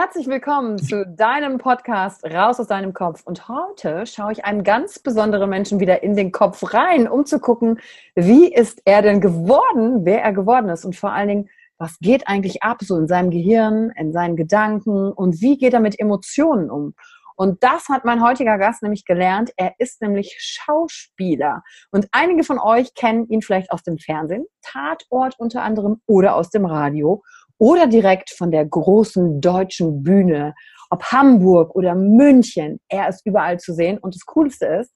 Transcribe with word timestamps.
Herzlich 0.00 0.28
willkommen 0.28 0.78
zu 0.78 1.04
deinem 1.04 1.58
Podcast 1.58 2.24
Raus 2.24 2.60
aus 2.60 2.68
deinem 2.68 2.94
Kopf. 2.94 3.22
Und 3.24 3.48
heute 3.48 4.06
schaue 4.06 4.30
ich 4.30 4.44
einem 4.44 4.62
ganz 4.62 5.00
besonderen 5.00 5.50
Menschen 5.50 5.80
wieder 5.80 6.04
in 6.04 6.14
den 6.14 6.30
Kopf 6.30 6.72
rein, 6.72 7.08
um 7.08 7.26
zu 7.26 7.40
gucken, 7.40 7.80
wie 8.14 8.46
ist 8.46 8.80
er 8.84 9.02
denn 9.02 9.20
geworden, 9.20 10.04
wer 10.04 10.22
er 10.22 10.32
geworden 10.32 10.68
ist 10.68 10.84
und 10.84 10.94
vor 10.94 11.10
allen 11.10 11.26
Dingen, 11.26 11.50
was 11.78 11.98
geht 11.98 12.28
eigentlich 12.28 12.62
ab 12.62 12.76
so 12.80 12.96
in 12.96 13.08
seinem 13.08 13.30
Gehirn, 13.30 13.90
in 13.96 14.12
seinen 14.12 14.36
Gedanken 14.36 15.10
und 15.10 15.40
wie 15.40 15.58
geht 15.58 15.74
er 15.74 15.80
mit 15.80 15.98
Emotionen 15.98 16.70
um. 16.70 16.94
Und 17.34 17.64
das 17.64 17.88
hat 17.88 18.04
mein 18.04 18.22
heutiger 18.22 18.56
Gast 18.56 18.84
nämlich 18.84 19.04
gelernt. 19.04 19.50
Er 19.56 19.74
ist 19.78 20.00
nämlich 20.00 20.36
Schauspieler. 20.38 21.64
Und 21.90 22.06
einige 22.12 22.44
von 22.44 22.60
euch 22.60 22.94
kennen 22.94 23.26
ihn 23.26 23.42
vielleicht 23.42 23.72
aus 23.72 23.82
dem 23.82 23.98
Fernsehen, 23.98 24.46
Tatort 24.62 25.34
unter 25.38 25.62
anderem 25.62 26.00
oder 26.06 26.36
aus 26.36 26.50
dem 26.50 26.66
Radio 26.66 27.24
oder 27.58 27.86
direkt 27.86 28.30
von 28.30 28.50
der 28.50 28.64
großen 28.64 29.40
deutschen 29.40 30.02
Bühne, 30.02 30.54
ob 30.90 31.04
Hamburg 31.04 31.74
oder 31.74 31.94
München, 31.94 32.80
er 32.88 33.08
ist 33.08 33.26
überall 33.26 33.58
zu 33.58 33.74
sehen. 33.74 33.98
Und 33.98 34.14
das 34.14 34.24
Coolste 34.24 34.66
ist, 34.66 34.94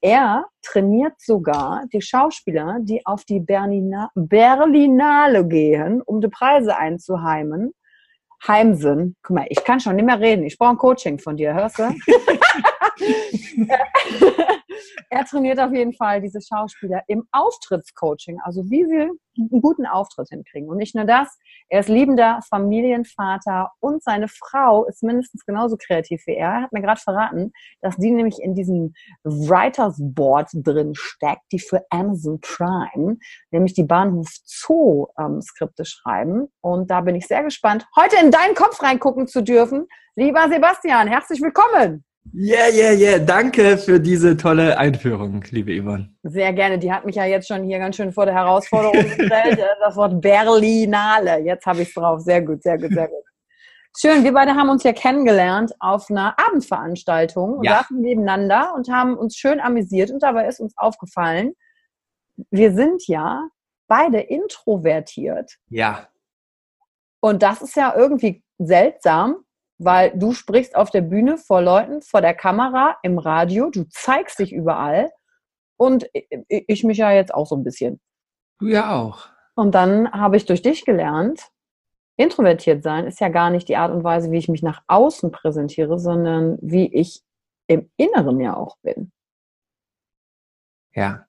er 0.00 0.46
trainiert 0.62 1.14
sogar 1.18 1.84
die 1.92 2.00
Schauspieler, 2.00 2.78
die 2.80 3.04
auf 3.04 3.24
die 3.24 3.40
Berlina 3.40 4.10
Berlinale 4.14 5.46
gehen, 5.46 6.02
um 6.02 6.20
die 6.20 6.28
Preise 6.28 6.76
einzuheimen. 6.76 7.72
Heimsen. 8.46 9.16
Guck 9.22 9.36
mal, 9.36 9.46
ich 9.48 9.64
kann 9.64 9.80
schon 9.80 9.96
nicht 9.96 10.04
mehr 10.04 10.20
reden. 10.20 10.44
Ich 10.44 10.58
brauche 10.58 10.70
ein 10.70 10.78
Coaching 10.78 11.18
von 11.18 11.36
dir, 11.36 11.54
hörst 11.54 11.78
du? 11.78 11.84
er 15.10 15.24
trainiert 15.24 15.60
auf 15.60 15.72
jeden 15.72 15.92
Fall 15.92 16.20
diese 16.20 16.40
Schauspieler 16.40 17.02
im 17.08 17.26
Auftrittscoaching, 17.32 18.40
also 18.42 18.62
wie 18.70 18.84
sie 18.84 19.10
einen 19.36 19.60
guten 19.60 19.86
Auftritt 19.86 20.28
hinkriegen. 20.28 20.68
Und 20.68 20.76
nicht 20.76 20.94
nur 20.94 21.04
das, 21.04 21.36
er 21.68 21.80
ist 21.80 21.88
liebender 21.88 22.40
Familienvater 22.48 23.72
und 23.80 24.02
seine 24.02 24.28
Frau 24.28 24.84
ist 24.86 25.02
mindestens 25.02 25.44
genauso 25.44 25.76
kreativ 25.76 26.22
wie 26.26 26.36
er. 26.36 26.50
Er 26.50 26.62
hat 26.62 26.72
mir 26.72 26.82
gerade 26.82 27.00
verraten, 27.00 27.52
dass 27.80 27.96
die 27.96 28.10
nämlich 28.10 28.40
in 28.40 28.54
diesem 28.54 28.94
Writers 29.24 29.96
Board 29.98 30.50
drin 30.52 30.94
steckt, 30.94 31.42
die 31.52 31.58
für 31.58 31.84
Amazon 31.90 32.40
Prime, 32.40 33.16
nämlich 33.50 33.74
die 33.74 33.84
Bahnhof 33.84 34.28
Zoo 34.44 35.08
ähm, 35.18 35.40
Skripte 35.42 35.84
schreiben. 35.84 36.48
Und 36.60 36.90
da 36.90 37.00
bin 37.00 37.16
ich 37.16 37.26
sehr 37.26 37.42
gespannt, 37.42 37.86
heute 37.96 38.16
in 38.22 38.30
deinen 38.30 38.54
Kopf 38.54 38.82
reingucken 38.82 39.26
zu 39.26 39.42
dürfen. 39.42 39.86
Lieber 40.16 40.48
Sebastian, 40.48 41.08
herzlich 41.08 41.40
willkommen. 41.40 42.04
Yeah, 42.32 42.68
yeah, 42.72 42.92
yeah. 42.92 43.18
Danke 43.18 43.76
für 43.76 44.00
diese 44.00 44.36
tolle 44.36 44.78
Einführung, 44.78 45.44
liebe 45.50 45.78
Yvonne. 45.80 46.12
Sehr 46.22 46.52
gerne. 46.52 46.78
Die 46.78 46.90
hat 46.90 47.04
mich 47.04 47.16
ja 47.16 47.24
jetzt 47.26 47.46
schon 47.46 47.64
hier 47.64 47.78
ganz 47.78 47.96
schön 47.96 48.12
vor 48.12 48.24
der 48.24 48.34
Herausforderung 48.34 49.02
gestellt. 49.16 49.60
das 49.80 49.96
Wort 49.96 50.20
Berlinale. 50.20 51.40
Jetzt 51.40 51.66
habe 51.66 51.82
ich 51.82 51.88
es 51.88 51.94
drauf. 51.94 52.20
Sehr 52.20 52.42
gut, 52.42 52.62
sehr 52.62 52.78
gut, 52.78 52.92
sehr 52.92 53.08
gut. 53.08 53.24
Schön, 53.96 54.24
wir 54.24 54.32
beide 54.32 54.54
haben 54.54 54.70
uns 54.70 54.82
ja 54.82 54.92
kennengelernt 54.92 55.72
auf 55.78 56.10
einer 56.10 56.36
Abendveranstaltung 56.36 57.58
und 57.58 57.64
ja. 57.64 57.78
saßen 57.78 58.00
nebeneinander 58.00 58.74
und 58.74 58.88
haben 58.88 59.16
uns 59.16 59.36
schön 59.36 59.60
amüsiert 59.60 60.10
und 60.10 60.20
dabei 60.20 60.48
ist 60.48 60.58
uns 60.58 60.74
aufgefallen, 60.76 61.52
wir 62.50 62.72
sind 62.74 63.06
ja 63.06 63.48
beide 63.86 64.18
introvertiert. 64.18 65.52
Ja. 65.68 66.08
Und 67.20 67.44
das 67.44 67.62
ist 67.62 67.76
ja 67.76 67.94
irgendwie 67.96 68.42
seltsam, 68.58 69.36
weil 69.78 70.12
du 70.16 70.32
sprichst 70.32 70.76
auf 70.76 70.90
der 70.90 71.02
Bühne 71.02 71.38
vor 71.38 71.62
Leuten, 71.62 72.02
vor 72.02 72.20
der 72.20 72.34
Kamera, 72.34 72.96
im 73.02 73.18
Radio, 73.18 73.70
du 73.70 73.84
zeigst 73.88 74.38
dich 74.38 74.52
überall 74.52 75.10
und 75.76 76.08
ich 76.48 76.84
mich 76.84 76.98
ja 76.98 77.12
jetzt 77.12 77.34
auch 77.34 77.46
so 77.46 77.56
ein 77.56 77.64
bisschen. 77.64 78.00
Du 78.58 78.68
ja 78.68 78.94
auch. 78.94 79.28
Und 79.54 79.74
dann 79.74 80.10
habe 80.12 80.36
ich 80.36 80.46
durch 80.46 80.62
dich 80.62 80.84
gelernt, 80.84 81.48
introvertiert 82.16 82.82
sein 82.82 83.06
ist 83.06 83.20
ja 83.20 83.28
gar 83.28 83.50
nicht 83.50 83.68
die 83.68 83.76
Art 83.76 83.92
und 83.92 84.04
Weise, 84.04 84.30
wie 84.30 84.38
ich 84.38 84.48
mich 84.48 84.62
nach 84.62 84.82
außen 84.86 85.32
präsentiere, 85.32 85.98
sondern 85.98 86.58
wie 86.60 86.92
ich 86.92 87.22
im 87.66 87.90
Inneren 87.96 88.40
ja 88.40 88.56
auch 88.56 88.76
bin. 88.82 89.12
Ja. 90.94 91.26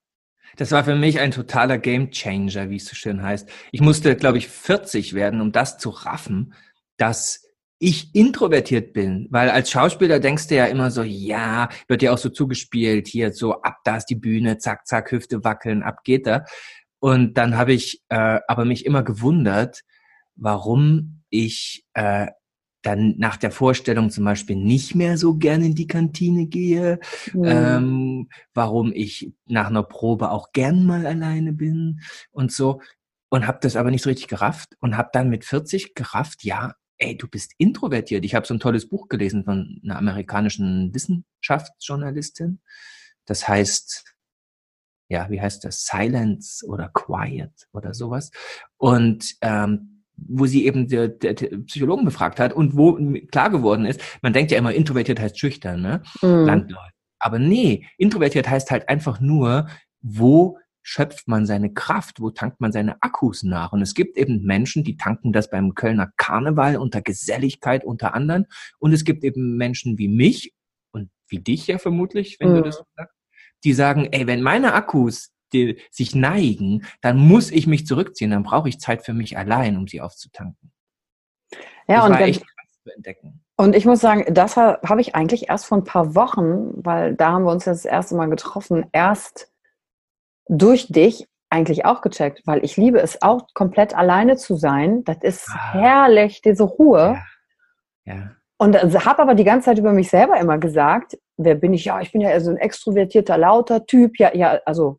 Das 0.56 0.70
war 0.70 0.84
für 0.84 0.94
mich 0.94 1.18
ein 1.18 1.32
totaler 1.32 1.76
Game 1.76 2.12
Changer, 2.12 2.70
wie 2.70 2.76
es 2.76 2.86
so 2.86 2.94
schön 2.94 3.22
heißt. 3.22 3.48
Ich 3.72 3.80
musste, 3.80 4.14
glaube 4.16 4.38
ich, 4.38 4.48
40 4.48 5.12
werden, 5.12 5.40
um 5.40 5.50
das 5.50 5.76
zu 5.76 5.90
raffen, 5.90 6.54
dass 6.96 7.45
ich 7.78 8.14
introvertiert 8.14 8.92
bin, 8.92 9.28
weil 9.30 9.50
als 9.50 9.70
Schauspieler 9.70 10.18
denkst 10.18 10.48
du 10.48 10.56
ja 10.56 10.66
immer 10.66 10.90
so, 10.90 11.02
ja, 11.02 11.68
wird 11.88 12.02
ja 12.02 12.12
auch 12.12 12.18
so 12.18 12.30
zugespielt, 12.30 13.06
hier 13.06 13.32
so 13.32 13.60
ab 13.60 13.78
da 13.84 13.96
ist 13.96 14.06
die 14.06 14.14
Bühne, 14.14 14.58
zack, 14.58 14.86
zack, 14.86 15.12
Hüfte 15.12 15.44
wackeln, 15.44 15.82
ab 15.82 16.02
geht 16.04 16.26
er. 16.26 16.46
Und 17.00 17.34
dann 17.36 17.56
habe 17.56 17.74
ich 17.74 18.02
äh, 18.08 18.40
aber 18.48 18.64
mich 18.64 18.86
immer 18.86 19.02
gewundert, 19.02 19.82
warum 20.36 21.22
ich 21.28 21.84
äh, 21.94 22.28
dann 22.82 23.14
nach 23.18 23.36
der 23.36 23.50
Vorstellung 23.50 24.10
zum 24.10 24.24
Beispiel 24.24 24.56
nicht 24.56 24.94
mehr 24.94 25.18
so 25.18 25.36
gerne 25.36 25.66
in 25.66 25.74
die 25.74 25.88
Kantine 25.88 26.46
gehe, 26.46 27.00
mhm. 27.32 27.44
ähm, 27.44 28.28
warum 28.54 28.92
ich 28.94 29.32
nach 29.46 29.66
einer 29.66 29.82
Probe 29.82 30.30
auch 30.30 30.52
gern 30.52 30.86
mal 30.86 31.06
alleine 31.06 31.52
bin 31.52 32.00
und 32.30 32.52
so. 32.52 32.80
und 33.28 33.46
habe 33.46 33.58
das 33.60 33.76
aber 33.76 33.90
nicht 33.90 34.02
so 34.02 34.08
richtig 34.08 34.28
gerafft 34.28 34.76
und 34.80 34.96
habe 34.96 35.10
dann 35.12 35.28
mit 35.28 35.44
40 35.44 35.94
gerafft, 35.94 36.44
ja, 36.44 36.74
ey, 36.98 37.16
du 37.16 37.28
bist 37.28 37.52
introvertiert. 37.58 38.24
Ich 38.24 38.34
habe 38.34 38.46
so 38.46 38.54
ein 38.54 38.60
tolles 38.60 38.88
Buch 38.88 39.08
gelesen 39.08 39.44
von 39.44 39.80
einer 39.84 39.98
amerikanischen 39.98 40.94
Wissenschaftsjournalistin. 40.94 42.60
Das 43.26 43.46
heißt, 43.48 44.04
ja, 45.08 45.30
wie 45.30 45.40
heißt 45.40 45.64
das? 45.64 45.84
Silence 45.84 46.64
oder 46.66 46.88
Quiet 46.88 47.68
oder 47.72 47.94
sowas. 47.94 48.30
Und 48.76 49.36
ähm, 49.40 50.04
wo 50.16 50.46
sie 50.46 50.66
eben 50.66 50.88
der, 50.88 51.08
der, 51.08 51.34
der 51.34 51.58
Psychologen 51.58 52.04
befragt 52.04 52.40
hat 52.40 52.52
und 52.52 52.76
wo 52.76 52.98
klar 53.30 53.50
geworden 53.50 53.84
ist, 53.84 54.00
man 54.22 54.32
denkt 54.32 54.50
ja 54.50 54.58
immer, 54.58 54.72
introvertiert 54.72 55.20
heißt 55.20 55.38
schüchtern, 55.38 55.82
ne? 55.82 56.02
Mhm. 56.22 56.46
Landläufig. 56.46 56.92
Aber 57.18 57.38
nee, 57.38 57.86
introvertiert 57.98 58.48
heißt 58.48 58.70
halt 58.70 58.88
einfach 58.88 59.20
nur, 59.20 59.68
wo 60.00 60.58
schöpft 60.88 61.26
man 61.26 61.46
seine 61.46 61.74
Kraft, 61.74 62.20
wo 62.20 62.30
tankt 62.30 62.60
man 62.60 62.70
seine 62.70 63.02
Akkus 63.02 63.42
nach. 63.42 63.72
Und 63.72 63.82
es 63.82 63.92
gibt 63.92 64.16
eben 64.16 64.44
Menschen, 64.44 64.84
die 64.84 64.96
tanken 64.96 65.32
das 65.32 65.50
beim 65.50 65.74
Kölner 65.74 66.12
Karneval 66.16 66.76
unter 66.76 67.02
Geselligkeit 67.02 67.84
unter 67.84 68.14
anderen. 68.14 68.46
Und 68.78 68.92
es 68.92 69.02
gibt 69.04 69.24
eben 69.24 69.56
Menschen 69.56 69.98
wie 69.98 70.06
mich 70.06 70.54
und 70.92 71.10
wie 71.26 71.40
dich 71.40 71.66
ja 71.66 71.78
vermutlich, 71.78 72.36
wenn 72.38 72.52
mhm. 72.52 72.54
du 72.58 72.62
das 72.62 72.84
sagst, 72.96 73.16
die 73.64 73.72
sagen, 73.72 74.06
ey, 74.12 74.28
wenn 74.28 74.42
meine 74.42 74.74
Akkus 74.74 75.32
die 75.52 75.78
sich 75.90 76.14
neigen, 76.14 76.84
dann 77.00 77.18
muss 77.18 77.50
ich 77.50 77.66
mich 77.66 77.86
zurückziehen, 77.86 78.32
dann 78.32 78.42
brauche 78.42 78.68
ich 78.68 78.80
Zeit 78.80 79.04
für 79.04 79.12
mich 79.12 79.38
allein, 79.38 79.76
um 79.76 79.86
sie 79.86 80.00
aufzutanken. 80.00 80.72
Ja, 81.86 81.96
das 81.96 82.04
und 82.04 82.12
war 82.12 82.20
wenn, 82.20 82.28
echt 82.28 82.40
krass 82.42 82.82
zu 82.82 82.94
entdecken. 82.94 83.44
Und 83.56 83.76
ich 83.76 83.86
muss 83.86 84.00
sagen, 84.00 84.24
das 84.34 84.56
habe 84.56 85.00
ich 85.00 85.14
eigentlich 85.14 85.48
erst 85.48 85.66
vor 85.66 85.78
ein 85.78 85.84
paar 85.84 86.16
Wochen, 86.16 86.84
weil 86.84 87.14
da 87.14 87.32
haben 87.32 87.44
wir 87.44 87.52
uns 87.52 87.64
jetzt 87.64 87.84
das 87.84 87.90
erste 87.90 88.16
Mal 88.16 88.28
getroffen, 88.28 88.86
erst 88.92 89.52
durch 90.48 90.88
dich 90.88 91.26
eigentlich 91.50 91.84
auch 91.84 92.00
gecheckt, 92.00 92.42
weil 92.44 92.64
ich 92.64 92.76
liebe 92.76 93.00
es 93.00 93.22
auch 93.22 93.46
komplett 93.54 93.96
alleine 93.96 94.36
zu 94.36 94.56
sein. 94.56 95.04
Das 95.04 95.18
ist 95.22 95.48
ah. 95.50 95.72
herrlich, 95.72 96.42
diese 96.42 96.64
Ruhe. 96.64 97.18
Ja. 98.04 98.14
ja. 98.14 98.30
Und 98.58 98.76
habe 98.76 99.22
aber 99.22 99.34
die 99.34 99.44
ganze 99.44 99.66
Zeit 99.66 99.78
über 99.78 99.92
mich 99.92 100.10
selber 100.10 100.38
immer 100.38 100.58
gesagt, 100.58 101.18
wer 101.36 101.54
bin 101.54 101.74
ich? 101.74 101.84
Ja, 101.84 102.00
ich 102.00 102.12
bin 102.12 102.20
ja 102.20 102.38
so 102.40 102.50
ein 102.50 102.56
extrovertierter, 102.56 103.36
lauter 103.36 103.84
Typ. 103.86 104.18
Ja, 104.18 104.34
ja, 104.34 104.60
also 104.64 104.98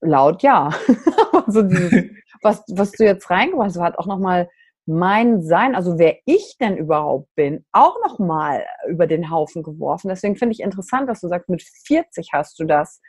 laut 0.00 0.42
ja. 0.42 0.70
also 1.46 1.62
dieses, 1.62 1.92
was, 2.42 2.62
was 2.68 2.92
du 2.92 3.04
jetzt 3.04 3.30
reingebracht 3.30 3.68
hast, 3.68 3.80
hat 3.80 3.98
auch 3.98 4.06
nochmal 4.06 4.48
mein 4.86 5.42
Sein, 5.42 5.74
also 5.74 5.98
wer 5.98 6.16
ich 6.24 6.56
denn 6.60 6.76
überhaupt 6.76 7.28
bin, 7.36 7.64
auch 7.72 7.96
nochmal 8.04 8.64
über 8.88 9.06
den 9.06 9.30
Haufen 9.30 9.62
geworfen. 9.62 10.08
Deswegen 10.08 10.36
finde 10.36 10.52
ich 10.52 10.60
interessant, 10.60 11.08
dass 11.08 11.20
du 11.20 11.28
sagst, 11.28 11.48
mit 11.48 11.62
40 11.62 12.30
hast 12.32 12.58
du 12.58 12.64
das 12.64 13.00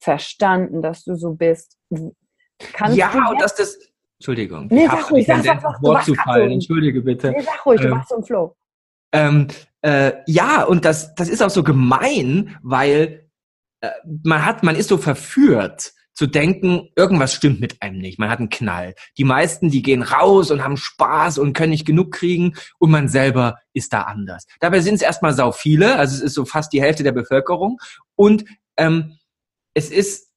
verstanden, 0.00 0.82
dass 0.82 1.04
du 1.04 1.14
so 1.16 1.34
bist. 1.34 1.76
Kannst 2.58 2.96
ja, 2.96 3.10
und 3.28 3.40
dass 3.40 3.54
das, 3.54 3.78
Entschuldigung, 4.18 4.66
nee, 4.70 4.84
ich 4.84 4.90
habe 4.90 5.14
nicht 5.14 5.26
Tendenz, 5.26 5.62
Wort 5.62 6.04
zu 6.04 6.14
fallen, 6.14 6.50
entschuldige 6.50 7.02
bitte. 7.02 7.30
Nee, 7.30 7.42
sag 7.42 7.64
ruhig, 7.64 7.80
ähm, 7.80 7.88
du 7.88 7.94
machst 7.94 8.08
so 8.08 8.14
einen 8.16 8.24
Flow. 8.24 8.56
Ähm, 9.12 9.46
äh, 9.82 10.12
ja, 10.26 10.64
und 10.64 10.84
das, 10.84 11.14
das 11.14 11.28
ist 11.28 11.42
auch 11.42 11.50
so 11.50 11.62
gemein, 11.62 12.56
weil 12.62 13.30
äh, 13.80 13.90
man 14.24 14.44
hat, 14.44 14.62
man 14.62 14.76
ist 14.76 14.88
so 14.88 14.98
verführt 14.98 15.92
zu 16.18 16.26
denken, 16.26 16.88
irgendwas 16.96 17.32
stimmt 17.32 17.60
mit 17.60 17.80
einem 17.80 17.98
nicht. 17.98 18.18
Man 18.18 18.28
hat 18.28 18.40
einen 18.40 18.48
Knall. 18.48 18.94
Die 19.18 19.24
meisten, 19.24 19.70
die 19.70 19.82
gehen 19.82 20.02
raus 20.02 20.50
und 20.50 20.64
haben 20.64 20.76
Spaß 20.76 21.38
und 21.38 21.52
können 21.52 21.70
nicht 21.70 21.86
genug 21.86 22.10
kriegen 22.10 22.54
und 22.78 22.90
man 22.90 23.06
selber 23.06 23.58
ist 23.72 23.92
da 23.92 24.02
anders. 24.02 24.44
Dabei 24.58 24.80
sind 24.80 24.96
es 24.96 25.02
erstmal 25.02 25.32
sau 25.32 25.52
viele, 25.52 25.94
also 25.96 26.16
es 26.16 26.20
ist 26.20 26.34
so 26.34 26.44
fast 26.44 26.72
die 26.72 26.82
Hälfte 26.82 27.04
der 27.04 27.12
Bevölkerung 27.12 27.78
und 28.16 28.44
ähm, 28.76 29.17
es 29.78 29.90
ist, 29.90 30.28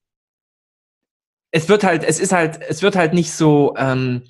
es 1.52 1.68
wird 1.68 1.84
halt, 1.84 2.04
es 2.04 2.20
ist 2.20 2.32
halt, 2.32 2.62
es 2.62 2.82
wird 2.82 2.96
halt 2.96 3.14
nicht 3.14 3.34
so, 3.34 3.76
ähm, 3.76 4.24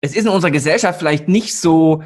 es 0.00 0.14
ist 0.14 0.26
in 0.26 0.30
unserer 0.30 0.52
Gesellschaft 0.52 0.98
vielleicht 0.98 1.28
nicht 1.28 1.56
so 1.56 2.02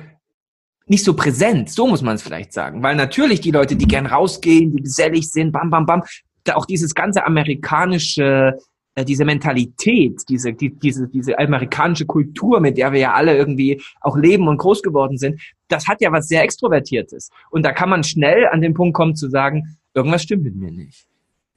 nicht 0.87 1.05
so 1.05 1.15
präsent, 1.15 1.71
so 1.71 1.87
muss 1.87 2.03
man 2.03 2.17
es 2.17 2.23
vielleicht 2.23 2.53
sagen. 2.53 2.83
Weil 2.83 2.97
natürlich 2.97 3.41
die 3.41 3.53
Leute, 3.53 3.77
die 3.77 3.87
gern 3.87 4.06
rausgehen, 4.06 4.73
die 4.73 4.83
gesellig 4.83 5.31
sind, 5.31 5.53
bam, 5.53 5.71
bam, 5.71 5.87
bam, 5.87 6.03
da 6.44 6.56
auch 6.56 6.67
dieses 6.67 6.94
ganze 6.94 7.25
amerikanische, 7.25 8.59
äh, 8.97 9.05
diese 9.05 9.25
Mentalität, 9.25 10.21
diese, 10.29 10.53
die, 10.53 10.77
diese, 10.77 11.09
diese 11.09 11.38
amerikanische 11.38 12.05
Kultur, 12.05 12.61
mit 12.61 12.79
der 12.79 12.93
wir 12.93 12.99
ja 12.99 13.12
alle 13.12 13.37
irgendwie 13.37 13.81
auch 14.00 14.17
leben 14.17 14.49
und 14.49 14.59
groß 14.59 14.83
geworden 14.83 15.19
sind, 15.19 15.41
das 15.69 15.87
hat 15.87 16.00
ja 16.00 16.11
was 16.11 16.27
sehr 16.27 16.43
Extrovertiertes. 16.43 17.31
Und 17.50 17.65
da 17.65 17.73
kann 17.73 17.88
man 17.88 18.03
schnell 18.03 18.49
an 18.49 18.61
den 18.61 18.75
Punkt 18.75 18.95
kommen 18.95 19.15
zu 19.15 19.31
sagen, 19.31 19.79
irgendwas 19.95 20.25
stimmt 20.25 20.43
mit 20.43 20.56
mir 20.56 20.73
nicht. 20.73 21.06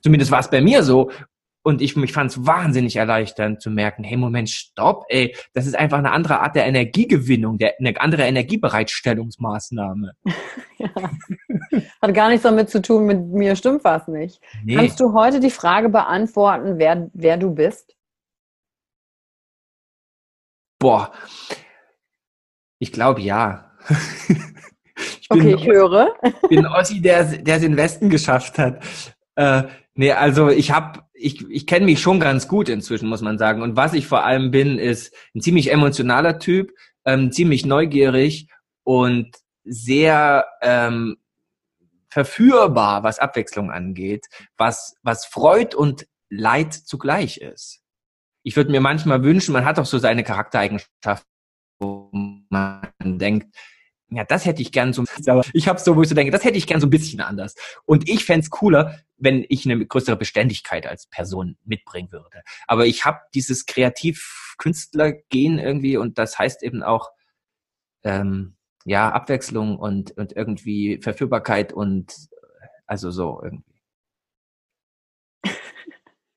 Zumindest 0.05 0.29
war 0.29 0.39
es 0.39 0.51
bei 0.51 0.61
mir 0.61 0.83
so. 0.83 1.09
Und 1.63 1.81
ich, 1.81 1.97
ich 1.97 2.13
fand 2.13 2.29
es 2.29 2.45
wahnsinnig 2.45 2.95
erleichternd 2.95 3.59
zu 3.59 3.71
merken, 3.71 4.03
hey, 4.03 4.17
Moment, 4.17 4.51
stopp, 4.51 5.03
ey, 5.09 5.35
das 5.53 5.65
ist 5.65 5.75
einfach 5.75 5.97
eine 5.97 6.11
andere 6.11 6.41
Art 6.41 6.55
der 6.55 6.67
Energiegewinnung, 6.67 7.57
der, 7.57 7.73
eine 7.79 7.99
andere 7.99 8.21
Energiebereitstellungsmaßnahme. 8.21 10.11
ja. 10.77 10.89
Hat 12.03 12.13
gar 12.13 12.29
nichts 12.29 12.43
damit 12.43 12.69
zu 12.69 12.83
tun, 12.83 13.07
mit 13.07 13.19
mir 13.19 13.55
stimmt 13.55 13.83
was 13.83 14.07
nicht. 14.07 14.39
Nee. 14.63 14.75
Kannst 14.75 14.99
du 14.99 15.13
heute 15.13 15.39
die 15.39 15.49
Frage 15.49 15.89
beantworten, 15.89 16.77
wer, 16.77 17.09
wer 17.15 17.37
du 17.37 17.49
bist? 17.49 17.95
Boah, 20.77 21.11
ich 22.77 22.91
glaube 22.91 23.21
ja. 23.21 23.71
ich 25.19 25.31
okay, 25.31 25.55
ich 25.55 25.65
höre. 25.65 26.13
Ich 26.43 26.49
bin 26.49 26.67
Ossi, 26.67 27.01
der, 27.01 27.21
es 27.21 27.33
in 27.33 27.43
den 27.43 27.77
Westen 27.77 28.11
geschafft 28.11 28.59
hat. 28.59 28.83
Äh, 29.35 29.63
nee, 29.93 30.11
also 30.11 30.49
ich 30.49 30.71
habe, 30.71 31.03
ich, 31.13 31.47
ich 31.49 31.67
kenne 31.67 31.85
mich 31.85 32.01
schon 32.01 32.19
ganz 32.19 32.47
gut 32.47 32.69
inzwischen, 32.69 33.09
muss 33.09 33.21
man 33.21 33.37
sagen. 33.37 33.61
Und 33.61 33.75
was 33.75 33.93
ich 33.93 34.07
vor 34.07 34.23
allem 34.23 34.51
bin, 34.51 34.77
ist 34.77 35.13
ein 35.35 35.41
ziemlich 35.41 35.71
emotionaler 35.71 36.39
Typ, 36.39 36.71
ähm, 37.05 37.31
ziemlich 37.31 37.65
neugierig 37.65 38.47
und 38.83 39.35
sehr 39.63 40.45
ähm, 40.61 41.17
verführbar, 42.09 43.03
was 43.03 43.19
Abwechslung 43.19 43.71
angeht, 43.71 44.27
was, 44.57 44.95
was 45.03 45.25
Freud 45.25 45.75
und 45.75 46.07
Leid 46.29 46.73
zugleich 46.73 47.37
ist. 47.37 47.81
Ich 48.43 48.55
würde 48.55 48.71
mir 48.71 48.81
manchmal 48.81 49.23
wünschen, 49.23 49.53
man 49.53 49.65
hat 49.65 49.77
doch 49.77 49.85
so 49.85 49.97
seine 49.97 50.23
Charaktereigenschaften, 50.23 51.27
wo 51.79 52.09
man 52.49 52.91
denkt, 53.01 53.55
ja, 54.15 54.23
das 54.23 54.45
hätte 54.45 54.61
ich 54.61 54.71
gern 54.71 54.93
so, 54.93 55.03
aber 55.27 55.43
ich 55.51 55.67
habe 55.67 55.77
so, 55.79 55.97
wo 55.97 56.01
ich 56.01 56.07
so 56.07 56.15
denke, 56.15 56.31
das 56.31 56.45
hätte 56.45 56.57
ich 56.57 56.67
gern 56.67 56.79
so 56.79 56.87
ein 56.87 56.91
bisschen 56.91 57.19
anders. 57.19 57.53
Und 57.85 58.07
ich 58.07 58.23
fände 58.23 58.47
cooler, 58.49 58.99
wenn 59.17 59.45
ich 59.49 59.65
eine 59.65 59.85
größere 59.85 60.15
Beständigkeit 60.15 60.87
als 60.87 61.07
Person 61.07 61.57
mitbringen 61.65 62.13
würde. 62.13 62.41
Aber 62.65 62.85
ich 62.85 63.03
habe 63.03 63.19
dieses 63.33 63.65
Kreativ-Künstler-Gen 63.65 65.59
irgendwie 65.59 65.97
und 65.97 66.17
das 66.17 66.39
heißt 66.39 66.63
eben 66.63 66.81
auch, 66.81 67.09
ähm, 68.03 68.55
ja, 68.85 69.09
Abwechslung 69.11 69.77
und, 69.77 70.11
und 70.11 70.31
irgendwie 70.31 71.01
Verführbarkeit 71.01 71.73
und 71.73 72.13
also 72.85 73.11
so 73.11 73.41
irgendwie. 73.43 73.81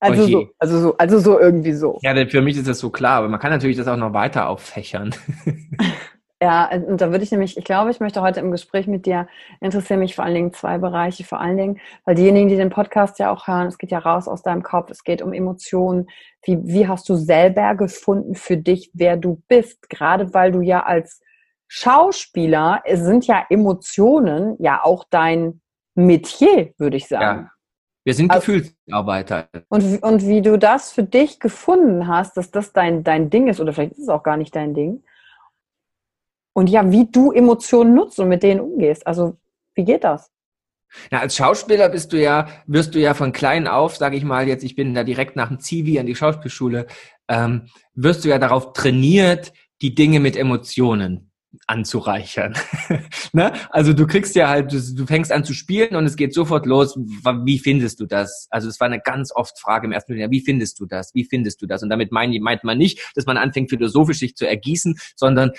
Also 0.00 0.28
so, 0.28 0.49
also 0.61 0.80
so, 0.80 0.97
also 0.97 1.18
so 1.18 1.40
irgendwie 1.40 1.73
so. 1.73 1.99
Ja, 2.02 2.14
für 2.28 2.40
mich 2.40 2.56
ist 2.56 2.68
das 2.68 2.78
so 2.78 2.88
klar, 2.88 3.18
aber 3.18 3.28
man 3.28 3.40
kann 3.40 3.50
natürlich 3.50 3.76
das 3.76 3.88
auch 3.88 3.97
noch 3.97 4.12
weiter 4.12 4.49
auffächern. 4.49 5.12
Ja, 6.40 6.71
und 6.71 7.00
da 7.00 7.11
würde 7.11 7.25
ich 7.25 7.33
nämlich, 7.33 7.57
ich 7.57 7.64
glaube, 7.64 7.90
ich 7.90 7.99
möchte 7.99 8.23
heute 8.23 8.38
im 8.38 8.52
Gespräch 8.52 8.87
mit 8.87 9.07
dir 9.07 9.26
interessieren 9.61 9.99
mich 9.99 10.14
vor 10.14 10.25
allen 10.25 10.35
Dingen 10.35 10.52
zwei 10.52 10.78
Bereiche, 10.78 11.25
vor 11.25 11.40
allen 11.40 11.57
Dingen, 11.57 11.80
weil 12.04 12.14
diejenigen, 12.14 12.49
die 12.49 12.57
den 12.57 12.71
Podcast 12.71 13.18
ja 13.18 13.33
auch 13.33 13.49
hören, 13.49 13.66
es 13.66 13.76
geht 13.76 13.90
ja 13.90 13.99
raus 13.99 14.28
aus 14.28 14.42
deinem 14.42 14.62
Kopf, 14.62 14.90
es 14.90 15.02
geht 15.02 15.21
um 15.21 15.33
Emotionen. 15.33 16.09
Wie, 16.45 16.61
wie 16.62 16.87
hast 16.87 17.09
du 17.09 17.16
selber 17.16 17.75
gefunden 17.75 18.37
für 18.37 18.57
dich, 18.57 18.92
wer 18.95 19.16
du 19.16 19.42
bist? 19.49 19.90
Gerade 19.90 20.33
weil 20.33 20.52
du 20.52 20.61
ja 20.61 20.85
als 20.85 21.21
Schauspieler, 21.66 22.83
es 22.85 23.00
sind 23.00 23.26
ja 23.26 23.45
Emotionen 23.50 24.54
ja 24.61 24.80
auch 24.85 25.04
dein 25.11 25.61
Metier, 25.97 26.73
würde 26.78 26.97
ich 26.97 27.09
sagen. 27.09 27.47
Ja. 27.47 27.50
Wir 28.04 28.14
sind 28.14 28.30
also, 28.30 28.52
Gefühlsarbeiter. 28.52 29.49
Und, 29.68 30.02
und 30.02 30.26
wie 30.26 30.40
du 30.40 30.57
das 30.57 30.92
für 30.92 31.02
dich 31.02 31.40
gefunden 31.40 32.07
hast, 32.07 32.37
dass 32.37 32.52
das 32.52 32.73
dein, 32.73 33.02
dein 33.02 33.28
Ding 33.28 33.49
ist, 33.49 33.61
oder 33.61 33.73
vielleicht 33.73 33.92
ist 33.92 34.04
es 34.04 34.09
auch 34.09 34.23
gar 34.23 34.37
nicht 34.37 34.54
dein 34.54 34.73
Ding, 34.73 35.02
und 36.58 36.68
ja, 36.68 36.90
wie 36.90 37.06
du 37.08 37.30
Emotionen 37.30 37.94
nutzt 37.94 38.18
und 38.18 38.26
mit 38.26 38.42
denen 38.42 38.58
umgehst. 38.58 39.06
Also, 39.06 39.36
wie 39.76 39.84
geht 39.84 40.02
das? 40.02 40.32
Na, 41.12 41.20
als 41.20 41.36
Schauspieler 41.36 41.88
bist 41.88 42.12
du 42.12 42.20
ja, 42.20 42.48
wirst 42.66 42.96
du 42.96 42.98
ja 42.98 43.14
von 43.14 43.30
klein 43.30 43.68
auf, 43.68 43.94
sage 43.94 44.16
ich 44.16 44.24
mal 44.24 44.48
jetzt, 44.48 44.64
ich 44.64 44.74
bin 44.74 44.92
da 44.92 45.04
direkt 45.04 45.36
nach 45.36 45.50
dem 45.50 45.60
Zivi 45.60 46.00
an 46.00 46.06
die 46.06 46.16
Schauspielschule, 46.16 46.88
ähm, 47.28 47.68
wirst 47.94 48.24
du 48.24 48.28
ja 48.28 48.38
darauf 48.38 48.72
trainiert, 48.72 49.52
die 49.82 49.94
Dinge 49.94 50.18
mit 50.18 50.36
Emotionen 50.36 51.30
anzureichern. 51.68 52.54
ne? 53.32 53.52
Also 53.70 53.92
du 53.92 54.08
kriegst 54.08 54.34
ja 54.34 54.48
halt, 54.48 54.72
du, 54.72 54.80
du, 54.96 55.06
fängst 55.06 55.30
an 55.30 55.44
zu 55.44 55.54
spielen 55.54 55.94
und 55.94 56.06
es 56.06 56.16
geht 56.16 56.34
sofort 56.34 56.66
los. 56.66 56.96
Wie 56.96 57.60
findest 57.60 58.00
du 58.00 58.06
das? 58.06 58.48
Also 58.50 58.68
es 58.68 58.80
war 58.80 58.88
eine 58.88 59.00
ganz 59.00 59.30
oft 59.32 59.60
Frage 59.60 59.86
im 59.86 59.92
ersten 59.92 60.16
Jahr, 60.16 60.32
wie 60.32 60.40
findest 60.40 60.80
du 60.80 60.86
das? 60.86 61.14
Wie 61.14 61.24
findest 61.24 61.62
du 61.62 61.66
das? 61.66 61.84
Und 61.84 61.90
damit 61.90 62.10
meint, 62.10 62.36
meint 62.42 62.64
man 62.64 62.78
nicht, 62.78 63.12
dass 63.14 63.26
man 63.26 63.36
anfängt 63.36 63.70
philosophisch 63.70 64.18
sich 64.18 64.34
zu 64.34 64.44
ergießen, 64.44 64.98
sondern 65.14 65.52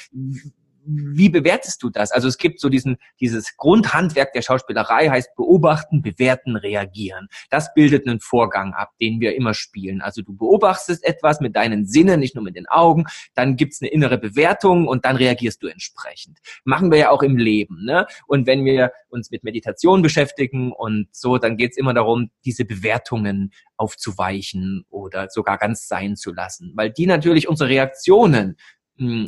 wie 0.89 1.29
bewertest 1.29 1.83
du 1.83 1.89
das? 1.89 2.11
Also 2.11 2.27
es 2.27 2.37
gibt 2.37 2.59
so 2.59 2.69
diesen, 2.69 2.97
dieses 3.19 3.57
Grundhandwerk 3.57 4.33
der 4.33 4.41
Schauspielerei 4.41 5.09
heißt 5.09 5.35
beobachten, 5.35 6.01
bewerten, 6.01 6.55
reagieren. 6.55 7.27
Das 7.49 7.73
bildet 7.73 8.07
einen 8.07 8.19
Vorgang 8.19 8.73
ab, 8.73 8.91
den 8.99 9.19
wir 9.19 9.35
immer 9.35 9.53
spielen. 9.53 10.01
Also 10.01 10.21
du 10.21 10.35
beobachtest 10.35 11.03
etwas 11.03 11.41
mit 11.41 11.55
deinen 11.55 11.85
Sinnen, 11.85 12.19
nicht 12.19 12.35
nur 12.35 12.43
mit 12.43 12.55
den 12.55 12.67
Augen, 12.67 13.05
dann 13.35 13.55
gibt's 13.55 13.81
eine 13.81 13.91
innere 13.91 14.17
Bewertung 14.17 14.87
und 14.87 15.05
dann 15.05 15.15
reagierst 15.15 15.61
du 15.61 15.67
entsprechend. 15.67 16.39
Machen 16.63 16.91
wir 16.91 16.97
ja 16.97 17.09
auch 17.11 17.21
im 17.21 17.37
Leben. 17.37 17.83
Ne? 17.85 18.07
Und 18.27 18.47
wenn 18.47 18.65
wir 18.65 18.91
uns 19.09 19.31
mit 19.31 19.43
Meditation 19.43 20.01
beschäftigen 20.01 20.71
und 20.71 21.07
so, 21.11 21.37
dann 21.37 21.57
geht's 21.57 21.77
immer 21.77 21.93
darum, 21.93 22.31
diese 22.45 22.65
Bewertungen 22.65 23.51
aufzuweichen 23.77 24.85
oder 24.89 25.29
sogar 25.29 25.57
ganz 25.57 25.87
sein 25.87 26.15
zu 26.15 26.33
lassen, 26.33 26.73
weil 26.75 26.91
die 26.91 27.05
natürlich 27.05 27.47
unsere 27.47 27.69
Reaktionen 27.69 28.57
hm, 28.97 29.25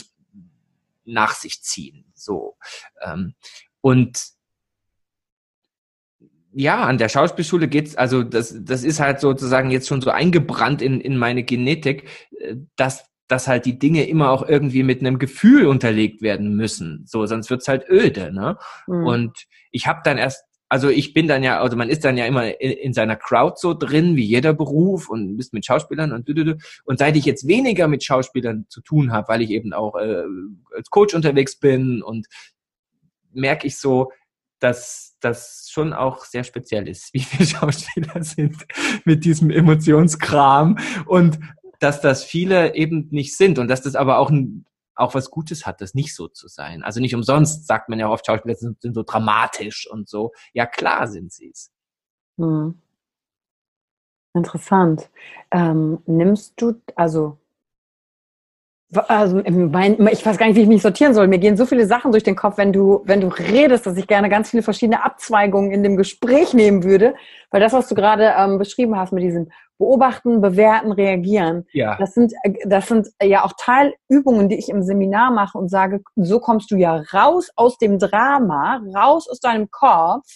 nach 1.11 1.35
sich 1.35 1.61
ziehen. 1.61 2.11
So. 2.15 2.57
Ähm, 3.01 3.35
und 3.81 4.19
ja, 6.53 6.83
an 6.83 6.97
der 6.97 7.09
Schauspielschule 7.09 7.67
geht's, 7.67 7.95
also 7.95 8.23
das, 8.23 8.55
das 8.59 8.83
ist 8.83 8.99
halt 8.99 9.19
sozusagen 9.19 9.71
jetzt 9.71 9.87
schon 9.87 10.01
so 10.01 10.09
eingebrannt 10.09 10.81
in, 10.81 10.99
in 10.99 11.17
meine 11.17 11.43
Genetik, 11.43 12.09
äh, 12.39 12.55
dass, 12.75 13.05
dass 13.27 13.47
halt 13.47 13.65
die 13.65 13.79
Dinge 13.79 14.07
immer 14.07 14.31
auch 14.31 14.47
irgendwie 14.47 14.83
mit 14.83 14.99
einem 14.99 15.17
Gefühl 15.19 15.65
unterlegt 15.65 16.21
werden 16.21 16.55
müssen. 16.55 17.05
So, 17.07 17.25
sonst 17.25 17.49
wird's 17.49 17.67
halt 17.67 17.87
öde, 17.89 18.33
ne? 18.33 18.57
Mhm. 18.87 19.05
Und 19.05 19.45
ich 19.71 19.87
habe 19.87 20.01
dann 20.03 20.17
erst 20.17 20.43
also 20.71 20.87
ich 20.87 21.13
bin 21.13 21.27
dann 21.27 21.43
ja, 21.43 21.59
also 21.59 21.75
man 21.75 21.89
ist 21.89 22.05
dann 22.05 22.15
ja 22.15 22.25
immer 22.25 22.45
in, 22.61 22.71
in, 22.71 22.93
seiner 22.93 23.17
Crowd 23.17 23.55
so 23.57 23.73
drin, 23.73 24.15
wie 24.15 24.23
jeder 24.23 24.53
Beruf 24.53 25.09
und 25.09 25.35
bist 25.35 25.51
mit 25.51 25.65
Schauspielern 25.65 26.13
und 26.13 26.29
und 26.85 26.97
seit 26.97 27.17
ich 27.17 27.25
jetzt 27.25 27.45
weniger 27.45 27.89
mit 27.89 28.05
Schauspielern 28.05 28.67
zu 28.69 28.79
tun 28.79 29.11
habe, 29.11 29.27
weil 29.27 29.41
ich 29.41 29.49
eben 29.49 29.73
auch 29.73 29.97
äh, 29.97 30.23
als 30.73 30.89
Coach 30.89 31.13
unterwegs 31.13 31.59
bin 31.59 32.01
und 32.01 32.27
merke 33.33 33.67
ich 33.67 33.79
so, 33.79 34.13
dass 34.59 35.17
das 35.19 35.67
schon 35.69 35.91
auch 35.91 36.23
sehr 36.23 36.45
speziell 36.45 36.87
ist, 36.87 37.09
wie 37.13 37.25
wir 37.37 37.45
Schauspieler 37.45 38.23
sind 38.23 38.55
mit 39.03 39.25
diesem 39.25 39.49
Emotionskram 39.49 40.77
und 41.05 41.37
dass 41.79 41.99
das 41.99 42.23
viele 42.23 42.75
eben 42.75 43.09
nicht 43.11 43.35
sind 43.35 43.59
und 43.59 43.67
dass 43.67 43.81
das 43.81 43.97
aber 43.97 44.19
auch 44.19 44.29
ein 44.29 44.63
auch 45.01 45.15
was 45.15 45.31
Gutes 45.31 45.65
hat, 45.65 45.81
das 45.81 45.93
nicht 45.93 46.15
so 46.15 46.27
zu 46.27 46.48
sein. 46.48 46.84
Also 46.84 47.00
nicht 47.00 47.15
umsonst 47.15 47.67
sagt 47.67 47.89
man 47.89 48.00
ja 48.00 48.10
oft, 48.10 48.25
Schauspieler 48.25 48.55
sind, 48.55 48.81
sind 48.81 48.93
so 48.93 49.03
dramatisch 49.03 49.89
und 49.89 50.08
so. 50.08 50.31
Ja, 50.53 50.65
klar 50.65 51.08
sind 51.08 51.31
sie 51.31 51.50
es. 51.50 51.72
Hm. 52.38 52.81
Interessant. 54.34 55.10
Ähm, 55.51 56.00
nimmst 56.05 56.53
du, 56.62 56.81
also 56.96 57.38
also 59.08 59.39
ich 59.39 60.25
weiß 60.25 60.38
gar 60.38 60.48
nicht, 60.48 60.58
wie 60.58 60.63
ich 60.63 60.67
mich 60.67 60.81
sortieren 60.81 61.13
soll. 61.13 61.27
Mir 61.27 61.39
gehen 61.39 61.55
so 61.55 61.65
viele 61.65 61.86
Sachen 61.86 62.12
durch 62.12 62.24
den 62.24 62.36
Kopf, 62.36 62.58
wenn 62.58 62.74
du, 62.74 63.01
wenn 63.05 63.22
du 63.22 63.27
redest, 63.27 63.86
dass 63.86 63.96
ich 63.96 64.05
gerne 64.05 64.27
ganz 64.27 64.50
viele 64.50 64.63
verschiedene 64.63 65.03
Abzweigungen 65.03 65.72
in 65.72 65.81
dem 65.81 65.96
Gespräch 65.96 66.53
nehmen 66.53 66.84
würde. 66.84 67.15
Weil 67.51 67.62
das, 67.62 67.72
was 67.72 67.88
du 67.88 67.96
gerade 67.96 68.34
ähm, 68.38 68.58
beschrieben 68.58 68.98
hast 68.98 69.13
mit 69.13 69.24
diesem 69.24 69.50
Beobachten, 69.81 70.41
Bewerten, 70.41 70.91
Reagieren, 70.91 71.65
ja. 71.73 71.97
das 71.97 72.13
sind, 72.13 72.33
das 72.65 72.88
sind 72.88 73.09
ja 73.21 73.43
auch 73.43 73.53
Teilübungen, 73.57 74.47
die 74.47 74.59
ich 74.59 74.69
im 74.69 74.83
Seminar 74.83 75.31
mache 75.31 75.57
und 75.57 75.69
sage, 75.69 76.01
so 76.15 76.39
kommst 76.39 76.69
du 76.69 76.75
ja 76.75 77.03
raus 77.11 77.50
aus 77.55 77.79
dem 77.79 77.97
Drama, 77.97 78.79
raus 78.95 79.27
aus 79.27 79.39
deinem 79.39 79.71
Kopf, 79.71 80.27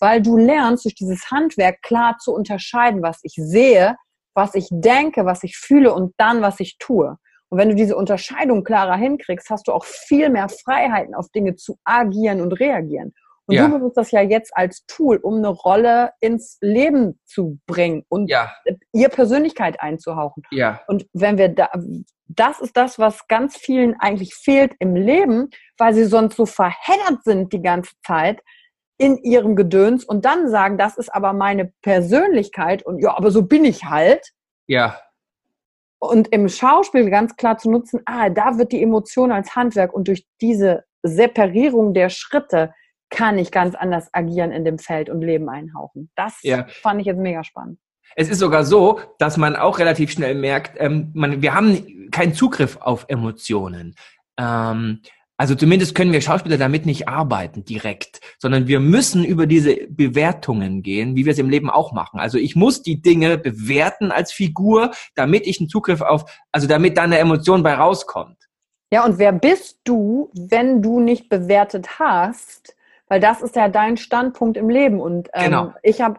weil 0.00 0.20
du 0.20 0.36
lernst 0.36 0.84
durch 0.84 0.96
dieses 0.96 1.30
Handwerk 1.30 1.80
klar 1.82 2.16
zu 2.18 2.34
unterscheiden, 2.34 3.00
was 3.00 3.20
ich 3.22 3.34
sehe, 3.36 3.94
was 4.34 4.56
ich 4.56 4.66
denke, 4.72 5.24
was 5.24 5.44
ich 5.44 5.56
fühle 5.56 5.94
und 5.94 6.12
dann, 6.18 6.42
was 6.42 6.58
ich 6.58 6.76
tue. 6.78 7.16
Und 7.50 7.58
wenn 7.58 7.68
du 7.68 7.76
diese 7.76 7.96
Unterscheidung 7.96 8.64
klarer 8.64 8.96
hinkriegst, 8.96 9.48
hast 9.48 9.68
du 9.68 9.72
auch 9.72 9.84
viel 9.84 10.28
mehr 10.28 10.48
Freiheiten, 10.48 11.14
auf 11.14 11.28
Dinge 11.28 11.54
zu 11.54 11.78
agieren 11.84 12.40
und 12.40 12.52
reagieren. 12.52 13.14
Und 13.48 13.54
ja. 13.54 13.66
du 13.66 13.72
benutzt 13.72 13.96
das 13.96 14.10
ja 14.10 14.20
jetzt 14.20 14.54
als 14.54 14.84
Tool, 14.86 15.16
um 15.16 15.36
eine 15.36 15.48
Rolle 15.48 16.12
ins 16.20 16.58
Leben 16.60 17.18
zu 17.24 17.58
bringen 17.66 18.04
und 18.10 18.28
ja. 18.28 18.52
ihr 18.92 19.08
Persönlichkeit 19.08 19.80
einzuhauchen. 19.80 20.42
Ja. 20.50 20.82
Und 20.86 21.06
wenn 21.14 21.38
wir 21.38 21.48
da, 21.48 21.70
das 22.26 22.60
ist 22.60 22.76
das, 22.76 22.98
was 22.98 23.26
ganz 23.26 23.56
vielen 23.56 23.98
eigentlich 24.00 24.34
fehlt 24.34 24.74
im 24.80 24.94
Leben, 24.94 25.48
weil 25.78 25.94
sie 25.94 26.04
sonst 26.04 26.36
so 26.36 26.44
verheddert 26.44 27.24
sind 27.24 27.54
die 27.54 27.62
ganze 27.62 27.92
Zeit 28.06 28.42
in 28.98 29.16
ihrem 29.16 29.56
Gedöns 29.56 30.04
und 30.04 30.26
dann 30.26 30.50
sagen, 30.50 30.76
das 30.76 30.98
ist 30.98 31.08
aber 31.08 31.32
meine 31.32 31.72
Persönlichkeit 31.80 32.84
und 32.84 33.00
ja, 33.00 33.16
aber 33.16 33.30
so 33.30 33.46
bin 33.46 33.64
ich 33.64 33.84
halt. 33.84 34.32
Ja. 34.66 35.00
Und 36.00 36.28
im 36.28 36.50
Schauspiel 36.50 37.08
ganz 37.08 37.34
klar 37.36 37.56
zu 37.56 37.70
nutzen, 37.70 38.02
ah, 38.04 38.28
da 38.28 38.58
wird 38.58 38.72
die 38.72 38.82
Emotion 38.82 39.32
als 39.32 39.56
Handwerk 39.56 39.94
und 39.94 40.06
durch 40.06 40.26
diese 40.42 40.84
Separierung 41.02 41.94
der 41.94 42.10
Schritte 42.10 42.74
kann 43.10 43.38
ich 43.38 43.50
ganz 43.50 43.74
anders 43.74 44.08
agieren 44.12 44.52
in 44.52 44.64
dem 44.64 44.78
Feld 44.78 45.10
und 45.10 45.22
Leben 45.22 45.48
einhauchen. 45.48 46.10
Das 46.14 46.38
ja. 46.42 46.66
fand 46.68 47.00
ich 47.00 47.06
jetzt 47.06 47.18
mega 47.18 47.44
spannend. 47.44 47.78
Es 48.16 48.28
ist 48.28 48.38
sogar 48.38 48.64
so, 48.64 49.00
dass 49.18 49.36
man 49.36 49.56
auch 49.56 49.78
relativ 49.78 50.10
schnell 50.10 50.34
merkt, 50.34 50.76
ähm, 50.80 51.10
man, 51.14 51.42
wir 51.42 51.54
haben 51.54 52.10
keinen 52.10 52.34
Zugriff 52.34 52.78
auf 52.80 53.04
Emotionen. 53.08 53.94
Ähm, 54.38 55.02
also 55.40 55.54
zumindest 55.54 55.94
können 55.94 56.12
wir 56.12 56.20
Schauspieler 56.20 56.58
damit 56.58 56.84
nicht 56.84 57.06
arbeiten 57.06 57.64
direkt, 57.64 58.20
sondern 58.40 58.66
wir 58.66 58.80
müssen 58.80 59.24
über 59.24 59.46
diese 59.46 59.76
Bewertungen 59.88 60.82
gehen, 60.82 61.14
wie 61.14 61.26
wir 61.26 61.32
es 61.32 61.38
im 61.38 61.48
Leben 61.48 61.70
auch 61.70 61.92
machen. 61.92 62.18
Also 62.18 62.38
ich 62.38 62.56
muss 62.56 62.82
die 62.82 63.00
Dinge 63.00 63.38
bewerten 63.38 64.10
als 64.10 64.32
Figur, 64.32 64.90
damit 65.14 65.46
ich 65.46 65.60
einen 65.60 65.68
Zugriff 65.68 66.00
auf, 66.00 66.24
also 66.50 66.66
damit 66.66 66.96
da 66.96 67.02
eine 67.02 67.18
Emotion 67.18 67.62
bei 67.62 67.74
rauskommt. 67.74 68.36
Ja, 68.92 69.04
und 69.04 69.18
wer 69.18 69.32
bist 69.32 69.78
du, 69.84 70.32
wenn 70.34 70.82
du 70.82 70.98
nicht 70.98 71.28
bewertet 71.28 72.00
hast? 72.00 72.74
Weil 73.08 73.20
das 73.20 73.42
ist 73.42 73.56
ja 73.56 73.68
dein 73.68 73.96
Standpunkt 73.96 74.56
im 74.56 74.68
Leben. 74.68 75.00
Und 75.00 75.28
ähm, 75.32 75.44
genau. 75.44 75.74
ich 75.82 76.00
habe 76.00 76.18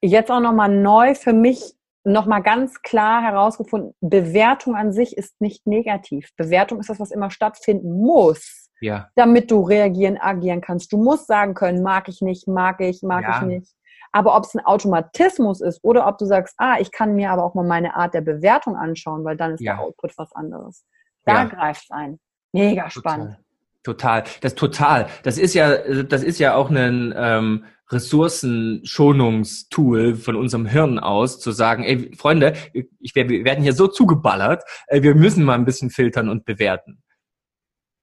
jetzt 0.00 0.30
auch 0.30 0.40
nochmal 0.40 0.68
neu 0.68 1.14
für 1.14 1.32
mich 1.32 1.74
nochmal 2.04 2.42
ganz 2.42 2.82
klar 2.82 3.22
herausgefunden, 3.22 3.94
Bewertung 4.00 4.74
an 4.74 4.92
sich 4.92 5.16
ist 5.16 5.40
nicht 5.40 5.66
negativ. 5.66 6.30
Bewertung 6.36 6.80
ist 6.80 6.88
das, 6.88 7.00
was 7.00 7.10
immer 7.10 7.30
stattfinden 7.30 8.00
muss, 8.00 8.70
ja. 8.80 9.08
damit 9.16 9.50
du 9.50 9.60
reagieren, 9.60 10.18
agieren 10.18 10.60
kannst. 10.60 10.92
Du 10.92 10.96
musst 10.96 11.26
sagen 11.26 11.54
können, 11.54 11.82
mag 11.82 12.08
ich 12.08 12.22
nicht, 12.22 12.48
mag 12.48 12.80
ich, 12.80 13.02
mag 13.02 13.24
ja. 13.24 13.40
ich 13.40 13.46
nicht. 13.46 13.74
Aber 14.12 14.36
ob 14.36 14.44
es 14.44 14.54
ein 14.54 14.64
Automatismus 14.64 15.60
ist 15.60 15.84
oder 15.84 16.06
ob 16.06 16.18
du 16.18 16.24
sagst, 16.24 16.54
ah, 16.58 16.78
ich 16.80 16.90
kann 16.90 17.14
mir 17.14 17.30
aber 17.30 17.44
auch 17.44 17.54
mal 17.54 17.66
meine 17.66 17.94
Art 17.94 18.14
der 18.14 18.22
Bewertung 18.22 18.76
anschauen, 18.76 19.24
weil 19.24 19.36
dann 19.36 19.54
ist 19.54 19.60
ja. 19.60 19.74
der 19.74 19.84
Output 19.84 20.16
was 20.18 20.32
anderes. 20.32 20.84
Da 21.24 21.34
ja. 21.34 21.44
greift 21.44 21.84
es 21.84 21.90
ein. 21.90 22.18
Mega 22.52 22.90
spannend. 22.90 23.38
Total. 23.82 24.24
Das 24.42 24.54
total. 24.54 25.08
Das 25.22 25.38
ist 25.38 25.54
ja, 25.54 26.02
das 26.02 26.22
ist 26.22 26.38
ja 26.38 26.54
auch 26.54 26.68
ein 26.70 27.14
ähm, 27.16 27.64
Ressourcenschonungstool 27.90 30.16
von 30.16 30.36
unserem 30.36 30.66
Hirn 30.66 30.98
aus, 30.98 31.40
zu 31.40 31.50
sagen, 31.50 31.84
ey, 31.84 32.14
Freunde, 32.16 32.52
ich, 32.72 33.14
wir 33.14 33.44
werden 33.44 33.62
hier 33.62 33.72
so 33.72 33.88
zugeballert, 33.88 34.62
ey, 34.86 35.02
wir 35.02 35.14
müssen 35.14 35.44
mal 35.44 35.54
ein 35.54 35.64
bisschen 35.64 35.88
filtern 35.90 36.28
und 36.28 36.44
bewerten. 36.44 37.02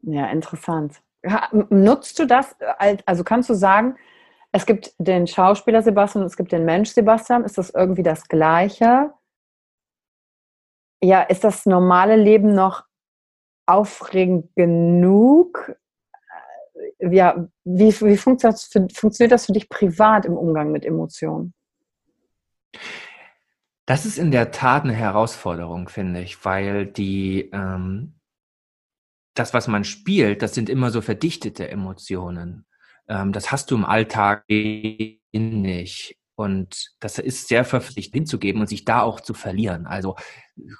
Ja, 0.01 0.27
interessant. 0.27 1.01
Nutzt 1.69 2.19
du 2.19 2.25
das, 2.25 2.55
also 3.05 3.23
kannst 3.23 3.49
du 3.49 3.53
sagen, 3.53 3.95
es 4.51 4.65
gibt 4.65 4.93
den 4.97 5.27
Schauspieler 5.27 5.81
Sebastian 5.81 6.23
und 6.23 6.27
es 6.27 6.37
gibt 6.37 6.51
den 6.51 6.65
Mensch 6.65 6.89
Sebastian, 6.89 7.43
ist 7.43 7.57
das 7.57 7.69
irgendwie 7.69 8.03
das 8.03 8.27
Gleiche? 8.27 9.13
Ja, 11.01 11.21
ist 11.21 11.43
das 11.43 11.65
normale 11.65 12.15
Leben 12.15 12.55
noch 12.55 12.86
aufregend 13.67 14.55
genug? 14.55 15.77
ja, 16.99 17.47
wie, 17.63 18.01
wie 18.01 18.17
funktioniert, 18.17 18.55
das 18.55 18.65
für, 18.65 18.87
funktioniert 18.93 19.31
das 19.31 19.45
für 19.45 19.53
dich 19.53 19.69
privat 19.69 20.25
im 20.25 20.33
Umgang 20.33 20.71
mit 20.71 20.85
Emotionen? 20.85 21.53
Das 23.85 24.05
ist 24.05 24.17
in 24.17 24.31
der 24.31 24.51
Tat 24.51 24.83
eine 24.83 24.93
Herausforderung, 24.93 25.89
finde 25.89 26.21
ich, 26.21 26.43
weil 26.43 26.85
die 26.85 27.49
ähm, 27.53 28.19
das, 29.33 29.53
was 29.53 29.67
man 29.67 29.83
spielt, 29.83 30.41
das 30.41 30.53
sind 30.53 30.69
immer 30.69 30.89
so 30.91 31.01
verdichtete 31.01 31.69
Emotionen. 31.69 32.65
Ähm, 33.07 33.31
das 33.31 33.51
hast 33.51 33.71
du 33.71 33.75
im 33.75 33.85
Alltag 33.85 34.43
nicht. 34.49 36.17
Und 36.37 36.91
das 36.99 37.17
ist 37.17 37.47
sehr 37.47 37.65
verpflichtend 37.65 38.13
hinzugeben 38.13 38.61
und 38.61 38.67
sich 38.67 38.85
da 38.85 39.01
auch 39.01 39.21
zu 39.21 39.33
verlieren. 39.33 39.87
Also 39.87 40.15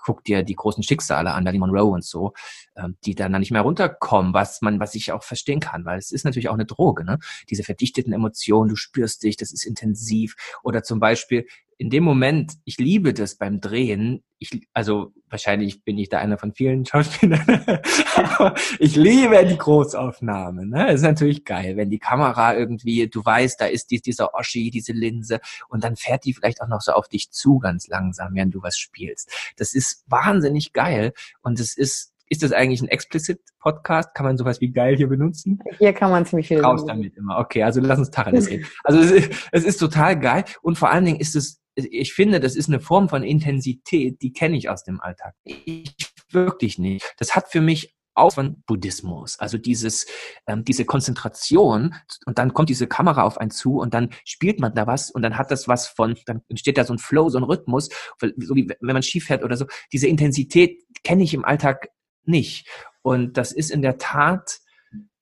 guck 0.06 0.24
dir 0.24 0.44
die 0.44 0.54
großen 0.54 0.84
Schicksale 0.84 1.34
an, 1.34 1.46
Danny 1.46 1.58
Monroe 1.58 1.94
und 1.94 2.06
so, 2.06 2.34
ähm, 2.76 2.96
die 3.06 3.16
dann 3.16 3.32
nicht 3.32 3.50
mehr 3.50 3.64
runterkommen, 3.64 4.36
was 4.36 4.62
man, 4.62 4.80
was 4.80 4.94
ich 4.94 5.12
auch 5.12 5.24
verstehen 5.24 5.60
kann, 5.60 5.84
weil 5.84 5.98
es 5.98 6.12
ist 6.12 6.26
natürlich 6.26 6.50
auch 6.50 6.54
eine 6.54 6.68
Droge, 6.68 7.04
ne? 7.04 7.18
Diese 7.50 7.64
verdichteten 7.64 8.14
Emotionen, 8.14 8.70
du 8.70 8.76
spürst 8.76 9.24
dich, 9.24 9.36
das 9.36 9.52
ist 9.52 9.66
intensiv. 9.66 10.36
Oder 10.62 10.84
zum 10.84 11.00
Beispiel 11.00 11.48
in 11.80 11.90
dem 11.90 12.04
Moment, 12.04 12.54
ich 12.64 12.78
liebe 12.78 13.16
das 13.16 13.36
beim 13.36 13.60
Drehen, 13.60 14.24
ich, 14.38 14.68
also 14.74 15.12
wahrscheinlich 15.30 15.84
bin 15.84 15.98
ich 15.98 16.10
da 16.10 16.20
einer 16.20 16.38
von 16.38 16.54
vielen 16.54 16.86
Schauspielern, 16.86 17.46
aber 18.16 18.56
ich 18.80 18.96
liebe 18.96 19.46
die 19.46 19.58
Großaufnahme. 19.58 20.66
Ne? 20.66 20.92
ist 20.92 21.02
natürlich 21.02 21.46
geil, 21.46 21.78
wenn 21.78 21.90
die 21.90 22.00
Kamera 22.00 22.56
irgendwie, 22.56 23.08
du 23.08 23.24
weißt, 23.24 23.60
da 23.60 23.66
ist 23.66 23.92
dieser 23.92 24.34
Oschi, 24.34 24.70
diese 24.70 24.94
Linse 24.94 25.40
und 25.70 25.84
dann 25.84 25.96
fährt 25.96 26.26
die 26.26 26.34
vielleicht 26.34 26.62
auch 26.62 26.68
noch 26.68 26.82
so 26.82 26.94
auf 26.94 27.08
dich 27.08 27.32
zu 27.32 27.60
ganz 27.60 27.88
langsam, 27.88 28.34
während 28.34 28.54
du 28.54 28.62
was 28.62 28.78
spielst. 28.78 29.32
Das 29.58 29.74
ist 29.74 30.04
wahnsinnig 30.08 30.74
geil 30.74 31.14
und 31.42 31.60
es 31.60 31.78
ist 31.78 32.14
ist 32.30 32.44
das 32.44 32.52
eigentlich 32.52 32.82
ein 32.82 32.90
explicit 32.90 33.40
Podcast? 33.60 34.14
Kann 34.14 34.26
man 34.26 34.38
sowas 34.38 34.60
wie 34.62 34.72
geil 34.72 34.98
hier 34.98 35.08
benutzen? 35.08 35.60
Hier 35.78 35.94
kann 35.94 36.12
man 36.12 36.26
ziemlich 36.26 36.48
viel 36.48 36.60
Raus 36.60 36.86
damit 36.86 37.16
immer. 37.16 37.40
Okay, 37.40 37.64
also 37.64 37.80
lass 37.82 38.00
uns 38.00 38.12
Tacheles 38.12 38.50
reden. 38.50 38.66
Also 38.84 39.00
es 39.00 39.12
ist, 39.12 39.50
es 39.52 39.64
ist 39.64 39.78
total 39.78 40.20
geil 40.20 40.44
und 40.62 40.78
vor 40.78 40.92
allen 40.92 41.06
Dingen 41.06 41.20
ist 41.20 41.36
es, 41.36 41.62
ich 41.78 42.14
finde, 42.14 42.40
das 42.40 42.56
ist 42.56 42.70
eine 42.70 42.80
Form 42.80 43.08
von 43.08 43.24
Intensität, 43.24 44.22
die 44.22 44.34
kenne 44.34 44.58
ich 44.58 44.70
aus 44.70 44.84
dem 44.84 45.00
Alltag. 45.00 45.36
Ich 45.44 45.96
wirklich 46.32 46.78
nicht. 46.78 47.14
Das 47.18 47.36
hat 47.36 47.50
für 47.50 47.62
mich 47.62 47.96
auch 48.16 48.34
von 48.34 48.64
Buddhismus. 48.66 49.38
Also 49.40 49.58
dieses, 49.58 50.08
ähm, 50.48 50.64
diese 50.64 50.86
Konzentration 50.86 51.96
und 52.26 52.40
dann 52.40 52.54
kommt 52.54 52.70
diese 52.70 52.88
Kamera 52.88 53.24
auf 53.24 53.38
einen 53.38 53.52
zu 53.52 53.80
und 53.80 53.94
dann 53.94 54.10
spielt 54.26 54.60
man 54.60 54.74
da 54.74 54.88
was 54.88 55.12
und 55.12 55.22
dann 55.22 55.38
hat 55.38 55.52
das 55.52 55.68
was 55.68 55.88
von, 55.88 56.18
dann 56.26 56.42
entsteht 56.50 56.78
da 56.78 56.84
so 56.84 56.94
ein 56.94 57.00
Flow, 57.00 57.30
so 57.30 57.38
ein 57.38 57.44
Rhythmus, 57.44 57.90
so 58.20 58.56
wie 58.56 58.68
wenn 58.68 58.94
man 58.94 59.04
schief 59.04 59.26
fährt 59.26 59.44
oder 59.44 59.56
so. 59.56 59.68
Diese 59.94 60.08
Intensität 60.08 60.84
kenne 61.04 61.24
ich 61.24 61.34
im 61.34 61.46
Alltag 61.46 61.90
nicht. 62.24 62.68
Und 63.04 63.38
das 63.38 63.52
ist 63.52 63.70
in 63.70 63.84
der 63.84 64.00
Tat, 64.00 64.60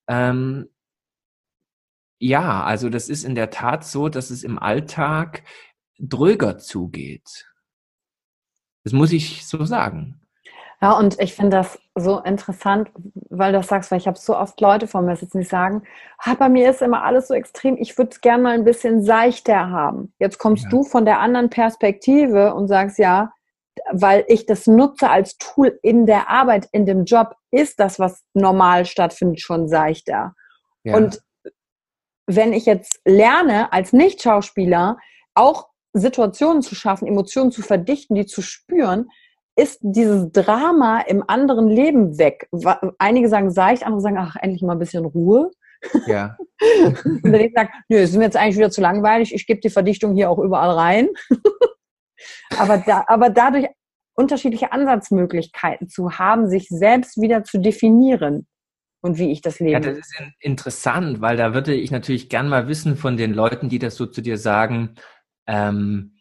ähm, 0.07 0.69
ja, 2.19 2.63
also 2.63 2.89
das 2.89 3.09
ist 3.09 3.25
in 3.25 3.35
der 3.35 3.50
Tat 3.50 3.83
so, 3.85 4.07
dass 4.07 4.29
es 4.29 4.43
im 4.43 4.57
Alltag 4.57 5.43
dröger 5.99 6.57
zugeht. 6.57 7.47
Das 8.83 8.93
muss 8.93 9.11
ich 9.11 9.45
so 9.45 9.63
sagen. 9.65 10.21
Ja, 10.81 10.91
und 10.91 11.19
ich 11.19 11.33
finde 11.33 11.57
das 11.57 11.79
so 11.95 12.19
interessant, 12.19 12.91
weil 13.29 13.51
du 13.51 13.59
das 13.59 13.67
sagst, 13.67 13.89
weil 13.89 13.97
ich 13.97 14.07
habe 14.07 14.19
so 14.19 14.37
oft 14.37 14.59
Leute 14.59 14.87
vor 14.87 15.01
mir 15.01 15.15
sitzen, 15.15 15.39
die 15.39 15.45
sagen, 15.45 15.83
ah, 16.19 16.35
bei 16.35 16.49
mir 16.49 16.69
ist 16.69 16.81
immer 16.81 17.03
alles 17.03 17.29
so 17.29 17.33
extrem, 17.33 17.77
ich 17.77 17.97
würde 17.97 18.11
es 18.11 18.21
gerne 18.21 18.43
mal 18.43 18.53
ein 18.53 18.65
bisschen 18.65 19.03
seichter 19.03 19.69
haben. 19.69 20.13
Jetzt 20.19 20.37
kommst 20.37 20.65
ja. 20.65 20.69
du 20.69 20.83
von 20.83 21.05
der 21.05 21.19
anderen 21.19 21.49
Perspektive 21.49 22.53
und 22.53 22.67
sagst, 22.67 22.99
ja, 22.99 23.31
weil 23.91 24.25
ich 24.27 24.45
das 24.45 24.67
nutze 24.67 25.09
als 25.09 25.37
Tool 25.37 25.79
in 25.81 26.05
der 26.05 26.29
Arbeit, 26.29 26.67
in 26.71 26.85
dem 26.85 27.05
Job, 27.05 27.35
ist 27.51 27.79
das, 27.79 27.99
was 27.99 28.23
normal 28.33 28.85
stattfindet, 28.85 29.41
schon 29.41 29.67
seichter. 29.67 30.35
Ja. 30.83 30.97
Und 30.97 31.21
wenn 32.27 32.53
ich 32.53 32.65
jetzt 32.65 32.99
lerne, 33.05 33.71
als 33.71 33.93
Nicht-Schauspieler 33.93 34.97
auch 35.35 35.69
Situationen 35.95 36.61
zu 36.61 36.75
schaffen, 36.75 37.07
Emotionen 37.07 37.51
zu 37.51 37.61
verdichten, 37.61 38.15
die 38.15 38.25
zu 38.25 38.41
spüren, 38.41 39.09
ist 39.55 39.79
dieses 39.81 40.31
Drama 40.31 40.99
im 41.01 41.23
anderen 41.27 41.69
Leben 41.69 42.17
weg. 42.17 42.49
Einige 42.99 43.29
sagen 43.29 43.51
seicht, 43.51 43.85
andere 43.85 44.01
sagen, 44.01 44.17
ach, 44.17 44.35
endlich 44.41 44.61
mal 44.61 44.73
ein 44.73 44.79
bisschen 44.79 45.05
Ruhe. 45.05 45.51
Ja. 46.07 46.37
und 46.85 47.23
dann 47.23 47.51
sage, 47.55 47.69
nö, 47.87 47.97
es 47.97 48.09
ist 48.09 48.17
mir 48.17 48.25
jetzt 48.25 48.37
eigentlich 48.37 48.57
wieder 48.57 48.71
zu 48.71 48.81
langweilig, 48.81 49.33
ich 49.33 49.47
gebe 49.47 49.61
die 49.61 49.69
Verdichtung 49.69 50.13
hier 50.13 50.29
auch 50.29 50.39
überall 50.39 50.71
rein. 50.71 51.09
aber, 52.57 52.77
da, 52.79 53.05
aber 53.07 53.29
dadurch 53.29 53.67
unterschiedliche 54.15 54.71
Ansatzmöglichkeiten 54.71 55.87
zu 55.87 56.17
haben, 56.17 56.49
sich 56.49 56.67
selbst 56.69 57.21
wieder 57.21 57.43
zu 57.43 57.59
definieren 57.59 58.47
und 59.01 59.17
wie 59.19 59.31
ich 59.31 59.41
das 59.41 59.59
lebe. 59.59 59.71
Ja, 59.71 59.79
das 59.79 59.99
ist 59.99 60.21
interessant, 60.39 61.21
weil 61.21 61.37
da 61.37 61.53
würde 61.53 61.73
ich 61.73 61.91
natürlich 61.91 62.27
gern 62.27 62.49
mal 62.49 62.67
wissen 62.67 62.97
von 62.97 63.17
den 63.17 63.33
Leuten, 63.33 63.69
die 63.69 63.79
das 63.79 63.95
so 63.95 64.05
zu 64.05 64.21
dir 64.21 64.37
sagen, 64.37 64.95
ähm, 65.47 66.17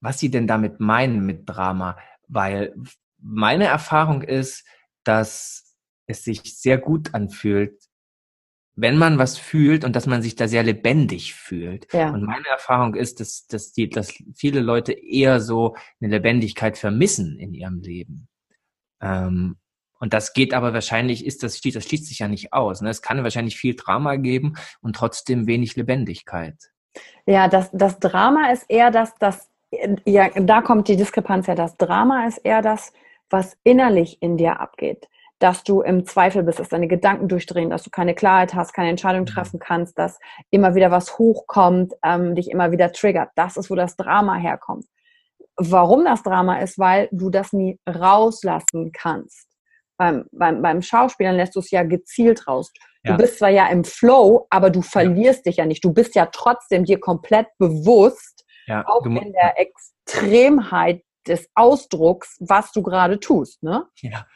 was 0.00 0.18
sie 0.18 0.30
denn 0.30 0.46
damit 0.46 0.80
meinen 0.80 1.24
mit 1.24 1.48
Drama. 1.48 1.96
Weil 2.28 2.74
meine 3.18 3.64
Erfahrung 3.64 4.22
ist, 4.22 4.66
dass 5.02 5.76
es 6.06 6.24
sich 6.24 6.42
sehr 6.42 6.78
gut 6.78 7.14
anfühlt, 7.14 7.82
wenn 8.76 8.98
man 8.98 9.18
was 9.18 9.38
fühlt 9.38 9.84
und 9.84 9.94
dass 9.94 10.06
man 10.06 10.20
sich 10.22 10.34
da 10.34 10.48
sehr 10.48 10.62
lebendig 10.62 11.34
fühlt. 11.34 11.92
Ja. 11.92 12.10
Und 12.10 12.24
meine 12.24 12.46
Erfahrung 12.48 12.94
ist, 12.94 13.20
dass, 13.20 13.46
dass, 13.46 13.72
die, 13.72 13.88
dass 13.88 14.12
viele 14.34 14.60
Leute 14.60 14.92
eher 14.92 15.40
so 15.40 15.76
eine 16.00 16.10
Lebendigkeit 16.10 16.76
vermissen 16.76 17.38
in 17.38 17.54
ihrem 17.54 17.80
Leben. 17.80 18.28
Ähm, 19.00 19.56
und 20.00 20.12
das 20.12 20.32
geht 20.32 20.52
aber 20.52 20.74
wahrscheinlich, 20.74 21.24
ist 21.24 21.42
das, 21.42 21.60
das 21.60 21.84
schließt 21.84 22.06
sich 22.06 22.18
ja 22.18 22.28
nicht 22.28 22.52
aus. 22.52 22.82
Ne? 22.82 22.90
Es 22.90 23.00
kann 23.00 23.22
wahrscheinlich 23.22 23.56
viel 23.56 23.76
Drama 23.76 24.16
geben 24.16 24.54
und 24.80 24.96
trotzdem 24.96 25.46
wenig 25.46 25.76
Lebendigkeit. 25.76 26.73
Ja, 27.26 27.48
das, 27.48 27.70
das 27.72 27.98
Drama 27.98 28.50
ist 28.52 28.64
eher 28.68 28.90
das, 28.90 29.14
das 29.18 29.48
ja, 30.04 30.28
da 30.28 30.62
kommt 30.62 30.88
die 30.88 30.96
Diskrepanz 30.96 31.48
her. 31.48 31.54
Das 31.54 31.76
Drama 31.76 32.26
ist 32.26 32.38
eher 32.38 32.62
das, 32.62 32.92
was 33.30 33.56
innerlich 33.64 34.20
in 34.20 34.36
dir 34.36 34.60
abgeht. 34.60 35.08
Dass 35.38 35.64
du 35.64 35.82
im 35.82 36.06
Zweifel 36.06 36.42
bist, 36.42 36.60
dass 36.60 36.68
deine 36.68 36.88
Gedanken 36.88 37.28
durchdrehen, 37.28 37.70
dass 37.70 37.82
du 37.82 37.90
keine 37.90 38.14
Klarheit 38.14 38.54
hast, 38.54 38.72
keine 38.72 38.90
Entscheidung 38.90 39.22
mhm. 39.22 39.26
treffen 39.26 39.58
kannst, 39.58 39.98
dass 39.98 40.18
immer 40.50 40.74
wieder 40.74 40.90
was 40.90 41.18
hochkommt, 41.18 41.94
ähm, 42.04 42.34
dich 42.34 42.50
immer 42.50 42.70
wieder 42.70 42.92
triggert. 42.92 43.30
Das 43.34 43.56
ist, 43.56 43.70
wo 43.70 43.74
das 43.74 43.96
Drama 43.96 44.36
herkommt. 44.36 44.86
Warum 45.56 46.04
das 46.04 46.22
Drama 46.22 46.60
ist, 46.60 46.78
weil 46.78 47.08
du 47.12 47.30
das 47.30 47.52
nie 47.52 47.78
rauslassen 47.88 48.92
kannst. 48.92 49.48
Beim, 49.96 50.24
beim, 50.32 50.62
beim 50.62 50.82
Schauspielern 50.82 51.36
lässt 51.36 51.54
du 51.54 51.60
es 51.60 51.70
ja 51.70 51.84
gezielt 51.84 52.48
raus. 52.48 52.72
Du 53.04 53.10
ja. 53.10 53.16
bist 53.16 53.38
zwar 53.38 53.50
ja 53.50 53.68
im 53.68 53.84
Flow, 53.84 54.46
aber 54.48 54.70
du 54.70 54.80
verlierst 54.80 55.44
dich 55.44 55.56
ja 55.56 55.66
nicht. 55.66 55.84
Du 55.84 55.92
bist 55.92 56.14
ja 56.14 56.26
trotzdem 56.26 56.84
dir 56.84 56.98
komplett 56.98 57.46
bewusst, 57.58 58.46
ja, 58.66 58.82
auch 58.86 59.04
in 59.04 59.32
der 59.32 59.60
Extremheit 59.60 61.02
des 61.26 61.48
Ausdrucks, 61.54 62.38
was 62.40 62.72
du 62.72 62.82
gerade 62.82 63.20
tust. 63.20 63.62
Ne? 63.62 63.84
Ja. 64.00 64.26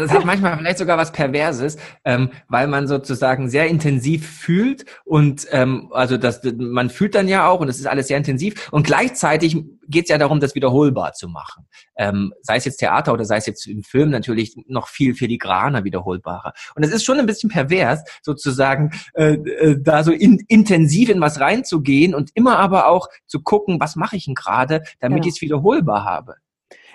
Das 0.00 0.12
hat 0.12 0.24
manchmal 0.24 0.56
vielleicht 0.58 0.78
sogar 0.78 0.98
was 0.98 1.12
Perverses, 1.12 1.76
ähm, 2.04 2.30
weil 2.48 2.66
man 2.66 2.86
sozusagen 2.86 3.48
sehr 3.48 3.66
intensiv 3.68 4.28
fühlt 4.28 4.84
und 5.04 5.46
ähm, 5.50 5.90
also 5.92 6.16
das, 6.16 6.40
man 6.56 6.90
fühlt 6.90 7.14
dann 7.14 7.28
ja 7.28 7.48
auch 7.48 7.60
und 7.60 7.68
es 7.68 7.78
ist 7.78 7.86
alles 7.86 8.08
sehr 8.08 8.16
intensiv 8.16 8.70
und 8.72 8.86
gleichzeitig 8.86 9.56
geht 9.88 10.04
es 10.04 10.10
ja 10.10 10.18
darum, 10.18 10.40
das 10.40 10.54
wiederholbar 10.54 11.12
zu 11.12 11.28
machen. 11.28 11.66
Ähm, 11.96 12.32
sei 12.42 12.56
es 12.56 12.64
jetzt 12.64 12.78
Theater 12.78 13.12
oder 13.12 13.24
sei 13.24 13.36
es 13.36 13.46
jetzt 13.46 13.66
im 13.66 13.82
Film 13.82 14.10
natürlich 14.10 14.54
noch 14.66 14.88
viel 14.88 15.14
filigraner 15.14 15.84
wiederholbarer. 15.84 16.52
Und 16.74 16.84
es 16.84 16.92
ist 16.92 17.04
schon 17.04 17.18
ein 17.18 17.26
bisschen 17.26 17.50
pervers, 17.50 18.02
sozusagen 18.22 18.92
äh, 19.14 19.34
äh, 19.34 19.76
da 19.80 20.02
so 20.02 20.12
in, 20.12 20.42
intensiv 20.48 21.08
in 21.08 21.20
was 21.20 21.40
reinzugehen 21.40 22.14
und 22.14 22.30
immer 22.34 22.58
aber 22.58 22.88
auch 22.88 23.08
zu 23.26 23.42
gucken, 23.42 23.80
was 23.80 23.96
mache 23.96 24.16
ich 24.16 24.24
denn 24.24 24.34
gerade, 24.34 24.82
damit 25.00 25.18
genau. 25.18 25.28
ich 25.28 25.34
es 25.34 25.40
wiederholbar 25.40 26.04
habe. 26.04 26.36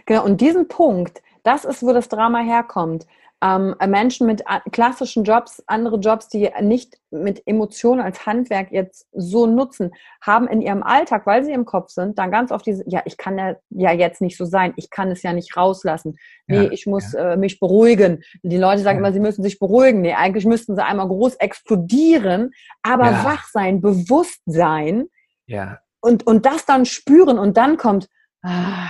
Genau, 0.05 0.25
und 0.25 0.41
diesen 0.41 0.67
Punkt, 0.67 1.21
das 1.43 1.65
ist, 1.65 1.83
wo 1.83 1.93
das 1.93 2.09
Drama 2.09 2.39
herkommt. 2.39 3.05
Ähm, 3.41 3.73
Menschen 3.87 4.27
mit 4.27 4.43
klassischen 4.73 5.23
Jobs, 5.23 5.63
andere 5.65 5.97
Jobs, 5.97 6.27
die 6.27 6.51
nicht 6.59 6.97
mit 7.09 7.41
Emotionen 7.47 8.01
als 8.01 8.25
Handwerk 8.25 8.69
jetzt 8.71 9.07
so 9.13 9.45
nutzen, 9.47 9.91
haben 10.19 10.45
in 10.49 10.61
ihrem 10.61 10.83
Alltag, 10.83 11.25
weil 11.25 11.45
sie 11.45 11.53
im 11.53 11.63
Kopf 11.63 11.91
sind, 11.91 12.19
dann 12.19 12.31
ganz 12.31 12.51
oft 12.51 12.65
diese, 12.65 12.83
ja, 12.85 13.01
ich 13.05 13.15
kann 13.15 13.37
ja, 13.37 13.55
ja 13.69 13.93
jetzt 13.93 14.19
nicht 14.19 14.35
so 14.35 14.43
sein, 14.43 14.73
ich 14.75 14.89
kann 14.89 15.09
es 15.09 15.23
ja 15.23 15.31
nicht 15.31 15.55
rauslassen. 15.55 16.17
Nee, 16.47 16.63
ja, 16.63 16.71
ich 16.71 16.85
muss 16.85 17.13
ja. 17.13 17.31
äh, 17.31 17.37
mich 17.37 17.61
beruhigen. 17.61 18.23
Die 18.43 18.57
Leute 18.57 18.81
sagen 18.81 18.99
immer, 18.99 19.13
sie 19.13 19.21
müssen 19.21 19.41
sich 19.41 19.57
beruhigen. 19.57 20.01
Nee, 20.01 20.15
eigentlich 20.15 20.45
müssten 20.45 20.75
sie 20.75 20.83
einmal 20.83 21.07
groß 21.07 21.35
explodieren, 21.35 22.51
aber 22.83 23.05
wach 23.23 23.47
sein, 23.47 23.79
bewusst 23.79 24.41
sein. 24.47 25.05
Ja. 25.45 25.79
Und, 26.01 26.27
und 26.27 26.45
das 26.45 26.65
dann 26.65 26.85
spüren 26.85 27.39
und 27.39 27.55
dann 27.55 27.77
kommt, 27.77 28.09
ah, 28.43 28.89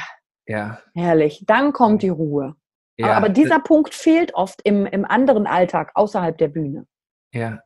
ja. 0.49 0.79
Herrlich. 0.95 1.43
Dann 1.45 1.73
kommt 1.73 2.01
die 2.01 2.09
Ruhe. 2.09 2.55
Ja. 2.97 3.13
Aber 3.13 3.29
dieser 3.29 3.59
Punkt 3.59 3.93
fehlt 3.93 4.33
oft 4.33 4.61
im, 4.63 4.85
im 4.87 5.05
anderen 5.05 5.45
Alltag, 5.45 5.91
außerhalb 5.93 6.37
der 6.37 6.47
Bühne. 6.47 6.87
Ja. 7.31 7.59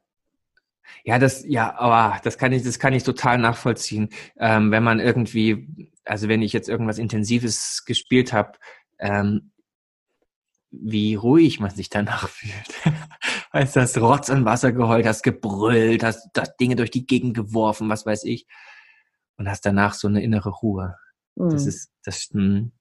Ja, 1.06 1.18
das, 1.18 1.46
ja, 1.48 1.76
aber 1.80 2.20
das 2.24 2.38
kann 2.38 2.52
ich, 2.52 2.64
das 2.64 2.80
kann 2.80 2.92
ich 2.92 3.04
total 3.04 3.38
nachvollziehen. 3.38 4.10
Ähm, 4.38 4.70
wenn 4.72 4.84
man 4.84 5.00
irgendwie, 5.00 5.92
also 6.04 6.28
wenn 6.28 6.42
ich 6.42 6.52
jetzt 6.52 6.68
irgendwas 6.68 6.98
Intensives 6.98 7.86
gespielt 7.86 8.34
habe, 8.34 8.60
ähm, 9.00 9.54
wie 10.72 11.16
ruhig 11.16 11.62
man 11.62 11.72
sich 11.72 11.90
danach 11.90 12.28
fühlt. 12.30 12.96
Als 13.50 13.72
das 13.72 13.98
Rotz 14.00 14.28
und 14.28 14.44
Wasser 14.44 14.74
geheult, 14.74 15.06
hast 15.06 15.24
gebrüllt, 15.24 16.04
hast, 16.04 16.28
hast 16.38 16.58
Dinge 16.58 16.76
durch 16.76 16.92
die 16.92 17.08
Gegend 17.08 17.34
geworfen, 17.34 17.88
was 17.88 18.06
weiß 18.06 18.26
ich. 18.26 18.46
Und 19.38 19.50
hast 19.50 19.66
danach 19.66 19.94
so 19.94 20.10
eine 20.10 20.22
innere 20.22 20.50
Ruhe. 20.50 20.98
Mhm. 21.36 21.50
Das 21.50 21.66
ist, 21.66 21.92
das, 22.04 22.30
hm. 22.32 22.72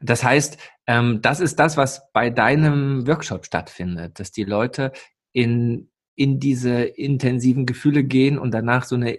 das 0.00 0.24
heißt, 0.24 0.58
ähm, 0.86 1.20
das 1.22 1.40
ist 1.40 1.58
das, 1.58 1.76
was 1.76 2.10
bei 2.12 2.30
deinem 2.30 3.06
Workshop 3.06 3.44
stattfindet, 3.44 4.18
dass 4.20 4.32
die 4.32 4.44
Leute 4.44 4.92
in, 5.32 5.90
in 6.14 6.40
diese 6.40 6.82
intensiven 6.82 7.66
Gefühle 7.66 8.04
gehen 8.04 8.38
und 8.38 8.52
danach 8.52 8.84
so 8.84 8.96
eine 8.96 9.18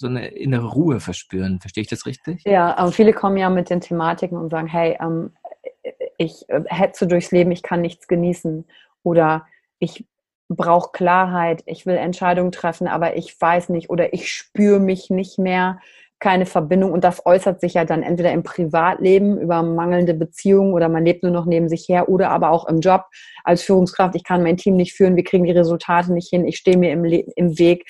so 0.00 0.06
eine 0.06 0.28
innere 0.28 0.66
Ruhe 0.66 0.98
verspüren. 0.98 1.60
Verstehe 1.60 1.82
ich 1.82 1.88
das 1.88 2.06
richtig? 2.06 2.42
Ja, 2.44 2.74
aber 2.78 2.90
viele 2.90 3.12
kommen 3.12 3.36
ja 3.36 3.50
mit 3.50 3.68
den 3.68 3.82
Thematiken 3.82 4.38
und 4.38 4.48
sagen, 4.48 4.66
hey, 4.66 4.96
ähm, 4.98 5.32
ich 6.16 6.48
äh, 6.48 6.62
hetze 6.68 7.06
durchs 7.06 7.30
Leben, 7.30 7.52
ich 7.52 7.62
kann 7.62 7.82
nichts 7.82 8.08
genießen 8.08 8.64
oder 9.02 9.46
ich 9.78 10.06
brauche 10.48 10.90
Klarheit, 10.92 11.62
ich 11.66 11.86
will 11.86 11.96
Entscheidungen 11.96 12.50
treffen, 12.50 12.88
aber 12.88 13.16
ich 13.16 13.38
weiß 13.40 13.68
nicht 13.68 13.90
oder 13.90 14.12
ich 14.12 14.32
spüre 14.32 14.80
mich 14.80 15.10
nicht 15.10 15.38
mehr 15.38 15.80
keine 16.20 16.46
Verbindung 16.46 16.92
und 16.92 17.02
das 17.02 17.24
äußert 17.24 17.60
sich 17.60 17.74
ja 17.74 17.84
dann 17.84 18.02
entweder 18.02 18.32
im 18.32 18.42
Privatleben 18.42 19.38
über 19.38 19.62
mangelnde 19.62 20.14
Beziehungen 20.14 20.74
oder 20.74 20.88
man 20.88 21.04
lebt 21.04 21.22
nur 21.22 21.32
noch 21.32 21.46
neben 21.46 21.68
sich 21.68 21.88
her 21.88 22.08
oder 22.08 22.30
aber 22.30 22.50
auch 22.50 22.68
im 22.68 22.80
Job 22.80 23.04
als 23.42 23.62
Führungskraft. 23.62 24.14
Ich 24.14 24.24
kann 24.24 24.42
mein 24.42 24.58
Team 24.58 24.76
nicht 24.76 24.94
führen, 24.94 25.16
wir 25.16 25.24
kriegen 25.24 25.44
die 25.44 25.52
Resultate 25.52 26.12
nicht 26.12 26.28
hin, 26.28 26.46
ich 26.46 26.58
stehe 26.58 26.76
mir 26.76 26.92
im, 26.92 27.04
im 27.04 27.58
Weg, 27.58 27.86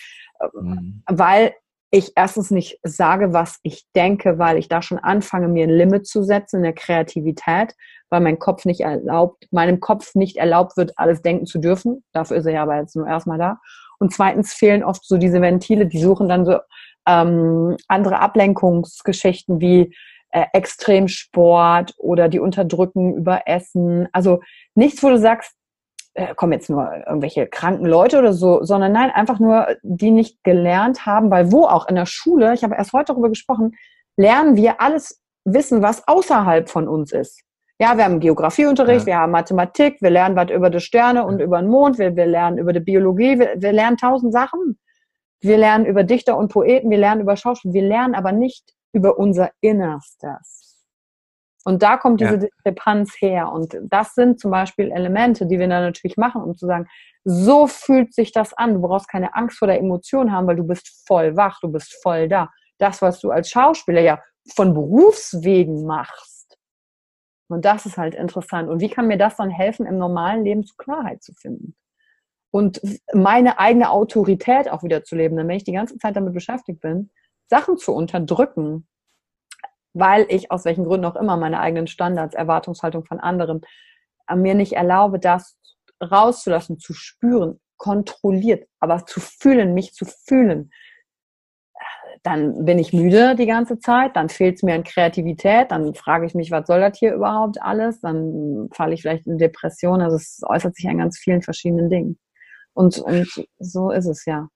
mhm. 0.55 1.03
weil 1.07 1.53
ich 1.93 2.13
erstens 2.15 2.53
nicht 2.53 2.79
sage, 2.85 3.33
was 3.33 3.59
ich 3.63 3.85
denke, 3.97 4.39
weil 4.39 4.59
ich 4.59 4.69
da 4.69 4.81
schon 4.81 4.99
anfange, 4.99 5.49
mir 5.49 5.65
ein 5.65 5.71
Limit 5.71 6.07
zu 6.07 6.23
setzen 6.23 6.59
in 6.59 6.63
der 6.63 6.73
Kreativität, 6.73 7.75
weil 8.11 8.21
mein 8.21 8.39
Kopf 8.39 8.65
nicht 8.65 8.81
erlaubt, 8.81 9.49
meinem 9.51 9.81
Kopf 9.81 10.15
nicht 10.15 10.37
erlaubt 10.37 10.77
wird, 10.77 10.93
alles 10.97 11.23
denken 11.23 11.47
zu 11.47 11.59
dürfen. 11.59 12.05
Dafür 12.13 12.37
ist 12.37 12.47
er 12.47 12.53
ja 12.53 12.63
aber 12.63 12.77
jetzt 12.77 12.95
nur 12.95 13.09
erstmal 13.09 13.39
da. 13.39 13.59
Und 13.99 14.13
zweitens 14.15 14.55
fehlen 14.55 14.85
oft 14.85 15.05
so 15.05 15.19
diese 15.19 15.43
Ventile, 15.43 15.87
die 15.87 16.01
suchen 16.01 16.29
dann 16.29 16.47
so 16.47 16.59
ähm, 17.07 17.77
andere 17.89 18.21
Ablenkungsgeschichten 18.21 19.61
wie 19.61 19.95
äh, 20.31 20.47
Extremsport 20.53 21.95
oder 21.99 22.29
die 22.29 22.39
unterdrücken 22.39 23.15
über 23.15 23.43
Essen. 23.47 24.09
Also 24.13 24.41
nichts, 24.75 25.03
wo 25.03 25.09
du 25.09 25.19
sagst, 25.19 25.55
äh, 26.15 26.35
kommen 26.35 26.53
jetzt 26.53 26.71
nur 26.71 26.93
irgendwelche 27.07 27.47
kranken 27.47 27.87
Leute 27.87 28.19
oder 28.19 28.33
so, 28.33 28.63
sondern 28.65 28.93
nein, 28.93 29.11
einfach 29.11 29.39
nur, 29.39 29.69
die 29.83 30.11
nicht 30.11 30.43
gelernt 30.43 31.07
haben, 31.07 31.31
weil 31.31 31.53
wo 31.53 31.65
auch 31.65 31.89
in 31.89 31.95
der 31.95 32.07
Schule, 32.07 32.55
ich 32.55 32.65
habe 32.65 32.75
erst 32.75 32.93
heute 32.93 33.13
darüber 33.13 33.29
gesprochen, 33.29 33.77
lernen 34.17 34.57
wir 34.57 34.81
alles 34.81 35.21
Wissen, 35.45 35.83
was 35.83 36.07
außerhalb 36.07 36.69
von 36.69 36.89
uns 36.89 37.13
ist. 37.13 37.43
Ja, 37.79 37.97
wir 37.97 38.05
haben 38.05 38.21
Geografieunterricht, 38.21 39.07
ja. 39.07 39.07
wir 39.07 39.19
haben 39.19 39.33
Mathematik, 39.33 40.03
wir 40.03 40.11
lernen 40.11 40.37
was 40.37 40.51
über 40.51 40.69
die 40.69 40.81
Sterne 40.81 41.25
und 41.25 41.41
über 41.41 41.61
den 41.61 41.71
Mond, 41.71 41.99
wir, 41.99 42.15
wir 42.15 42.27
lernen 42.27 42.59
über 42.59 42.75
die 42.75 42.81
Biologie, 42.81 43.39
wir, 43.39 43.55
wir 43.57 43.73
lernen 43.73 43.97
tausend 43.97 44.33
Sachen. 44.33 44.79
Wir 45.41 45.57
lernen 45.57 45.87
über 45.87 46.05
Dichter 46.05 46.37
und 46.37 46.53
Poeten, 46.53 46.91
wir 46.91 46.99
lernen 46.99 47.23
über 47.23 47.37
Schauspiel, 47.37 47.73
wir 47.73 47.83
lernen 47.83 48.15
aber 48.15 48.33
nicht 48.33 48.75
über 48.93 49.19
unser 49.19 49.51
Innerstes. 49.61 50.71
Und 51.65 51.83
da 51.83 51.97
kommt 51.97 52.21
diese 52.21 52.35
ja. 52.35 52.37
Diskrepanz 52.39 53.15
her. 53.21 53.53
Und 53.53 53.77
das 53.83 54.15
sind 54.15 54.41
zum 54.41 54.51
Beispiel 54.51 54.91
Elemente, 54.91 55.47
die 55.47 55.59
wir 55.59 55.69
dann 55.69 55.85
natürlich 55.85 56.17
machen, 56.17 56.43
um 56.43 56.57
zu 56.57 56.67
sagen, 56.67 56.87
so 57.25 57.67
fühlt 57.67 58.15
sich 58.15 58.33
das 58.33 58.55
an. 58.55 58.75
Du 58.75 58.81
brauchst 58.81 59.09
keine 59.09 59.35
Angst 59.35 59.59
vor 59.59 59.69
der 59.69 59.79
Emotion 59.79 60.33
haben, 60.33 60.47
weil 60.47 60.57
du 60.57 60.67
bist 60.67 61.05
voll 61.07 61.37
wach, 61.37 61.61
du 61.61 61.69
bist 61.69 62.01
voll 62.03 62.29
da. 62.29 62.51
Das, 62.79 63.03
was 63.03 63.21
du 63.21 63.31
als 63.31 63.51
Schauspieler 63.51 64.01
ja 64.01 64.23
von 64.55 64.73
Berufswegen 64.73 65.85
machst. 65.85 66.59
Und 67.49 67.65
das 67.65 67.85
ist 67.85 67.99
halt 67.99 68.15
interessant. 68.15 68.71
Und 68.71 68.81
wie 68.81 68.89
kann 68.89 69.07
mir 69.07 69.19
das 69.19 69.37
dann 69.37 69.51
helfen, 69.51 69.85
im 69.85 69.99
normalen 69.99 70.45
Leben 70.45 70.65
zu 70.65 70.75
Klarheit 70.77 71.23
zu 71.23 71.35
finden? 71.35 71.75
Und 72.51 72.81
meine 73.15 73.59
eigene 73.59 73.91
Autorität 73.91 74.71
auch 74.71 74.83
wieder 74.83 75.05
zu 75.05 75.15
leben. 75.15 75.37
Denn 75.37 75.47
wenn 75.47 75.57
ich 75.57 75.65
die 75.65 75.73
ganze 75.73 75.99
Zeit 75.99 76.17
damit 76.17 76.35
beschäftigt 76.35 76.81
bin, 76.81 77.11
Sachen 77.49 77.79
zu 77.79 77.93
unterdrücken, 77.93 78.89
weil 79.93 80.27
ich 80.29 80.51
aus 80.51 80.65
welchen 80.65 80.85
Gründen 80.85 81.07
auch 81.07 81.17
immer 81.17 81.37
meine 81.37 81.61
eigenen 81.61 81.87
Standards, 81.87 82.35
Erwartungshaltung 82.35 83.05
von 83.05 83.21
anderen 83.21 83.63
äh, 84.29 84.37
mir 84.37 84.55
nicht 84.55 84.73
erlaube, 84.73 85.19
das 85.19 85.59
rauszulassen, 86.03 86.79
zu 86.79 86.95
spüren, 86.95 87.61
kontrolliert, 87.77 88.69
aber 88.79 89.05
zu 89.07 89.21
fühlen, 89.21 89.75
mich 89.75 89.95
zu 89.95 90.05
fühlen. 90.05 90.71
Dann 92.23 92.67
bin 92.67 92.79
ich 92.79 92.93
müde 92.93 93.35
die 93.35 93.47
ganze 93.47 93.79
Zeit, 93.79 94.15
dann 94.15 94.29
fehlt 94.29 94.57
es 94.57 94.63
mir 94.63 94.75
an 94.75 94.85
Kreativität, 94.85 95.71
dann 95.71 95.95
frage 95.95 96.27
ich 96.27 96.35
mich, 96.35 96.51
was 96.51 96.67
soll 96.67 96.81
das 96.81 96.99
hier 96.99 97.15
überhaupt 97.15 97.63
alles? 97.63 98.01
Dann 98.01 98.69
falle 98.73 98.93
ich 98.93 99.03
vielleicht 99.03 99.27
in 99.27 99.39
Depression. 99.39 100.03
Also 100.03 100.17
es 100.17 100.41
äußert 100.45 100.77
sich 100.77 100.87
an 100.89 100.99
ganz 100.99 101.19
vielen 101.19 101.41
verschiedenen 101.41 101.89
Dingen. 101.89 102.19
Und, 102.75 102.99
und 102.99 103.47
so 103.59 103.91
ist 103.91 104.07
es 104.07 104.25
ja. 104.25 104.49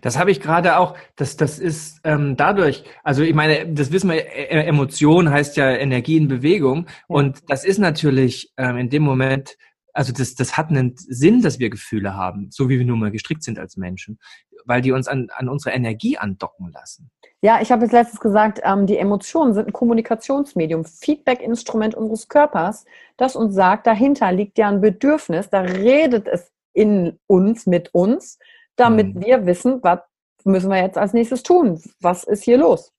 Das 0.00 0.18
habe 0.18 0.30
ich 0.30 0.40
gerade 0.40 0.78
auch, 0.78 0.96
das, 1.16 1.36
das 1.36 1.58
ist 1.58 2.00
ähm, 2.04 2.36
dadurch, 2.36 2.84
also 3.02 3.22
ich 3.22 3.34
meine, 3.34 3.72
das 3.72 3.92
wissen 3.92 4.10
wir, 4.10 4.16
e, 4.16 4.48
e, 4.48 4.66
Emotion 4.66 5.30
heißt 5.30 5.56
ja 5.56 5.70
Energie 5.70 6.16
in 6.16 6.28
Bewegung 6.28 6.86
und 7.08 7.42
das 7.48 7.64
ist 7.64 7.78
natürlich 7.78 8.52
ähm, 8.56 8.78
in 8.78 8.90
dem 8.90 9.02
Moment, 9.02 9.56
also 9.92 10.12
das, 10.12 10.34
das 10.34 10.56
hat 10.56 10.70
einen 10.70 10.94
Sinn, 10.96 11.42
dass 11.42 11.58
wir 11.58 11.70
Gefühle 11.70 12.14
haben, 12.14 12.48
so 12.50 12.68
wie 12.68 12.78
wir 12.78 12.86
nun 12.86 13.00
mal 13.00 13.10
gestrickt 13.10 13.42
sind 13.42 13.58
als 13.58 13.76
Menschen, 13.76 14.18
weil 14.64 14.80
die 14.80 14.92
uns 14.92 15.08
an, 15.08 15.28
an 15.34 15.48
unsere 15.48 15.74
Energie 15.74 16.18
andocken 16.18 16.70
lassen. 16.72 17.10
Ja, 17.42 17.60
ich 17.60 17.70
habe 17.70 17.82
jetzt 17.82 17.92
letztens 17.92 18.20
gesagt, 18.20 18.60
ähm, 18.64 18.86
die 18.86 18.98
Emotionen 18.98 19.54
sind 19.54 19.68
ein 19.68 19.72
Kommunikationsmedium, 19.72 20.84
Feedback-Instrument 20.84 21.94
unseres 21.94 22.28
Körpers, 22.28 22.84
das 23.16 23.36
uns 23.36 23.54
sagt, 23.54 23.86
dahinter 23.86 24.32
liegt 24.32 24.58
ja 24.58 24.68
ein 24.68 24.80
Bedürfnis, 24.80 25.48
da 25.48 25.60
redet 25.60 26.26
es 26.28 26.50
in 26.76 27.18
uns, 27.26 27.66
mit 27.66 27.92
uns, 27.94 28.38
damit 28.76 29.14
hm. 29.14 29.24
wir 29.24 29.46
wissen, 29.46 29.82
was 29.82 30.00
müssen 30.44 30.70
wir 30.70 30.80
jetzt 30.80 30.98
als 30.98 31.12
nächstes 31.12 31.42
tun? 31.42 31.82
Was 32.00 32.24
ist 32.24 32.44
hier 32.44 32.58
los? 32.58 32.92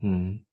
Hm. 0.00 0.44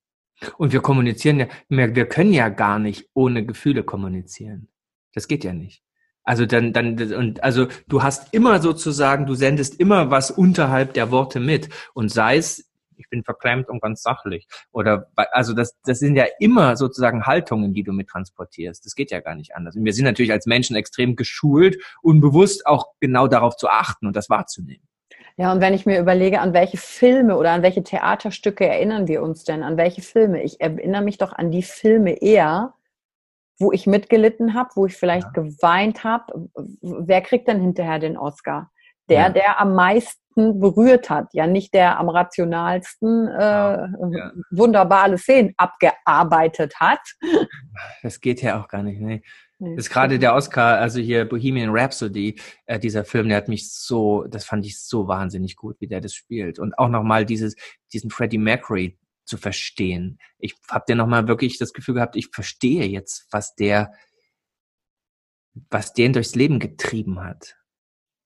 Und 0.58 0.74
wir 0.74 0.82
kommunizieren 0.82 1.40
ja, 1.40 1.48
wir 1.70 2.06
können 2.08 2.34
ja 2.34 2.50
gar 2.50 2.80
nicht 2.80 3.10
ohne 3.14 3.46
Gefühle 3.46 3.84
kommunizieren. 3.84 4.68
Das 5.14 5.28
geht 5.28 5.44
ja 5.44 5.54
nicht. 5.54 5.84
Also 6.24 6.46
dann, 6.46 6.74
dann, 6.74 6.98
und 7.14 7.44
also 7.44 7.68
du 7.88 8.02
hast 8.02 8.34
immer 8.34 8.62
sozusagen, 8.62 9.26
du 9.26 9.36
sendest 9.36 9.80
immer 9.80 10.10
was 10.10 10.32
unterhalb 10.32 10.94
der 10.94 11.12
Worte 11.12 11.40
mit. 11.40 11.70
Und 11.94 12.10
sei 12.10 12.38
es 12.38 12.70
ich 12.98 13.10
bin 13.10 13.24
verklemmt 13.24 13.70
und 13.70 13.82
ganz 13.82 14.02
sachlich. 14.02 14.48
Oder 14.72 15.08
also 15.16 15.54
das, 15.54 15.78
das 15.86 16.00
sind 16.00 16.16
ja 16.16 16.26
immer 16.40 16.76
sozusagen 16.76 17.26
Haltungen, 17.26 17.74
die 17.74 17.84
du 17.84 17.92
mit 17.92 18.10
transportierst. 18.10 18.86
Das 18.86 18.96
geht 18.96 19.12
ja 19.12 19.20
gar 19.20 19.36
nicht 19.36 19.56
anders. 19.56 19.76
Und 19.76 19.86
wir 19.86 19.94
sind 19.94 20.06
natürlich 20.06 20.32
als 20.32 20.46
Menschen 20.46 20.76
extrem 20.76 21.16
geschult, 21.16 21.78
unbewusst 22.02 22.66
auch 22.66 22.88
genau 23.00 23.28
darauf 23.28 23.56
zu 23.56 23.68
achten 23.70 24.08
und 24.08 24.16
das 24.16 24.30
wahrzunehmen. 24.30 24.88
Ja, 25.36 25.52
und 25.52 25.62
wenn 25.62 25.74
ich 25.74 25.86
mir 25.86 26.00
überlege, 26.00 26.42
an 26.42 26.54
welche 26.54 26.78
Filme 26.78 27.38
oder 27.38 27.52
an 27.52 27.64
welche 27.64 27.84
Theaterstücke 27.84 28.68
erinnern 28.68 29.08
wir 29.08 29.24
uns 29.24 29.44
denn? 29.44 29.64
An 29.64 29.78
welche 29.78 30.02
Filme? 30.02 30.44
Ich 30.44 30.62
erinnere 30.62 31.02
mich 31.02 31.18
doch 31.18 31.34
an 31.34 31.50
die 31.50 31.64
Filme 31.64 32.22
eher, 32.22 32.76
wo 33.60 33.72
ich 33.72 33.88
mitgelitten 33.88 34.54
habe, 34.54 34.70
wo 34.76 34.86
ich 34.86 34.96
vielleicht 34.96 35.36
ja. 35.36 35.44
geweint 35.44 36.04
habe. 36.04 36.50
Wer 36.82 37.22
kriegt 37.22 37.48
denn 37.48 37.62
hinterher 37.62 37.98
den 37.98 38.18
Oscar? 38.18 38.72
Der, 39.10 39.22
ja. 39.22 39.30
der 39.30 39.60
am 39.60 39.74
meisten 39.74 40.23
berührt 40.36 41.10
hat, 41.10 41.34
ja 41.34 41.48
nicht 41.48 41.74
der 41.74 42.00
am 42.00 42.10
rationalsten 42.10 43.28
äh, 43.28 43.42
ja. 43.42 44.32
wunderbare 44.52 45.18
Szenen 45.18 45.54
abgearbeitet 45.58 46.76
hat. 46.80 47.00
Das 48.02 48.20
geht 48.20 48.42
ja 48.42 48.62
auch 48.62 48.68
gar 48.68 48.84
nicht. 48.84 49.02
Ne? 49.02 49.22
Das 49.60 49.86
ist 49.86 49.90
gerade 49.90 50.20
der 50.20 50.36
Oscar, 50.36 50.78
also 50.80 51.00
hier 51.00 51.26
Bohemian 51.26 51.70
Rhapsody, 51.72 52.36
äh, 52.66 52.80
dieser 52.80 53.06
Film, 53.06 53.30
der 53.30 53.38
hat 53.38 53.48
mich 53.48 53.72
so, 53.72 54.26
das 54.26 54.46
fand 54.46 54.66
ich 54.66 54.82
so 54.82 55.08
wahnsinnig 55.08 55.56
gut, 55.56 55.80
wie 55.80 55.88
der 55.88 56.02
das 56.02 56.14
spielt. 56.14 56.60
Und 56.60 56.78
auch 56.78 56.90
nochmal 56.90 57.26
dieses, 57.26 57.56
diesen 57.94 58.10
Freddie 58.10 58.38
Mercury 58.38 58.98
zu 59.26 59.38
verstehen. 59.38 60.20
Ich 60.38 60.56
habe 60.70 60.86
dir 60.88 60.96
nochmal 60.96 61.28
wirklich 61.28 61.58
das 61.58 61.72
Gefühl 61.72 61.96
gehabt, 61.96 62.16
ich 62.18 62.28
verstehe 62.34 62.86
jetzt, 62.86 63.28
was 63.32 63.56
der, 63.56 63.94
was 65.70 65.94
den 65.94 66.14
durchs 66.14 66.36
Leben 66.36 66.60
getrieben 66.60 67.24
hat 67.24 67.56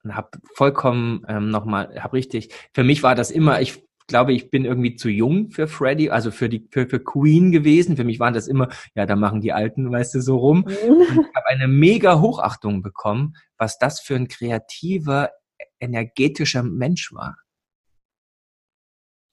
und 0.07 0.15
habe 0.15 0.29
vollkommen 0.55 1.23
ähm, 1.27 1.49
nochmal, 1.49 1.93
habe 2.01 2.13
richtig, 2.13 2.53
für 2.73 2.83
mich 2.83 3.03
war 3.03 3.13
das 3.13 3.29
immer, 3.29 3.59
ich 3.61 3.83
glaube, 4.07 4.31
ich 4.31 4.49
bin 4.49 4.63
irgendwie 4.63 4.95
zu 4.95 5.09
jung 5.09 5.51
für 5.51 5.67
Freddy, 5.67 6.09
also 6.09 6.31
für 6.31 6.47
die 6.47 6.65
für, 6.71 6.87
für 6.87 7.01
Queen 7.01 7.51
gewesen. 7.51 7.97
Für 7.97 8.05
mich 8.05 8.19
waren 8.21 8.33
das 8.33 8.47
immer, 8.47 8.69
ja, 8.95 9.05
da 9.05 9.17
machen 9.17 9.41
die 9.41 9.51
Alten, 9.51 9.91
weißt 9.91 10.15
du, 10.15 10.21
so 10.21 10.37
rum. 10.37 10.59
Mhm. 10.59 10.91
Und 10.91 11.01
ich 11.01 11.35
habe 11.35 11.47
eine 11.47 11.67
mega 11.67 12.21
Hochachtung 12.21 12.81
bekommen, 12.81 13.33
was 13.57 13.77
das 13.77 13.99
für 13.99 14.15
ein 14.15 14.29
kreativer, 14.29 15.31
energetischer 15.79 16.63
Mensch 16.63 17.13
war. 17.13 17.35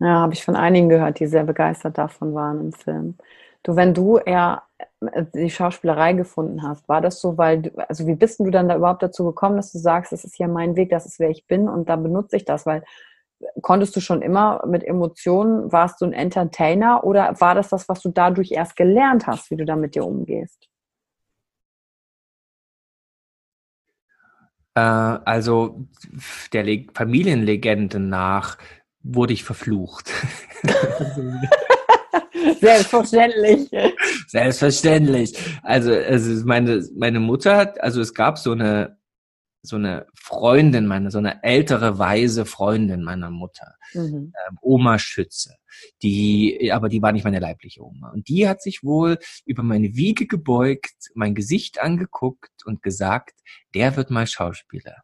Ja, 0.01 0.23
habe 0.23 0.35
ich 0.35 0.45
von 0.45 0.57
einigen 0.57 0.89
gehört, 0.89 1.21
die 1.21 1.27
sehr 1.29 1.45
begeistert 1.45 1.97
davon 1.97 2.35
waren 2.35 2.61
im 2.61 2.73
Film. 2.73 3.17
Du, 3.63 3.77
wenn 3.77 3.95
du 3.95 4.19
eher 4.19 4.65
die 5.35 5.51
Schauspielerei 5.51 6.13
gefunden 6.13 6.63
hast, 6.63 6.89
war 6.89 7.01
das 7.01 7.21
so, 7.21 7.37
weil, 7.39 7.63
du, 7.63 7.89
also 7.89 8.07
wie 8.07 8.15
bist 8.15 8.41
du 8.41 8.51
dann 8.51 8.69
da 8.69 8.77
überhaupt 8.77 9.03
dazu 9.03 9.25
gekommen, 9.25 9.57
dass 9.57 9.73
du 9.73 9.79
sagst, 9.79 10.13
das 10.13 10.25
ist 10.25 10.37
hier 10.37 10.49
mein 10.49 10.77
Weg, 10.77 10.91
das 10.91 11.07
ist 11.07 11.19
wer 11.19 11.31
ich 11.31 11.47
bin 11.47 11.69
und 11.69 11.89
da 11.89 11.97
benutze 11.97 12.37
ich 12.37 12.45
das, 12.45 12.67
weil 12.67 12.83
konntest 13.63 13.95
du 13.97 14.01
schon 14.01 14.23
immer 14.23 14.65
mit 14.67 14.85
Emotionen, 14.85 15.73
warst 15.73 16.01
du 16.01 16.07
ein 16.07 16.13
Entertainer 16.13 17.05
oder 17.05 17.41
war 17.41 17.55
das 17.55 17.69
das, 17.69 17.89
was 17.89 18.01
du 18.01 18.11
dadurch 18.11 18.53
erst 18.53 18.77
gelernt 18.77 19.27
hast, 19.27 19.51
wie 19.51 19.57
du 19.57 19.65
da 19.65 19.77
mit 19.77 19.95
dir 19.95 20.05
umgehst? 20.05 20.69
Äh, 24.75 24.81
also 24.81 25.87
der 26.53 26.65
Le 26.65 26.87
Familienlegende 26.95 28.01
nach 28.01 28.59
wurde 29.03 29.33
ich 29.33 29.45
verflucht. 29.45 30.11
Selbstverständlich. 32.61 33.71
Selbstverständlich. 34.29 35.35
Also, 35.63 35.93
also 35.93 36.47
meine, 36.47 36.87
meine 36.97 37.21
Mutter 37.21 37.57
hat, 37.57 37.81
also 37.81 38.01
es 38.01 38.15
gab 38.15 38.39
so 38.39 38.53
eine, 38.53 38.99
so 39.63 39.77
eine 39.77 40.07
Freundin, 40.15 40.87
meine, 40.87 41.11
so 41.11 41.19
eine 41.19 41.43
ältere, 41.43 41.99
weise 41.99 42.45
Freundin 42.45 43.03
meiner 43.03 43.31
Mutter, 43.31 43.75
mhm. 43.95 44.33
ähm, 44.49 44.59
Oma 44.61 44.99
Schütze, 44.99 45.55
die, 46.03 46.71
aber 46.73 46.89
die 46.89 47.01
war 47.01 47.13
nicht 47.13 47.25
meine 47.25 47.41
leibliche 47.41 47.83
Oma. 47.83 48.11
Und 48.11 48.29
die 48.29 48.47
hat 48.47 48.61
sich 48.61 48.83
wohl 48.83 49.19
über 49.47 49.63
meine 49.63 49.95
Wiege 49.95 50.27
gebeugt, 50.27 51.11
mein 51.15 51.35
Gesicht 51.35 51.81
angeguckt 51.81 52.53
und 52.67 52.83
gesagt, 52.83 53.41
der 53.75 53.97
wird 53.97 54.11
mal 54.11 54.27
Schauspieler 54.27 54.97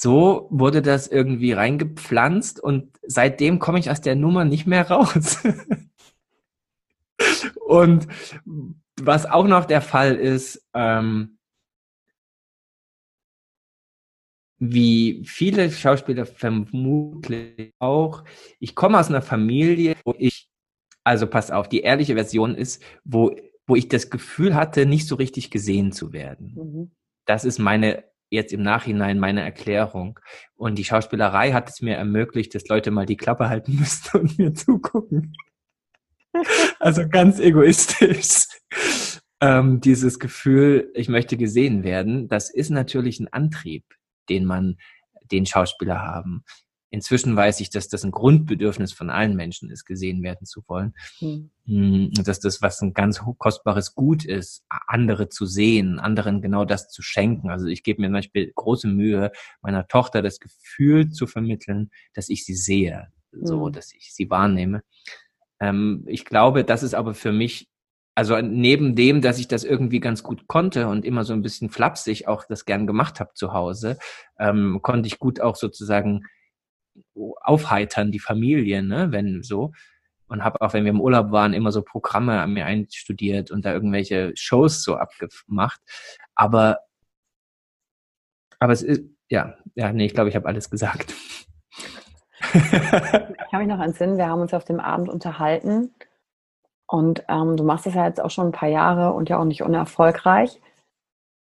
so 0.00 0.48
wurde 0.50 0.80
das 0.80 1.08
irgendwie 1.08 1.52
reingepflanzt 1.52 2.58
und 2.58 2.98
seitdem 3.06 3.58
komme 3.58 3.78
ich 3.78 3.90
aus 3.90 4.00
der 4.00 4.16
Nummer 4.16 4.46
nicht 4.46 4.66
mehr 4.66 4.88
raus. 4.90 5.42
und 7.70 8.08
was 9.00 9.26
auch 9.26 9.46
noch 9.46 9.64
der 9.64 9.80
Fall 9.80 10.16
ist, 10.16 10.68
ähm, 10.74 11.38
wie 14.58 15.22
viele 15.24 15.70
Schauspieler 15.70 16.26
vermutlich 16.26 17.72
auch, 17.78 18.24
ich 18.58 18.74
komme 18.74 18.98
aus 18.98 19.08
einer 19.08 19.22
Familie, 19.22 19.94
wo 20.04 20.14
ich, 20.18 20.48
also 21.04 21.28
pass 21.28 21.52
auf, 21.52 21.68
die 21.68 21.80
ehrliche 21.80 22.14
Version 22.14 22.56
ist, 22.56 22.82
wo, 23.04 23.36
wo 23.68 23.76
ich 23.76 23.88
das 23.88 24.10
Gefühl 24.10 24.56
hatte, 24.56 24.84
nicht 24.84 25.06
so 25.06 25.14
richtig 25.14 25.52
gesehen 25.52 25.92
zu 25.92 26.12
werden. 26.12 26.54
Mhm. 26.56 26.90
Das 27.24 27.44
ist 27.44 27.60
meine, 27.60 28.02
jetzt 28.30 28.52
im 28.52 28.62
Nachhinein 28.62 29.20
meine 29.20 29.42
Erklärung. 29.42 30.18
Und 30.56 30.76
die 30.76 30.84
Schauspielerei 30.84 31.52
hat 31.52 31.70
es 31.70 31.80
mir 31.80 31.94
ermöglicht, 31.94 32.52
dass 32.54 32.66
Leute 32.66 32.90
mal 32.90 33.06
die 33.06 33.16
Klappe 33.16 33.48
halten 33.48 33.76
müssten 33.78 34.18
und 34.18 34.38
mir 34.38 34.54
zugucken. 34.54 35.34
also 36.78 37.08
ganz 37.08 37.38
egoistisch. 37.38 38.46
Ähm, 39.40 39.80
dieses 39.80 40.18
Gefühl, 40.18 40.90
ich 40.94 41.08
möchte 41.08 41.36
gesehen 41.36 41.82
werden, 41.82 42.28
das 42.28 42.50
ist 42.50 42.70
natürlich 42.70 43.20
ein 43.20 43.32
Antrieb 43.32 43.84
den 44.30 44.46
man, 44.46 44.76
den 45.30 45.44
Schauspieler 45.44 46.00
haben. 46.00 46.44
Inzwischen 46.92 47.36
weiß 47.36 47.60
ich, 47.60 47.70
dass 47.70 47.88
das 47.88 48.04
ein 48.04 48.10
Grundbedürfnis 48.10 48.92
von 48.92 49.10
allen 49.10 49.36
Menschen 49.36 49.70
ist, 49.70 49.84
gesehen 49.84 50.24
werden 50.24 50.44
zu 50.44 50.62
wollen. 50.66 50.94
Mhm. 51.20 52.10
Dass 52.24 52.40
das 52.40 52.62
was 52.62 52.80
ein 52.80 52.94
ganz 52.94 53.22
kostbares 53.38 53.94
Gut 53.94 54.24
ist, 54.24 54.64
andere 54.68 55.28
zu 55.28 55.46
sehen, 55.46 56.00
anderen 56.00 56.42
genau 56.42 56.64
das 56.64 56.88
zu 56.88 57.02
schenken. 57.02 57.48
Also 57.48 57.66
ich 57.66 57.84
gebe 57.84 58.00
mir 58.00 58.08
zum 58.08 58.14
Beispiel 58.14 58.52
große 58.52 58.88
Mühe, 58.88 59.30
meiner 59.62 59.86
Tochter 59.86 60.20
das 60.20 60.40
Gefühl 60.40 61.10
zu 61.10 61.28
vermitteln, 61.28 61.90
dass 62.12 62.28
ich 62.28 62.44
sie 62.44 62.56
sehe, 62.56 63.06
so, 63.30 63.68
mhm. 63.68 63.72
dass 63.72 63.92
ich 63.94 64.12
sie 64.12 64.28
wahrnehme. 64.28 64.82
Ähm, 65.60 66.04
ich 66.06 66.24
glaube, 66.24 66.64
das 66.64 66.82
ist 66.82 66.94
aber 66.94 67.14
für 67.14 67.32
mich 67.32 67.70
also 68.14 68.38
neben 68.40 68.96
dem, 68.96 69.22
dass 69.22 69.38
ich 69.38 69.48
das 69.48 69.64
irgendwie 69.64 70.00
ganz 70.00 70.22
gut 70.22 70.46
konnte 70.46 70.88
und 70.88 71.04
immer 71.04 71.24
so 71.24 71.32
ein 71.32 71.42
bisschen 71.42 71.70
flapsig 71.70 72.28
auch 72.28 72.44
das 72.44 72.64
gern 72.64 72.86
gemacht 72.86 73.20
habe 73.20 73.30
zu 73.34 73.52
Hause, 73.52 73.98
ähm, 74.38 74.80
konnte 74.82 75.06
ich 75.06 75.18
gut 75.18 75.40
auch 75.40 75.56
sozusagen 75.56 76.26
aufheitern, 77.40 78.12
die 78.12 78.18
Familie, 78.18 78.82
ne, 78.82 79.12
wenn 79.12 79.42
so. 79.42 79.72
Und 80.28 80.44
habe 80.44 80.60
auch, 80.60 80.74
wenn 80.74 80.84
wir 80.84 80.90
im 80.90 81.00
Urlaub 81.00 81.32
waren, 81.32 81.54
immer 81.54 81.72
so 81.72 81.82
Programme 81.82 82.40
an 82.40 82.52
mir 82.52 82.66
einstudiert 82.66 83.50
und 83.50 83.64
da 83.64 83.72
irgendwelche 83.72 84.32
Shows 84.36 84.82
so 84.82 84.96
abgemacht. 84.96 85.80
Aber, 86.34 86.78
aber 88.58 88.72
es 88.72 88.82
ist, 88.82 89.02
ja, 89.28 89.56
ja, 89.74 89.92
nee, 89.92 90.06
ich 90.06 90.14
glaube, 90.14 90.28
ich 90.28 90.36
habe 90.36 90.46
alles 90.46 90.70
gesagt. 90.70 91.14
Ich 92.54 93.50
kann 93.50 93.60
mich 93.60 93.68
noch 93.68 93.80
entsinnen, 93.80 94.18
wir 94.18 94.28
haben 94.28 94.40
uns 94.40 94.54
auf 94.54 94.64
dem 94.64 94.80
Abend 94.80 95.08
unterhalten 95.08 95.94
und 96.86 97.24
ähm, 97.28 97.56
du 97.56 97.64
machst 97.64 97.86
das 97.86 97.94
ja 97.94 98.06
jetzt 98.06 98.20
auch 98.20 98.30
schon 98.30 98.48
ein 98.48 98.52
paar 98.52 98.68
Jahre 98.68 99.12
und 99.12 99.28
ja 99.28 99.38
auch 99.38 99.44
nicht 99.44 99.62
unerfolgreich. 99.62 100.60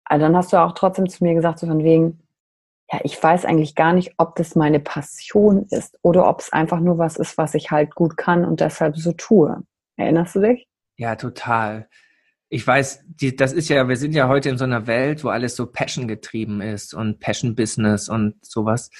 Also 0.06 0.26
dann 0.26 0.36
hast 0.36 0.54
du 0.54 0.58
auch 0.58 0.74
trotzdem 0.74 1.10
zu 1.10 1.24
mir 1.24 1.34
gesagt, 1.34 1.60
so 1.60 1.68
von 1.68 1.84
wegen, 1.84 2.20
ja, 2.92 3.00
ich 3.04 3.22
weiß 3.22 3.46
eigentlich 3.46 3.76
gar 3.76 3.94
nicht, 3.94 4.14
ob 4.18 4.36
das 4.36 4.56
meine 4.56 4.80
Passion 4.80 5.66
ist 5.70 5.98
oder 6.02 6.28
ob 6.28 6.42
es 6.42 6.54
einfach 6.54 6.80
nur 6.80 6.98
was 6.98 7.18
ist, 7.18 7.38
was 7.38 7.56
ich 7.56 7.72
halt 7.72 7.96
gut 7.96 8.18
kann 8.18 8.46
und 8.46 8.60
deshalb 8.60 8.98
so 8.98 9.12
tue. 9.14 9.64
Erinnerst 9.98 10.36
du 10.36 10.42
dich? 10.42 10.68
Ja, 10.98 11.16
total. 11.16 11.90
Ich 12.50 12.66
weiß, 12.66 13.04
die, 13.08 13.36
das 13.36 13.54
ist 13.54 13.70
ja, 13.70 13.88
wir 13.88 13.98
sind 13.98 14.14
ja 14.14 14.28
heute 14.28 14.50
in 14.50 14.58
so 14.58 14.66
einer 14.66 14.86
Welt, 14.86 15.24
wo 15.24 15.30
alles 15.30 15.56
so 15.56 15.66
Passion 15.66 16.08
getrieben 16.08 16.62
ist 16.62 16.94
und 16.94 17.20
Passion 17.20 17.56
Business 17.56 18.08
und 18.08 18.44
sowas. 18.46 18.92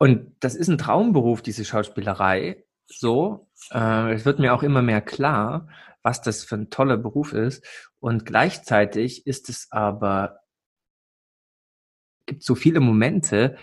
Und 0.00 0.34
das 0.40 0.54
ist 0.54 0.68
ein 0.68 0.78
Traumberuf, 0.78 1.42
diese 1.42 1.62
Schauspielerei 1.62 2.64
so. 2.86 3.50
Äh, 3.70 4.14
es 4.14 4.24
wird 4.24 4.38
mir 4.38 4.54
auch 4.54 4.62
immer 4.62 4.80
mehr 4.80 5.02
klar, 5.02 5.68
was 6.02 6.22
das 6.22 6.42
für 6.42 6.54
ein 6.54 6.70
toller 6.70 6.96
Beruf 6.96 7.34
ist. 7.34 7.62
Und 8.00 8.24
gleichzeitig 8.24 9.26
ist 9.26 9.50
es 9.50 9.68
aber, 9.70 10.40
gibt 12.24 12.42
so 12.42 12.54
viele 12.54 12.80
Momente, 12.80 13.58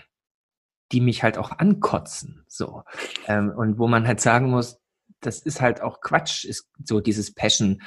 die 0.92 1.00
mich 1.00 1.24
halt 1.24 1.38
auch 1.38 1.50
ankotzen. 1.50 2.44
So. 2.46 2.84
Ähm, 3.26 3.50
und 3.50 3.78
wo 3.78 3.88
man 3.88 4.06
halt 4.06 4.20
sagen 4.20 4.48
muss, 4.48 4.80
das 5.18 5.40
ist 5.40 5.60
halt 5.60 5.80
auch 5.80 6.00
Quatsch, 6.00 6.44
ist 6.44 6.70
so 6.84 7.00
dieses 7.00 7.34
Passion, 7.34 7.82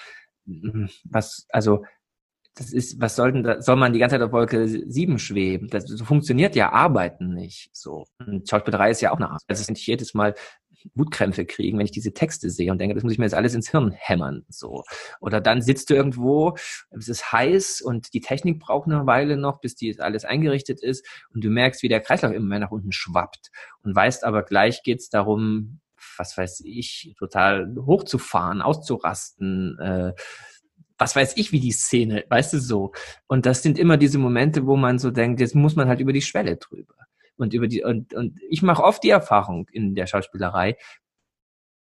was, 1.06 1.46
also 1.52 1.86
das 2.56 2.74
ist, 2.74 3.00
was 3.00 3.16
soll 3.16 3.32
denn 3.32 3.62
soll 3.62 3.78
man 3.78 3.94
die 3.94 4.00
ganze 4.00 4.16
Zeit 4.16 4.24
auf 4.24 4.34
Wolke 4.34 4.68
7 4.68 5.20
schweben? 5.20 5.68
Das, 5.70 5.86
so 5.86 6.04
funktioniert 6.04 6.56
ja 6.56 6.72
Arbeiten 6.72 7.34
nicht 7.34 7.70
so. 7.74 8.06
Und 8.20 8.50
Schauspielerei 8.50 8.92
ist 8.92 9.02
ja 9.02 9.12
auch 9.12 9.18
eine 9.18 9.30
Art. 9.30 9.42
Also 9.48 9.72
nicht 9.72 9.88
jedes 9.88 10.14
Mal 10.14 10.36
Wutkrämpfe 10.96 11.46
kriegen, 11.46 11.78
wenn 11.78 11.86
ich 11.86 11.92
diese 11.92 12.14
Texte 12.14 12.50
sehe 12.50 12.72
und 12.72 12.80
denke, 12.80 12.96
das 12.96 13.04
muss 13.04 13.14
ich 13.14 13.20
mir 13.20 13.26
jetzt 13.26 13.36
alles 13.36 13.54
ins 13.54 13.70
Hirn 13.70 13.92
hämmern. 13.92 14.46
So. 14.50 14.84
Oder 15.20 15.42
dann 15.42 15.62
sitzt 15.62 15.90
du 15.90 15.94
irgendwo, 15.94 16.56
es 16.90 17.08
ist 17.08 17.32
heiß 17.32 17.82
und 17.82 18.14
die 18.14 18.22
Technik 18.22 18.60
braucht 18.60 18.88
eine 18.88 19.06
Weile 19.06 19.38
noch, 19.38 19.60
bis 19.62 19.76
die 19.76 20.00
alles 20.00 20.26
eingerichtet 20.26 20.82
ist 20.82 21.06
und 21.34 21.44
du 21.44 21.50
merkst, 21.50 21.84
wie 21.84 21.90
der 21.90 22.02
Kreislauf 22.02 22.34
immer 22.34 22.48
mehr 22.48 22.60
nach 22.60 22.72
unten 22.72 22.92
schwappt 22.92 23.52
und 23.84 23.96
weißt 23.96 24.24
aber 24.24 24.44
gleich 24.44 24.84
geht's 24.84 25.10
darum, 25.10 25.80
was 26.18 26.38
weiß 26.38 26.62
ich, 26.66 27.16
total 27.18 27.76
hochzufahren, 27.76 28.62
auszurasten, 28.62 29.78
äh, 29.80 30.14
was 31.02 31.16
weiß 31.16 31.36
ich, 31.38 31.52
wie 31.52 31.60
die 31.60 31.72
Szene, 31.72 32.26
weißt 32.30 32.54
du 32.54 32.60
so. 32.60 32.92
Und 33.26 33.48
das 33.48 33.64
sind 33.64 33.80
immer 33.80 33.98
diese 33.98 34.20
Momente, 34.20 34.68
wo 34.68 34.78
man 34.78 35.00
so 35.00 35.10
denkt, 35.10 35.40
jetzt 35.40 35.56
muss 35.56 35.76
man 35.76 35.88
halt 35.88 36.00
über 36.00 36.14
die 36.14 36.22
Schwelle 36.22 36.58
drüber 36.58 36.94
und 37.38 37.56
über 37.56 37.68
die 37.68 37.84
und, 37.84 38.14
und 38.14 38.40
ich 38.48 38.62
mache 38.62 38.84
oft 38.84 39.04
die 39.04 39.10
Erfahrung 39.10 39.68
in 39.72 39.96
der 39.96 40.06
Schauspielerei, 40.06 40.78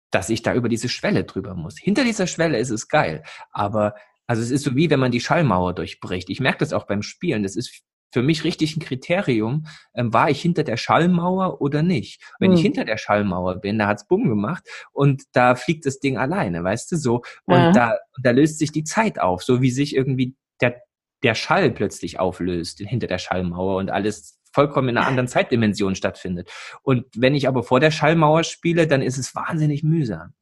dass 0.09 0.31
ich 0.31 0.41
da 0.41 0.55
über 0.55 0.69
diese 0.69 0.89
Schwelle 0.89 1.23
drüber 1.23 1.53
muss. 1.53 1.77
Hinter 1.77 2.03
dieser 2.03 2.25
Schwelle 2.25 2.57
ist 2.57 2.71
es 2.71 2.87
geil, 2.87 3.21
aber 3.51 3.93
also 4.25 4.41
es 4.41 4.49
ist 4.49 4.63
so 4.63 4.75
wie 4.75 4.89
wenn 4.89 4.99
man 4.99 5.11
die 5.11 5.21
Schallmauer 5.21 5.75
durchbricht. 5.75 6.31
Ich 6.31 6.39
merke 6.39 6.57
das 6.57 6.73
auch 6.73 6.87
beim 6.87 7.03
Spielen. 7.03 7.43
Das 7.43 7.55
ist 7.55 7.83
für 8.15 8.23
mich 8.23 8.45
richtig 8.45 8.77
ein 8.77 8.79
Kriterium, 8.79 9.65
ähm, 9.93 10.13
war 10.13 10.29
ich 10.29 10.41
hinter 10.41 10.63
der 10.63 10.77
Schallmauer 10.77 11.59
oder 11.59 11.83
nicht. 11.83 12.21
Wenn 12.39 12.51
hm. 12.51 12.57
ich 12.57 12.63
hinter 12.63 12.85
der 12.85 12.95
Schallmauer 12.95 13.57
bin, 13.59 13.77
da 13.77 13.87
hat's 13.87 14.07
bumm 14.07 14.29
gemacht 14.29 14.63
und 14.93 15.23
da 15.33 15.55
fliegt 15.55 15.85
das 15.85 15.99
Ding 15.99 16.17
alleine, 16.17 16.63
weißt 16.63 16.89
du 16.93 16.95
so. 16.95 17.23
Und 17.43 17.57
ja. 17.57 17.71
da, 17.73 17.97
da 18.23 18.31
löst 18.31 18.59
sich 18.59 18.71
die 18.71 18.85
Zeit 18.85 19.19
auf, 19.19 19.43
so 19.43 19.61
wie 19.61 19.69
sich 19.69 19.93
irgendwie 19.93 20.33
der, 20.61 20.81
der 21.23 21.35
Schall 21.35 21.71
plötzlich 21.71 22.17
auflöst 22.17 22.79
hinter 22.79 23.07
der 23.07 23.17
Schallmauer 23.17 23.75
und 23.75 23.89
alles 23.91 24.39
vollkommen 24.53 24.87
in 24.87 24.97
einer 24.97 25.07
anderen 25.07 25.27
Zeitdimension 25.27 25.95
stattfindet. 25.95 26.49
Und 26.83 27.07
wenn 27.17 27.35
ich 27.35 27.49
aber 27.49 27.63
vor 27.63 27.81
der 27.81 27.91
Schallmauer 27.91 28.45
spiele, 28.45 28.87
dann 28.87 29.01
ist 29.01 29.17
es 29.17 29.35
wahnsinnig 29.35 29.83
mühsam. 29.83 30.33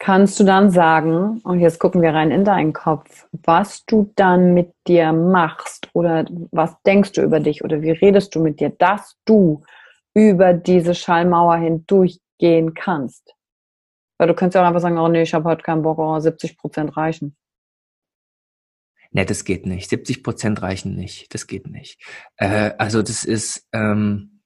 Kannst 0.00 0.38
du 0.38 0.44
dann 0.44 0.70
sagen, 0.70 1.40
und 1.42 1.58
jetzt 1.58 1.80
gucken 1.80 2.02
wir 2.02 2.14
rein 2.14 2.30
in 2.30 2.44
deinen 2.44 2.72
Kopf, 2.72 3.26
was 3.32 3.84
du 3.84 4.12
dann 4.14 4.54
mit 4.54 4.72
dir 4.86 5.12
machst 5.12 5.88
oder 5.92 6.24
was 6.52 6.80
denkst 6.82 7.12
du 7.12 7.22
über 7.22 7.40
dich 7.40 7.64
oder 7.64 7.82
wie 7.82 7.90
redest 7.90 8.34
du 8.34 8.40
mit 8.40 8.60
dir, 8.60 8.70
dass 8.70 9.16
du 9.24 9.64
über 10.14 10.54
diese 10.54 10.94
Schallmauer 10.94 11.56
hindurchgehen 11.56 12.74
kannst? 12.74 13.34
Weil 14.18 14.28
du 14.28 14.34
könntest 14.34 14.54
ja 14.54 14.62
auch 14.62 14.68
einfach 14.68 14.80
sagen, 14.80 14.98
oh 14.98 15.08
nee, 15.08 15.22
ich 15.22 15.34
habe 15.34 15.48
heute 15.48 15.62
keinen 15.62 15.82
Bock, 15.82 15.98
oh, 15.98 16.18
70 16.18 16.56
Prozent 16.56 16.96
reichen. 16.96 17.36
Ne, 19.10 19.24
das 19.24 19.44
geht 19.44 19.66
nicht. 19.66 19.88
70 19.88 20.22
Prozent 20.22 20.62
reichen 20.62 20.94
nicht. 20.94 21.32
Das 21.34 21.46
geht 21.46 21.66
nicht. 21.66 22.00
Äh, 22.36 22.72
also 22.78 23.02
das 23.02 23.24
ist, 23.24 23.66
ähm, 23.72 24.37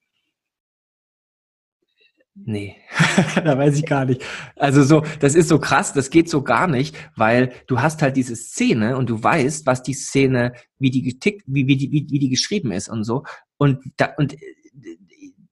nee, 2.35 2.75
da 3.35 3.57
weiß 3.57 3.77
ich 3.77 3.85
gar 3.85 4.05
nicht. 4.05 4.23
Also 4.55 4.83
so, 4.83 5.03
das 5.19 5.35
ist 5.35 5.49
so 5.49 5.59
krass, 5.59 5.93
das 5.93 6.09
geht 6.09 6.29
so 6.29 6.41
gar 6.41 6.67
nicht, 6.67 6.95
weil 7.15 7.51
du 7.67 7.81
hast 7.81 8.01
halt 8.01 8.17
diese 8.17 8.35
Szene 8.35 8.97
und 8.97 9.09
du 9.09 9.21
weißt, 9.21 9.65
was 9.65 9.83
die 9.83 9.93
Szene, 9.93 10.53
wie 10.79 10.91
die 10.91 11.01
getickt, 11.01 11.43
wie, 11.47 11.67
wie, 11.67 11.77
die, 11.77 11.91
wie, 11.91 12.07
wie 12.09 12.19
die 12.19 12.29
geschrieben 12.29 12.71
ist 12.71 12.89
und 12.89 13.03
so. 13.03 13.23
Und 13.57 13.79
da, 13.97 14.13
und 14.17 14.35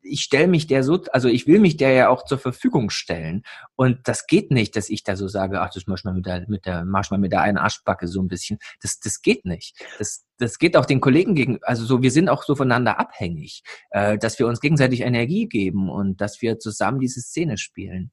ich 0.01 0.21
stelle 0.21 0.47
mich 0.47 0.67
der 0.67 0.83
so, 0.83 1.03
also 1.11 1.27
ich 1.27 1.47
will 1.47 1.59
mich 1.59 1.77
der 1.77 1.91
ja 1.91 2.09
auch 2.09 2.25
zur 2.25 2.37
Verfügung 2.37 2.89
stellen. 2.89 3.43
Und 3.75 3.99
das 4.05 4.27
geht 4.27 4.51
nicht, 4.51 4.75
dass 4.75 4.89
ich 4.89 5.03
da 5.03 5.15
so 5.15 5.27
sage, 5.27 5.61
ach, 5.61 5.71
das 5.73 5.87
mach 5.87 6.03
mal 6.03 6.13
mit 6.13 6.25
der, 6.25 6.45
mit 6.47 6.65
der, 6.65 6.85
mach 6.85 7.09
mal 7.11 7.17
mit 7.17 7.31
der 7.31 7.41
einen 7.41 7.57
Arschbacke 7.57 8.07
so 8.07 8.21
ein 8.21 8.27
bisschen. 8.27 8.59
Das, 8.81 8.99
das 8.99 9.21
geht 9.21 9.45
nicht. 9.45 9.79
Das, 9.99 10.25
das 10.37 10.57
geht 10.57 10.75
auch 10.75 10.85
den 10.85 11.01
Kollegen 11.01 11.35
gegen, 11.35 11.59
also 11.63 11.85
so, 11.85 12.01
wir 12.01 12.11
sind 12.11 12.29
auch 12.29 12.43
so 12.43 12.55
voneinander 12.55 12.99
abhängig, 12.99 13.63
äh, 13.91 14.17
dass 14.17 14.39
wir 14.39 14.47
uns 14.47 14.59
gegenseitig 14.59 15.01
Energie 15.01 15.47
geben 15.47 15.89
und 15.89 16.19
dass 16.21 16.41
wir 16.41 16.59
zusammen 16.59 16.99
diese 16.99 17.21
Szene 17.21 17.57
spielen. 17.57 18.11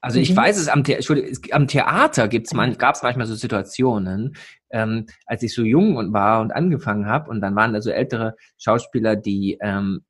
Also 0.00 0.18
ich 0.18 0.32
mhm. 0.32 0.36
weiß 0.36 0.58
es 0.58 0.68
am, 0.68 0.84
The 0.84 1.52
am 1.52 1.66
Theater 1.66 2.28
gibt's 2.28 2.52
man, 2.52 2.76
gab 2.76 2.94
es 2.94 3.02
manchmal 3.02 3.26
so 3.26 3.34
Situationen, 3.34 4.36
ähm, 4.68 5.06
als 5.24 5.42
ich 5.42 5.54
so 5.54 5.62
jung 5.62 5.96
und 5.96 6.12
war 6.12 6.42
und 6.42 6.52
angefangen 6.52 7.06
habe 7.06 7.30
und 7.30 7.40
dann 7.40 7.56
waren 7.56 7.72
da 7.72 7.80
so 7.80 7.90
ältere 7.90 8.36
Schauspieler, 8.58 9.16
die 9.16 9.56
ähm, 9.62 10.04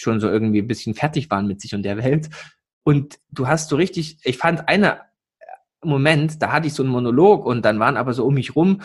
schon 0.00 0.20
so 0.20 0.28
irgendwie 0.28 0.60
ein 0.60 0.68
bisschen 0.68 0.94
fertig 0.94 1.30
waren 1.30 1.46
mit 1.46 1.60
sich 1.60 1.74
und 1.74 1.82
der 1.82 1.96
Welt. 1.98 2.28
Und 2.82 3.18
du 3.30 3.48
hast 3.48 3.68
so 3.68 3.76
richtig, 3.76 4.18
ich 4.24 4.38
fand 4.38 4.68
eine 4.68 5.00
Moment, 5.82 6.42
da 6.42 6.52
hatte 6.52 6.66
ich 6.66 6.74
so 6.74 6.82
einen 6.82 6.92
Monolog 6.92 7.46
und 7.46 7.64
dann 7.64 7.78
waren 7.78 7.96
aber 7.96 8.12
so 8.12 8.26
um 8.26 8.34
mich 8.34 8.54
rum 8.54 8.82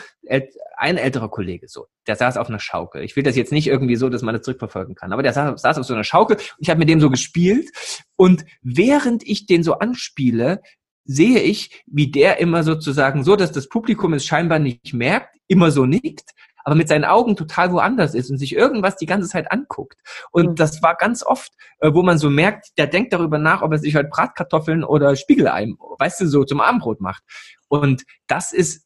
ein 0.78 0.98
älterer 0.98 1.30
Kollege 1.30 1.68
so, 1.68 1.88
der 2.08 2.16
saß 2.16 2.38
auf 2.38 2.48
einer 2.48 2.60
Schaukel. 2.60 3.04
Ich 3.04 3.16
will 3.16 3.24
das 3.24 3.36
jetzt 3.36 3.52
nicht 3.52 3.68
irgendwie 3.68 3.98
so, 3.98 4.08
dass 4.08 4.22
man 4.22 4.34
das 4.34 4.44
zurückverfolgen 4.44 4.96
kann, 4.96 5.12
aber 5.12 5.24
der 5.24 5.34
saß, 5.34 5.62
saß 5.62 5.78
auf 5.80 5.86
so 5.86 5.94
einer 5.94 6.06
Schaukel 6.06 6.38
und 6.38 6.58
ich 6.60 6.70
habe 6.70 6.80
mit 6.80 6.90
dem 6.90 7.02
so 7.02 7.10
gespielt 7.10 7.70
und 8.16 8.46
während 8.62 9.28
ich 9.28 9.46
den 9.46 9.64
so 9.64 9.74
anspiele, 9.74 10.62
sehe 11.04 11.40
ich, 11.40 11.84
wie 11.86 12.12
der 12.12 12.40
immer 12.40 12.64
sozusagen 12.64 13.24
so, 13.24 13.36
dass 13.36 13.52
das 13.52 13.68
Publikum 13.68 14.14
es 14.14 14.26
scheinbar 14.26 14.60
nicht 14.60 14.94
merkt, 14.94 15.36
immer 15.48 15.72
so 15.72 15.86
nickt, 15.86 16.32
aber 16.66 16.76
mit 16.76 16.90
seinen 16.90 17.06
Augen 17.06 17.36
total 17.36 17.72
woanders 17.72 18.16
ist 18.16 18.30
und 18.30 18.38
sich 18.38 18.54
irgendwas 18.54 18.98
die 18.98 19.06
ganze 19.06 19.30
Zeit 19.30 19.52
anguckt. 19.52 20.02
Und 20.32 20.50
mhm. 20.50 20.56
das 20.56 20.82
war 20.82 20.96
ganz 20.96 21.24
oft, 21.24 21.54
äh, 21.80 21.94
wo 21.94 22.04
man 22.04 22.18
so 22.18 22.30
merkt, 22.30 22.78
der 22.78 22.88
denkt 22.88 23.14
darüber 23.14 23.38
nach, 23.38 23.62
ob 23.62 23.72
er 23.72 23.78
sich 23.78 23.96
halt 23.96 24.10
Bratkartoffeln 24.10 24.84
oder 24.84 25.16
Spiegelei, 25.16 25.68
weißt 26.00 26.22
du, 26.22 26.28
so 26.28 26.44
zum 26.44 26.60
Abendbrot 26.60 27.00
macht. 27.00 27.24
Und 27.68 28.04
das 28.28 28.52
ist, 28.52 28.86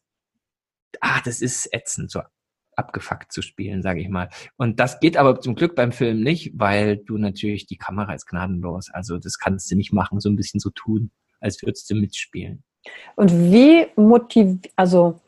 ah, 1.00 1.20
das 1.24 1.40
ist 1.40 1.72
ätzend, 1.72 2.10
so 2.10 2.20
abgefuckt 2.76 3.32
zu 3.32 3.42
spielen, 3.42 3.82
sage 3.82 4.00
ich 4.00 4.08
mal. 4.08 4.28
Und 4.56 4.78
das 4.78 5.00
geht 5.00 5.16
aber 5.16 5.40
zum 5.40 5.54
Glück 5.54 5.74
beim 5.74 5.92
Film 5.92 6.22
nicht, 6.22 6.52
weil 6.54 6.98
du 6.98 7.18
natürlich 7.18 7.66
die 7.66 7.76
Kamera 7.76 8.14
ist 8.14 8.26
gnadenlos. 8.26 8.90
Also 8.90 9.18
das 9.18 9.38
kannst 9.38 9.70
du 9.70 9.76
nicht 9.76 9.92
machen, 9.92 10.20
so 10.20 10.28
ein 10.28 10.36
bisschen 10.36 10.60
so 10.60 10.70
tun, 10.70 11.10
als 11.40 11.62
würdest 11.62 11.90
du 11.90 11.94
mitspielen. 11.94 12.62
Und 13.16 13.30
wie 13.30 13.86
motiviert, 13.96 14.70
also 14.76 15.20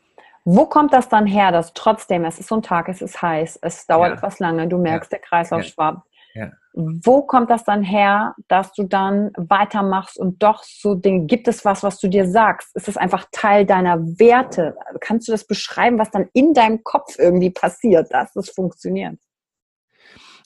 wo 0.45 0.65
kommt 0.65 0.93
das 0.93 1.09
dann 1.09 1.25
her, 1.25 1.51
dass 1.51 1.73
trotzdem, 1.73 2.25
es 2.25 2.39
ist 2.39 2.49
so 2.49 2.55
ein 2.55 2.61
Tag, 2.61 2.89
es 2.89 3.01
ist 3.01 3.21
heiß, 3.21 3.59
es 3.61 3.85
dauert 3.85 4.09
ja. 4.09 4.15
etwas 4.15 4.39
lange, 4.39 4.67
du 4.67 4.77
merkst, 4.77 5.11
ja. 5.11 5.17
der 5.17 5.27
Kreislauf 5.27 5.63
ja. 5.63 5.67
schwappt. 5.67 6.07
Ja. 6.35 6.51
Wo 6.73 7.21
kommt 7.21 7.51
das 7.51 7.63
dann 7.63 7.83
her, 7.83 8.35
dass 8.47 8.73
du 8.73 8.83
dann 8.83 9.31
weitermachst 9.37 10.17
und 10.17 10.41
doch 10.41 10.63
so 10.63 10.95
Dinge, 10.95 11.27
gibt 11.27 11.47
es 11.47 11.63
was, 11.63 11.83
was 11.83 11.99
du 11.99 12.07
dir 12.07 12.27
sagst? 12.27 12.75
Ist 12.75 12.87
es 12.87 12.97
einfach 12.97 13.27
Teil 13.31 13.65
deiner 13.65 13.99
Werte? 14.19 14.75
Kannst 14.99 15.27
du 15.27 15.31
das 15.31 15.45
beschreiben, 15.45 15.99
was 15.99 16.09
dann 16.09 16.29
in 16.33 16.53
deinem 16.53 16.83
Kopf 16.83 17.19
irgendwie 17.19 17.51
passiert, 17.51 18.11
dass 18.11 18.35
es 18.35 18.49
funktioniert? 18.49 19.19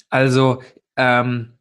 Also, 0.09 0.61
ähm, 0.97 1.57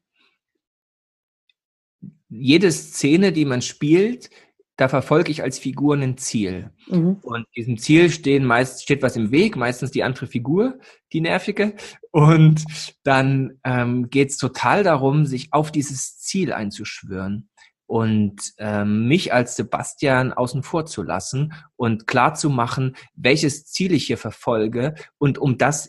jede 2.29 2.73
Szene, 2.73 3.31
die 3.31 3.45
man 3.45 3.63
spielt, 3.63 4.31
da 4.77 4.89
verfolge 4.89 5.31
ich 5.31 5.43
als 5.43 5.59
Figur 5.59 5.97
ein 5.97 6.19
Ziel. 6.19 6.71
Mhm. 6.89 7.19
Und 7.23 7.47
diesem 7.57 7.79
Ziel 7.79 8.11
stehen 8.11 8.45
meist, 8.45 8.83
steht 8.83 9.03
was 9.03 9.17
im 9.17 9.31
Weg, 9.31 9.57
meistens 9.57 9.91
die 9.91 10.03
andere 10.03 10.27
Figur, 10.27 10.79
die 11.13 11.21
nervige. 11.21 11.75
Und 12.11 12.65
dann 13.03 13.59
ähm, 13.65 14.11
geht 14.11 14.31
es 14.31 14.37
total 14.37 14.83
darum, 14.83 15.25
sich 15.25 15.53
auf 15.53 15.73
dieses 15.73 16.19
Ziel 16.19 16.53
einzuschwören 16.53 17.49
und 17.87 18.53
ähm, 18.59 19.07
mich 19.09 19.33
als 19.33 19.57
Sebastian 19.57 20.33
außen 20.33 20.63
vor 20.63 20.87
zu 20.87 21.03
lassen 21.03 21.55
und 21.77 22.07
klar 22.07 22.35
zu 22.35 22.51
machen, 22.51 22.97
welches 23.15 23.65
Ziel 23.67 23.93
ich 23.93 24.07
hier 24.07 24.19
verfolge 24.19 24.95
und 25.19 25.39
um 25.39 25.57
das, 25.57 25.89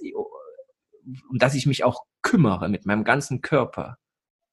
um 1.29 1.39
das 1.39 1.55
ich 1.55 1.65
mich 1.65 1.83
auch 1.83 2.03
kümmere 2.21 2.69
mit 2.69 2.85
meinem 2.85 3.03
ganzen 3.03 3.41
Körper. 3.41 3.97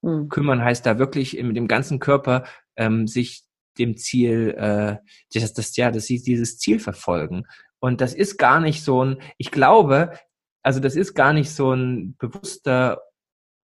Mhm. 0.03 0.29
Kümmern 0.29 0.62
heißt 0.62 0.87
da 0.87 0.99
wirklich 0.99 1.40
mit 1.42 1.57
dem 1.57 1.68
ganzen 1.68 1.99
Körper 1.99 2.44
ähm, 2.77 3.07
sich 3.07 3.43
dem 3.78 3.96
Ziel, 3.96 4.54
äh, 4.56 4.96
das, 5.32 5.52
das, 5.52 5.76
ja, 5.76 5.90
dass 5.90 6.06
sie 6.06 6.22
dieses 6.22 6.58
Ziel 6.58 6.78
verfolgen. 6.78 7.44
Und 7.80 8.00
das 8.00 8.14
ist 8.14 8.38
gar 8.38 8.60
nicht 8.60 8.82
so 8.82 9.04
ein, 9.04 9.18
ich 9.37 9.50
glaube, 9.50 10.18
also 10.62 10.80
das 10.80 10.96
ist 10.96 11.14
gar 11.14 11.32
nicht 11.32 11.50
so 11.50 11.72
ein 11.72 12.16
bewusster, 12.18 13.02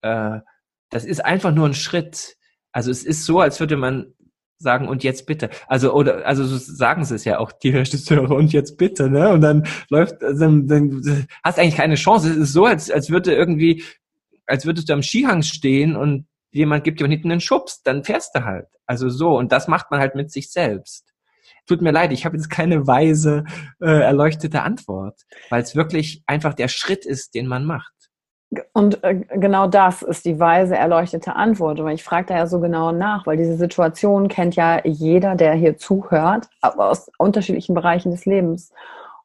äh, 0.02 0.40
das 0.90 1.04
ist 1.04 1.24
einfach 1.24 1.54
nur 1.54 1.66
ein 1.66 1.74
Schritt. 1.74 2.36
Also 2.72 2.90
es 2.90 3.04
ist 3.04 3.24
so, 3.24 3.40
als 3.40 3.60
würde 3.60 3.76
man 3.76 4.14
sagen, 4.58 4.88
und 4.88 5.04
jetzt 5.04 5.26
bitte. 5.26 5.50
Also, 5.68 5.92
oder, 5.92 6.26
also 6.26 6.44
so 6.44 6.56
sagen 6.56 7.04
sie 7.04 7.14
es 7.14 7.24
ja 7.24 7.38
auch, 7.38 7.52
die 7.52 7.70
Regisseure, 7.70 8.34
und 8.34 8.52
jetzt 8.52 8.76
bitte, 8.76 9.08
ne? 9.08 9.30
Und 9.30 9.40
dann 9.40 9.66
läuft, 9.88 10.22
also 10.22 10.40
dann, 10.40 10.66
dann 10.66 11.26
hast 11.44 11.58
eigentlich 11.58 11.76
keine 11.76 11.94
Chance. 11.94 12.30
Es 12.30 12.36
ist 12.36 12.52
so, 12.52 12.64
als, 12.64 12.90
als 12.90 13.10
würde 13.10 13.34
irgendwie, 13.34 13.84
als 14.46 14.66
würdest 14.66 14.88
du 14.88 14.94
am 14.94 15.02
Skihang 15.02 15.42
stehen 15.42 15.94
und 15.94 16.26
jemand 16.50 16.84
gibt 16.84 17.00
dir 17.00 17.06
hinten 17.06 17.30
einen 17.30 17.40
Schubs, 17.40 17.82
dann 17.82 18.04
fährst 18.04 18.34
du 18.34 18.44
halt. 18.44 18.68
Also 18.87 19.08
so, 19.08 19.37
und 19.37 19.52
das 19.52 19.68
macht 19.68 19.90
man 19.90 20.00
halt 20.00 20.14
mit 20.14 20.30
sich 20.30 20.50
selbst. 20.50 21.04
Tut 21.66 21.82
mir 21.82 21.90
leid, 21.90 22.12
ich 22.12 22.24
habe 22.24 22.37
jetzt 22.37 22.48
keine 22.48 22.87
weise, 22.87 23.44
äh, 23.80 24.00
erleuchtete 24.00 24.62
Antwort, 24.62 25.20
weil 25.50 25.62
es 25.62 25.76
wirklich 25.76 26.22
einfach 26.26 26.54
der 26.54 26.68
Schritt 26.68 27.04
ist, 27.04 27.34
den 27.34 27.46
man 27.46 27.64
macht. 27.64 27.92
Und 28.72 29.04
äh, 29.04 29.14
genau 29.14 29.66
das 29.66 30.00
ist 30.00 30.24
die 30.24 30.40
weise, 30.40 30.76
erleuchtete 30.76 31.37
Antwort. 31.37 31.80
Und 31.80 31.88
ich 31.90 32.02
frage 32.02 32.28
da 32.28 32.37
ja 32.37 32.46
so 32.46 32.61
genau 32.61 32.92
nach, 32.92 33.26
weil 33.26 33.37
diese 33.37 33.56
Situation 33.56 34.28
kennt 34.28 34.56
ja 34.56 34.80
jeder, 34.84 35.34
der 35.34 35.52
hier 35.52 35.76
zuhört, 35.76 36.48
aus 36.62 37.11
unterschiedlichen 37.18 37.74
Bereichen 37.74 38.11
des 38.11 38.24
Lebens. 38.24 38.72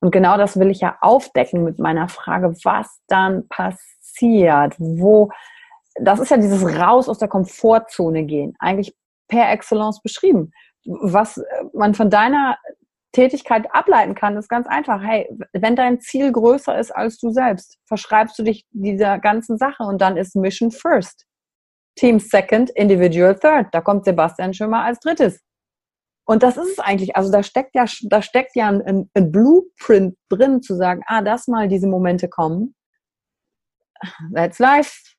Und 0.02 0.12
genau 0.12 0.38
das 0.38 0.60
will 0.60 0.70
ich 0.70 0.82
ja 0.82 0.98
aufdecken 1.00 1.64
mit 1.64 1.80
meiner 1.80 2.10
Frage, 2.10 2.54
was 2.64 3.00
dann 3.08 3.48
passiert, 3.48 4.76
wo 4.78 5.32
das 5.96 6.20
ist 6.20 6.32
ja 6.32 6.38
dieses 6.38 6.64
Raus 6.64 7.08
aus 7.08 7.20
der 7.20 7.28
Komfortzone 7.28 8.24
gehen, 8.24 8.56
eigentlich 8.60 8.96
per 9.28 9.52
Excellence 9.52 10.02
beschrieben. 10.02 10.52
Was 10.86 11.38
äh, 11.38 11.44
man 11.74 11.94
von 11.94 12.10
deiner 12.10 12.58
Tätigkeit 13.14 13.68
ableiten 13.74 14.16
kann, 14.16 14.36
ist 14.38 14.50
ganz 14.50 14.68
einfach. 14.68 15.02
Hey, 15.02 15.30
wenn 15.54 15.76
dein 15.76 16.02
Ziel 16.02 16.32
größer 16.32 16.78
ist 16.78 16.92
als 16.92 17.20
du 17.20 17.30
selbst, 17.30 17.78
verschreibst 17.86 18.38
du 18.40 18.44
dich 18.44 18.66
dieser 18.72 19.20
ganzen 19.20 19.58
Sache 19.58 19.84
und 19.84 20.02
dann 20.02 20.18
ist 20.18 20.36
Mission 20.36 20.72
First. 20.72 21.26
Team 21.96 22.20
Second, 22.20 22.72
Individual 22.72 23.36
Third. 23.36 23.68
Da 23.72 23.82
kommt 23.82 24.06
Sebastian 24.06 24.54
schon 24.56 24.74
als 24.74 25.00
drittes. 25.00 25.40
Und 26.26 26.42
das 26.42 26.58
ist 26.58 26.72
es 26.72 26.80
eigentlich. 26.80 27.16
Also 27.16 27.32
da 27.32 27.44
steckt 27.44 27.76
ja, 27.76 27.86
da 28.04 28.22
steckt 28.24 28.56
ja 28.56 28.68
ein, 28.68 29.10
ein 29.14 29.32
Blueprint 29.32 30.18
drin, 30.30 30.64
zu 30.64 30.76
sagen, 30.76 31.02
ah, 31.06 31.22
das 31.22 31.48
mal 31.48 31.68
diese 31.68 31.88
Momente 31.88 32.30
kommen. 32.30 32.74
That's 34.34 34.58
life 34.58 35.14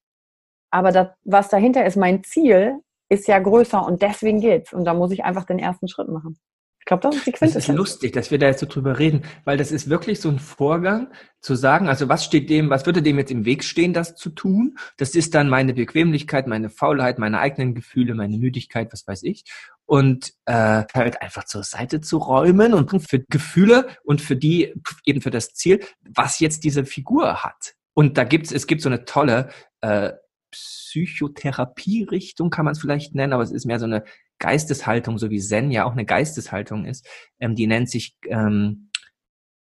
aber 0.75 0.91
das, 0.91 1.09
was 1.23 1.49
dahinter 1.49 1.87
ist, 1.87 1.97
mein 1.97 2.25
Ziel, 2.25 2.81
ist 3.09 3.29
ja 3.29 3.39
größer 3.39 3.87
und 3.87 4.03
deswegen 4.03 4.41
geht's. 4.41 4.73
Und 4.73 4.85
da 4.85 4.93
muss 4.93 5.13
ich 5.13 5.23
einfach 5.23 5.45
den 5.45 5.61
ersten 5.61 5.87
Schritt 5.87 6.09
machen. 6.09 6.37
Ich 6.81 6.87
glaube, 6.87 7.03
das 7.03 7.15
ist 7.15 7.27
die 7.27 7.33
Quintessenz. 7.33 7.67
Das 7.67 7.75
ist 7.75 7.79
lustig, 7.79 8.13
dass 8.13 8.31
wir 8.33 8.39
da 8.39 8.47
jetzt 8.47 8.59
so 8.59 8.67
drüber 8.67 8.99
reden, 8.99 9.23
weil 9.45 9.57
das 9.57 9.71
ist 9.71 9.89
wirklich 9.89 10.21
so 10.21 10.29
ein 10.29 10.41
Vorgang, 10.41 11.13
zu 11.41 11.55
sagen, 11.55 11.89
also 11.89 12.09
was 12.09 12.25
steht 12.25 12.51
dem, 12.51 12.71
was 12.71 12.87
würde 12.87 13.03
dem 13.03 13.19
jetzt 13.19 13.31
im 13.31 13.45
Weg 13.45 13.63
stehen, 13.63 13.93
das 13.93 14.17
zu 14.17 14.31
tun? 14.31 14.77
Das 14.97 15.15
ist 15.15 15.35
dann 15.37 15.49
meine 15.49 15.75
Bequemlichkeit, 15.75 16.49
meine 16.49 16.71
Faulheit, 16.71 17.21
meine 17.21 17.39
eigenen 17.39 17.75
Gefühle, 17.75 18.15
meine 18.15 18.37
Müdigkeit, 18.37 18.93
was 18.93 19.07
weiß 19.07 19.23
ich. 19.23 19.45
Und 19.87 20.33
äh, 20.47 20.83
halt 20.93 21.23
einfach 21.23 21.45
zur 21.45 21.63
Seite 21.63 22.01
zu 22.01 22.19
räumen 22.19 22.75
und 22.75 22.91
für 23.09 23.21
Gefühle 23.21 23.87
und 24.03 24.21
für 24.21 24.35
die, 24.35 24.75
eben 25.05 25.21
für 25.21 25.31
das 25.31 25.55
Ziel, 25.55 25.81
was 26.03 26.41
jetzt 26.41 26.65
diese 26.65 26.85
Figur 26.85 27.45
hat. 27.45 27.75
Und 27.95 28.19
da 28.19 28.25
gibt's, 28.25 28.51
es 28.51 28.67
gibt 28.67 28.83
so 28.83 28.89
eine 28.89 29.05
tolle 29.05 29.51
äh, 29.83 30.11
Psychotherapie-Richtung, 30.55 32.51
kann 32.51 32.65
man 32.65 32.73
es 32.73 32.81
vielleicht 32.81 33.15
nennen, 33.15 33.33
aber 33.33 33.43
es 33.43 33.51
ist 33.51 33.67
mehr 33.67 33.79
so 33.79 33.85
eine 33.85 34.05
Geisteshaltung, 34.39 35.19
so 35.19 35.31
wie 35.31 35.41
Zen 35.41 35.71
ja 35.71 35.85
auch 35.85 35.93
eine 35.93 36.05
Geisteshaltung 36.05 36.85
ist. 36.87 37.07
Ähm, 37.41 37.55
die 37.55 37.67
nennt 37.67 37.91
sich, 37.91 38.17
ähm, 38.29 38.91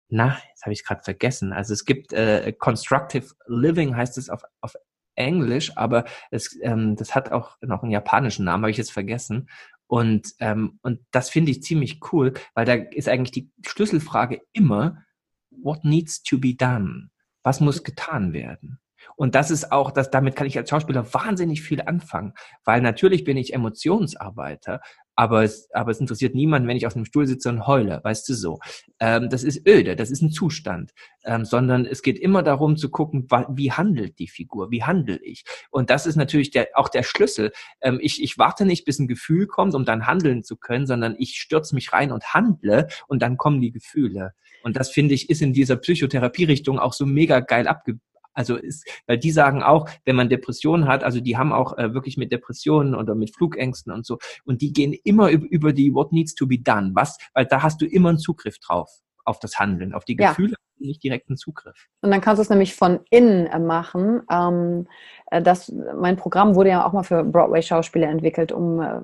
na, 0.09 0.38
jetzt 0.51 0.62
habe 0.62 0.72
ich 0.72 0.85
gerade 0.85 1.03
vergessen. 1.03 1.53
Also 1.53 1.72
es 1.72 1.85
gibt 1.85 2.12
äh, 2.12 2.53
Constructive 2.53 3.35
Living, 3.46 3.96
heißt 3.96 4.18
es 4.18 4.31
auf, 4.31 4.42
auf 4.61 4.75
Englisch, 5.16 5.77
aber 5.77 6.05
es, 6.31 6.57
ähm, 6.62 6.96
das 6.96 7.14
hat 7.14 7.33
auch 7.33 7.57
noch 7.61 7.83
einen 7.83 7.92
japanischen 7.92 8.44
Namen, 8.44 8.62
habe 8.62 8.70
ich 8.70 8.77
jetzt 8.77 8.92
vergessen. 8.92 9.49
Und, 9.88 10.35
ähm, 10.40 10.79
und 10.83 11.01
das 11.11 11.31
finde 11.31 11.53
ich 11.53 11.62
ziemlich 11.62 12.01
cool, 12.12 12.35
weil 12.55 12.64
da 12.64 12.75
ist 12.75 13.09
eigentlich 13.09 13.33
die 13.33 13.51
Schlüsselfrage 13.66 14.42
immer, 14.53 15.05
what 15.51 15.85
needs 15.85 16.22
to 16.22 16.38
be 16.38 16.55
done? 16.55 17.11
Was 17.42 17.61
muss 17.61 17.85
getan 17.85 18.33
werden? 18.33 18.81
Und 19.16 19.35
das 19.35 19.50
ist 19.50 19.72
auch, 19.72 19.90
das, 19.90 20.11
damit 20.11 20.37
kann 20.37 20.46
ich 20.46 20.56
als 20.59 20.70
Schauspieler 20.70 21.12
wahnsinnig 21.12 21.62
viel 21.62 21.82
anfangen, 21.82 22.35
weil 22.64 22.80
natürlich 22.80 23.24
bin 23.24 23.37
ich 23.37 23.54
Emotionsarbeiter, 23.54 24.80
aber 25.16 25.42
es, 25.44 25.70
aber 25.72 25.90
es 25.90 26.00
interessiert 26.00 26.35
niemanden, 26.35 26.68
wenn 26.68 26.76
ich 26.76 26.87
auf 26.87 26.94
einem 26.94 27.06
Stuhl 27.06 27.26
sitze 27.26 27.48
und 27.48 27.66
heule, 27.66 28.00
weißt 28.04 28.28
du 28.28 28.35
so. 28.35 28.59
Ähm, 29.00 29.30
das 29.30 29.42
ist 29.42 29.66
öde, 29.66 29.96
das 29.96 30.11
ist 30.11 30.20
ein 30.20 30.30
Zustand, 30.30 30.92
ähm, 31.24 31.46
sondern 31.46 31.87
es 31.87 32.02
geht 32.02 32.18
immer 32.18 32.42
darum 32.42 32.76
zu 32.76 32.90
gucken, 32.90 33.26
wie 33.48 33.72
handelt 33.72 34.18
die 34.18 34.28
Figur, 34.28 34.70
wie 34.70 34.85
handle 34.85 35.18
ich. 35.22 35.44
Und 35.70 35.88
das 35.88 36.06
ist 36.06 36.16
natürlich 36.16 36.50
der, 36.50 36.68
auch 36.74 36.90
der 36.90 37.02
Schlüssel. 37.02 37.52
Ähm, 37.80 37.98
ich, 38.02 38.22
ich 38.22 38.37
warte 38.37 38.66
nicht, 38.66 38.85
bis 38.85 38.98
ein 38.98 39.09
Gefühl 39.09 39.46
kommt, 39.46 39.74
um 39.74 39.87
dann 39.87 40.06
handeln 40.06 40.44
zu 40.44 40.56
können, 40.56 40.87
sondern 40.87 41.16
ich 41.18 41.38
stürze 41.40 41.74
mich 41.74 41.94
rein 41.94 42.12
und 42.12 42.35
handle 42.35 42.87
und 43.09 43.22
dann 43.22 43.38
kommen 43.38 43.62
die 43.62 43.72
Gefühle. 43.72 44.35
Und 44.62 44.76
das 44.76 44.90
finde 44.90 45.14
ich 45.14 45.30
ist 45.30 45.40
in 45.40 45.54
dieser 45.54 45.76
Psychotherapie-Richtung 45.76 46.78
auch 46.78 46.92
so 46.92 47.06
mega 47.06 47.40
geil 47.40 47.68
abge 47.68 47.98
also 48.37 48.57
ist, 48.57 48.87
weil 49.07 49.18
die 49.18 49.31
sagen 49.31 49.62
auch, 49.62 49.88
wenn 50.05 50.14
man 50.14 50.29
Depressionen 50.29 50.87
hat, 50.87 51.03
also 51.03 51.20
die 51.20 51.37
haben 51.37 51.53
auch 51.53 51.77
äh, 51.79 51.94
wirklich 51.94 52.16
mit 52.16 52.31
Depressionen 52.31 52.94
oder 52.94 53.14
mit 53.14 53.35
Flugängsten 53.35 53.92
und 53.92 54.07
so, 54.07 54.18
und 54.44 54.61
die 54.62 54.72
gehen 54.72 54.94
immer 55.05 55.31
über, 55.31 55.46
über 55.49 55.72
die 55.72 55.94
What 55.94 56.12
needs 56.12 56.35
to 56.35 56.46
be 56.46 56.59
done, 56.59 56.90
was, 56.94 57.18
weil 57.35 57.46
da 57.46 57.62
hast 57.62 57.81
du 57.81 57.87
immer 57.87 58.11
einen 58.11 58.18
Zugriff 58.18 58.59
drauf 58.59 58.90
auf 59.25 59.40
das 59.40 59.59
Handeln, 59.59 59.92
auf 59.92 60.05
die 60.05 60.16
Gefühle, 60.16 60.53
ja. 60.53 60.87
nicht 60.87 61.03
direkten 61.03 61.37
Zugriff. 61.37 61.88
Und 62.01 62.11
dann 62.12 62.20
kannst 62.20 62.38
du 62.38 62.42
es 62.42 62.51
nämlich 62.51 62.75
von 62.75 63.01
innen 63.11 63.46
äh, 63.46 63.59
machen. 63.59 64.22
Ähm, 64.31 64.87
äh, 65.30 65.43
das, 65.43 65.72
mein 65.99 66.16
Programm 66.16 66.55
wurde 66.55 66.70
ja 66.70 66.87
auch 66.87 66.93
mal 66.93 67.03
für 67.03 67.24
Broadway-Schauspieler 67.24 68.09
entwickelt. 68.09 68.53
Um, 68.53 68.80
äh, 68.80 69.01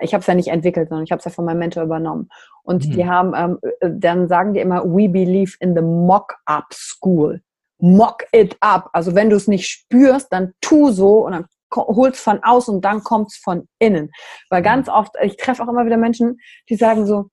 ich 0.00 0.14
habe 0.14 0.22
es 0.22 0.26
ja 0.26 0.34
nicht 0.34 0.48
entwickelt, 0.48 0.88
sondern 0.88 1.04
ich 1.04 1.12
habe 1.12 1.18
es 1.18 1.24
ja 1.26 1.30
von 1.30 1.44
meinem 1.44 1.58
Mentor 1.58 1.82
übernommen. 1.82 2.30
Und 2.62 2.86
mhm. 2.86 2.92
die 2.92 3.06
haben, 3.06 3.58
ähm, 3.82 4.00
dann 4.00 4.26
sagen 4.26 4.54
die 4.54 4.60
immer, 4.60 4.84
we 4.84 5.08
believe 5.08 5.56
in 5.60 5.74
the 5.74 5.82
mock-up 5.82 6.72
school 6.72 7.42
mock 7.82 8.24
it 8.32 8.56
up. 8.60 8.88
Also 8.92 9.14
wenn 9.14 9.28
du 9.28 9.36
es 9.36 9.48
nicht 9.48 9.68
spürst, 9.68 10.28
dann 10.30 10.54
tu 10.60 10.90
so 10.92 11.26
und 11.26 11.32
dann 11.32 11.46
holst 11.74 12.20
von 12.20 12.42
außen 12.42 12.76
und 12.76 12.84
dann 12.84 13.02
kommt's 13.02 13.36
von 13.36 13.68
innen. 13.78 14.10
Weil 14.50 14.60
mhm. 14.60 14.64
ganz 14.64 14.88
oft, 14.88 15.12
ich 15.22 15.36
treffe 15.36 15.62
auch 15.62 15.68
immer 15.68 15.84
wieder 15.84 15.96
Menschen, 15.96 16.38
die 16.68 16.76
sagen 16.76 17.06
so, 17.06 17.26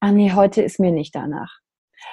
ah 0.00 0.10
nee, 0.10 0.32
heute 0.32 0.62
ist 0.62 0.80
mir 0.80 0.92
nicht 0.92 1.14
danach. 1.14 1.58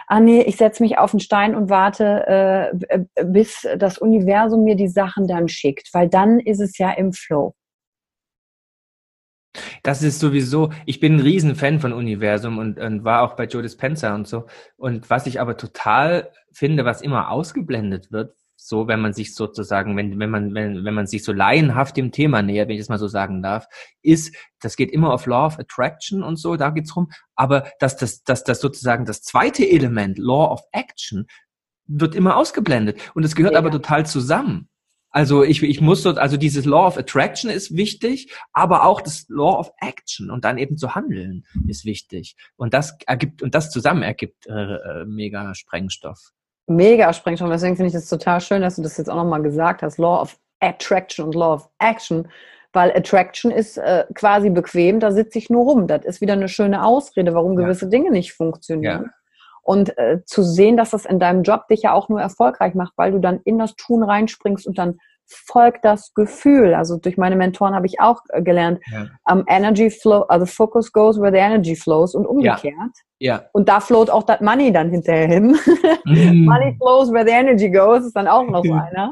ah 0.08 0.20
nee, 0.20 0.42
ich 0.42 0.58
setze 0.58 0.84
mich 0.84 0.98
auf 0.98 1.12
den 1.12 1.20
Stein 1.20 1.56
und 1.56 1.70
warte, 1.70 2.72
äh, 2.90 3.24
bis 3.24 3.68
das 3.78 3.98
Universum 3.98 4.64
mir 4.64 4.76
die 4.76 4.90
Sachen 4.90 5.28
dann 5.28 5.48
schickt, 5.48 5.90
weil 5.94 6.10
dann 6.10 6.40
ist 6.40 6.60
es 6.60 6.78
ja 6.78 6.92
im 6.92 7.14
Flow. 7.14 7.56
Das 9.88 10.04
ist 10.04 10.20
sowieso, 10.20 10.74
ich 10.86 11.00
bin 11.00 11.16
ein 11.16 11.22
Riesenfan 11.22 11.80
von 11.80 11.94
Universum 11.94 12.58
und, 12.58 12.78
und 12.78 13.06
war 13.06 13.22
auch 13.22 13.38
bei 13.38 13.46
Joe 13.46 13.62
Dispenza 13.62 14.14
und 14.14 14.28
so. 14.28 14.46
Und 14.76 15.10
was 15.10 15.28
ich 15.28 15.40
aber 15.40 15.56
total 15.56 16.30
finde, 16.52 16.84
was 16.84 17.02
immer 17.02 17.32
ausgeblendet 17.32 18.12
wird, 18.12 18.36
so, 18.58 18.90
wenn 18.90 19.00
man 19.00 19.14
sich 19.14 19.34
sozusagen, 19.34 19.96
wenn, 19.96 20.20
wenn 20.20 20.30
man, 20.30 20.54
wenn, 20.54 20.84
wenn 20.84 20.94
man 20.94 21.08
sich 21.08 21.24
so 21.24 21.32
laienhaft 21.32 21.96
dem 21.96 22.12
Thema 22.12 22.42
nähert, 22.42 22.68
wenn 22.68 22.76
ich 22.76 22.82
das 22.82 22.90
mal 22.90 22.98
so 22.98 23.08
sagen 23.08 23.42
darf, 23.42 23.66
ist, 24.02 24.36
das 24.60 24.76
geht 24.76 24.92
immer 24.92 25.14
auf 25.14 25.26
Law 25.26 25.46
of 25.46 25.58
Attraction 25.58 26.22
und 26.22 26.36
so, 26.36 26.58
da 26.58 26.72
geht's 26.72 26.94
rum, 26.94 27.10
aber 27.38 27.72
dass 27.80 27.96
das, 27.96 28.24
dass 28.24 28.44
das 28.44 28.60
sozusagen 28.60 29.06
das 29.06 29.22
zweite 29.22 29.66
Element, 29.66 30.18
Law 30.18 30.52
of 30.52 30.64
Action, 30.74 31.28
wird 31.86 32.14
immer 32.14 32.36
ausgeblendet. 32.36 33.00
Und 33.16 33.24
es 33.24 33.38
gehört 33.38 33.54
ja. 33.54 33.60
aber 33.60 33.72
total 33.72 34.06
zusammen. 34.06 34.68
Also 35.10 35.44
ich, 35.44 35.64
ich 35.64 35.82
muss 35.82 36.04
dort, 36.04 36.18
also 36.18 36.38
dieses 36.38 36.66
Law 36.66 36.88
of 36.88 36.98
Attraction 36.98 37.50
ist 37.50 37.76
wichtig, 37.76 38.34
aber 38.52 38.86
auch 38.86 39.02
das 39.02 39.26
Law 39.30 39.58
of 39.58 39.72
Action 39.80 40.30
und 40.30 40.46
dann 40.46 40.58
eben 40.58 40.78
zu 40.78 40.96
handeln 40.96 41.46
ist 41.68 41.86
wichtig. 41.86 42.36
Und 42.56 42.74
das 42.74 42.98
ergibt, 43.08 43.42
und 43.42 43.56
das 43.56 43.72
zusammen 43.72 44.04
ergibt 44.04 44.48
äh, 44.48 44.52
äh, 44.52 45.06
mega 45.06 45.56
Sprengstoff. 45.56 46.34
Mega 46.68 47.14
Sprengstoff. 47.14 47.50
Deswegen 47.50 47.78
finde 47.78 47.90
ich 47.90 47.96
es 47.96 48.10
total 48.10 48.42
schön, 48.42 48.62
dass 48.62 48.76
du 48.76 48.82
das 48.82 48.98
jetzt 48.98 49.10
auch 49.10 49.16
nochmal 49.16 49.42
gesagt 49.42 49.82
hast. 49.82 49.98
Law 49.98 50.22
of 50.22 50.38
Attraction 50.60 51.26
und 51.26 51.36
Law 51.36 51.54
of 51.54 51.70
Action. 51.80 52.28
Weil 52.74 52.92
Attraction 52.96 53.50
ist 53.50 53.78
äh, 53.78 54.06
quasi 54.14 54.50
bequem, 54.50 55.00
da 55.00 55.12
sitze 55.12 55.40
ich 55.40 55.50
nur 55.50 55.64
rum. 55.64 55.88
Das 55.88 56.04
ist 56.04 56.22
wieder 56.22 56.34
eine 56.34 56.50
schöne 56.50 56.84
Ausrede, 56.84 57.34
warum 57.34 57.56
gewisse 57.56 57.86
ja. 57.86 57.92
Dinge 57.92 58.12
nicht 58.12 58.34
funktionieren. 58.34 59.04
Ja. 59.06 59.12
Und 59.68 59.98
äh, 59.98 60.24
zu 60.26 60.44
sehen, 60.44 60.78
dass 60.78 60.92
das 60.92 61.06
in 61.06 61.20
deinem 61.20 61.44
Job 61.44 61.68
dich 61.68 61.82
ja 61.82 61.92
auch 61.92 62.08
nur 62.08 62.22
erfolgreich 62.22 62.74
macht, 62.74 62.94
weil 62.96 63.12
du 63.12 63.20
dann 63.20 63.42
in 63.44 63.60
das 63.60 63.76
Tun 63.76 64.02
reinspringst 64.02 64.66
und 64.66 64.78
dann 64.78 64.98
folgt 65.26 65.84
das 65.84 66.14
Gefühl. 66.14 66.74
Also 66.74 66.96
durch 66.96 67.18
meine 67.18 67.36
Mentoren 67.36 67.76
habe 67.76 67.86
ich 67.86 68.00
auch 68.00 68.22
äh, 68.30 68.42
gelernt, 68.42 68.80
ja. 68.90 69.08
um, 69.30 69.44
Energy 69.46 69.90
flow, 69.90 70.22
also 70.30 70.46
Focus 70.46 70.94
goes 70.94 71.20
where 71.20 71.34
the 71.34 71.38
energy 71.40 71.76
flows 71.76 72.16
und 72.16 72.26
umgekehrt. 72.26 72.94
Ja. 73.20 73.36
ja. 73.36 73.44
Und 73.52 73.68
da 73.68 73.82
float 73.82 74.10
auch 74.10 74.24
das 74.24 74.40
Money 74.40 74.72
dann 74.72 74.90
hinterher 74.90 75.28
hin. 75.28 75.58
Mm. 76.06 76.46
Money 76.46 76.78
flows 76.78 77.12
where 77.12 77.26
the 77.26 77.34
energy 77.34 77.70
goes 77.70 78.06
ist 78.06 78.16
dann 78.16 78.30
auch 78.30 78.48
noch 78.48 78.64
so 78.64 78.72
einer. 78.94 79.12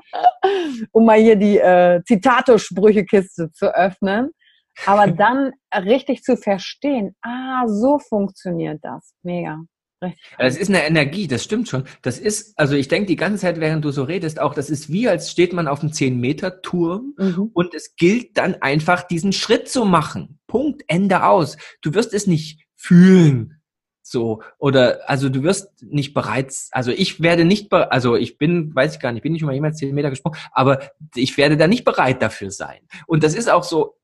um 0.93 1.05
mal 1.05 1.19
hier 1.19 1.35
die 1.35 1.57
äh, 1.57 2.01
Zitato-Sprüchekiste 2.05 3.51
zu 3.51 3.75
öffnen. 3.75 4.31
Aber 4.85 5.07
dann 5.11 5.51
richtig 5.75 6.23
zu 6.23 6.37
verstehen, 6.37 7.13
ah, 7.21 7.67
so 7.67 7.99
funktioniert 7.99 8.79
das. 8.83 9.13
Mega. 9.21 9.59
Es 10.37 10.57
ist 10.57 10.69
eine 10.69 10.85
Energie, 10.85 11.27
das 11.27 11.43
stimmt 11.43 11.69
schon. 11.69 11.85
Das 12.01 12.19
ist, 12.19 12.57
also 12.57 12.75
ich 12.75 12.87
denke 12.87 13.07
die 13.07 13.15
ganze 13.15 13.41
Zeit, 13.41 13.59
während 13.59 13.85
du 13.85 13.91
so 13.91 14.03
redest, 14.03 14.39
auch, 14.39 14.53
das 14.53 14.69
ist 14.69 14.91
wie, 14.91 15.07
als 15.07 15.31
steht 15.31 15.53
man 15.53 15.67
auf 15.67 15.81
einem 15.81 15.91
10-Meter-Turm 15.91 17.13
mhm. 17.17 17.49
und 17.53 17.73
es 17.73 17.95
gilt 17.95 18.37
dann 18.37 18.55
einfach, 18.55 19.03
diesen 19.03 19.33
Schritt 19.33 19.69
zu 19.69 19.85
machen. 19.85 20.39
Punkt, 20.47 20.83
Ende 20.87 21.23
aus. 21.25 21.57
Du 21.81 21.93
wirst 21.93 22.13
es 22.13 22.27
nicht 22.27 22.65
fühlen. 22.75 23.61
So, 24.07 24.43
oder, 24.59 25.09
also 25.09 25.29
du 25.29 25.41
wirst 25.41 25.81
nicht 25.81 26.13
bereits, 26.13 26.69
also 26.71 26.91
ich 26.91 27.21
werde 27.23 27.43
nicht, 27.43 27.73
also 27.73 28.15
ich 28.15 28.37
bin, 28.37 28.75
weiß 28.75 28.93
ich 28.93 29.01
gar 29.01 29.11
nicht, 29.11 29.23
bin 29.23 29.33
nicht 29.33 29.41
mal 29.41 29.55
jemals 29.55 29.77
10 29.77 29.95
Meter 29.95 30.11
gesprungen, 30.11 30.37
aber 30.51 30.91
ich 31.15 31.35
werde 31.37 31.57
da 31.57 31.65
nicht 31.65 31.85
bereit 31.85 32.21
dafür 32.21 32.51
sein. 32.51 32.81
Und 33.07 33.23
das 33.23 33.33
ist 33.33 33.49
auch 33.49 33.63
so, 33.63 33.97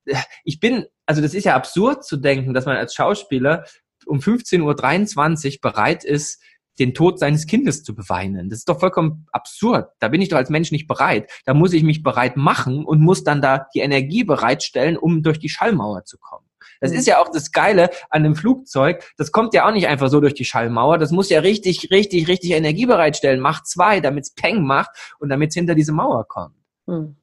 ich 0.43 0.59
bin, 0.59 0.87
also 1.05 1.21
das 1.21 1.35
ist 1.35 1.43
ja 1.43 1.55
absurd 1.55 2.03
zu 2.03 2.17
denken, 2.17 2.55
dass 2.55 2.65
man 2.65 2.77
als 2.77 2.95
Schauspieler 2.95 3.63
um 4.11 4.19
15.23 4.19 5.53
Uhr 5.53 5.59
bereit 5.61 6.03
ist, 6.03 6.41
den 6.79 6.93
Tod 6.93 7.19
seines 7.19 7.47
Kindes 7.47 7.83
zu 7.83 7.95
beweinen. 7.95 8.49
Das 8.49 8.59
ist 8.59 8.69
doch 8.69 8.79
vollkommen 8.79 9.25
absurd. 9.31 9.89
Da 9.99 10.07
bin 10.07 10.21
ich 10.21 10.29
doch 10.29 10.37
als 10.37 10.49
Mensch 10.49 10.71
nicht 10.71 10.87
bereit. 10.87 11.31
Da 11.45 11.53
muss 11.53 11.73
ich 11.73 11.83
mich 11.83 12.03
bereit 12.03 12.37
machen 12.37 12.85
und 12.85 13.01
muss 13.01 13.23
dann 13.23 13.41
da 13.41 13.67
die 13.73 13.79
Energie 13.79 14.23
bereitstellen, 14.23 14.97
um 14.97 15.23
durch 15.23 15.39
die 15.39 15.49
Schallmauer 15.49 16.03
zu 16.05 16.17
kommen. 16.17 16.45
Das 16.79 16.91
ist 16.91 17.05
ja 17.05 17.19
auch 17.19 17.29
das 17.31 17.51
Geile 17.51 17.89
an 18.09 18.23
dem 18.23 18.35
Flugzeug. 18.35 19.03
Das 19.17 19.31
kommt 19.31 19.53
ja 19.53 19.67
auch 19.67 19.73
nicht 19.73 19.87
einfach 19.87 20.09
so 20.09 20.19
durch 20.19 20.33
die 20.33 20.45
Schallmauer. 20.45 20.97
Das 20.97 21.11
muss 21.11 21.29
ja 21.29 21.39
richtig, 21.39 21.91
richtig, 21.91 22.27
richtig 22.27 22.51
Energie 22.51 22.85
bereitstellen. 22.85 23.39
Macht 23.39 23.67
zwei, 23.67 23.99
damit 23.99 24.25
es 24.25 24.33
Peng 24.33 24.63
macht 24.63 24.89
und 25.19 25.29
damit 25.29 25.49
es 25.49 25.55
hinter 25.55 25.75
diese 25.75 25.91
Mauer 25.91 26.27
kommt. 26.27 26.55
Hm. 26.87 27.15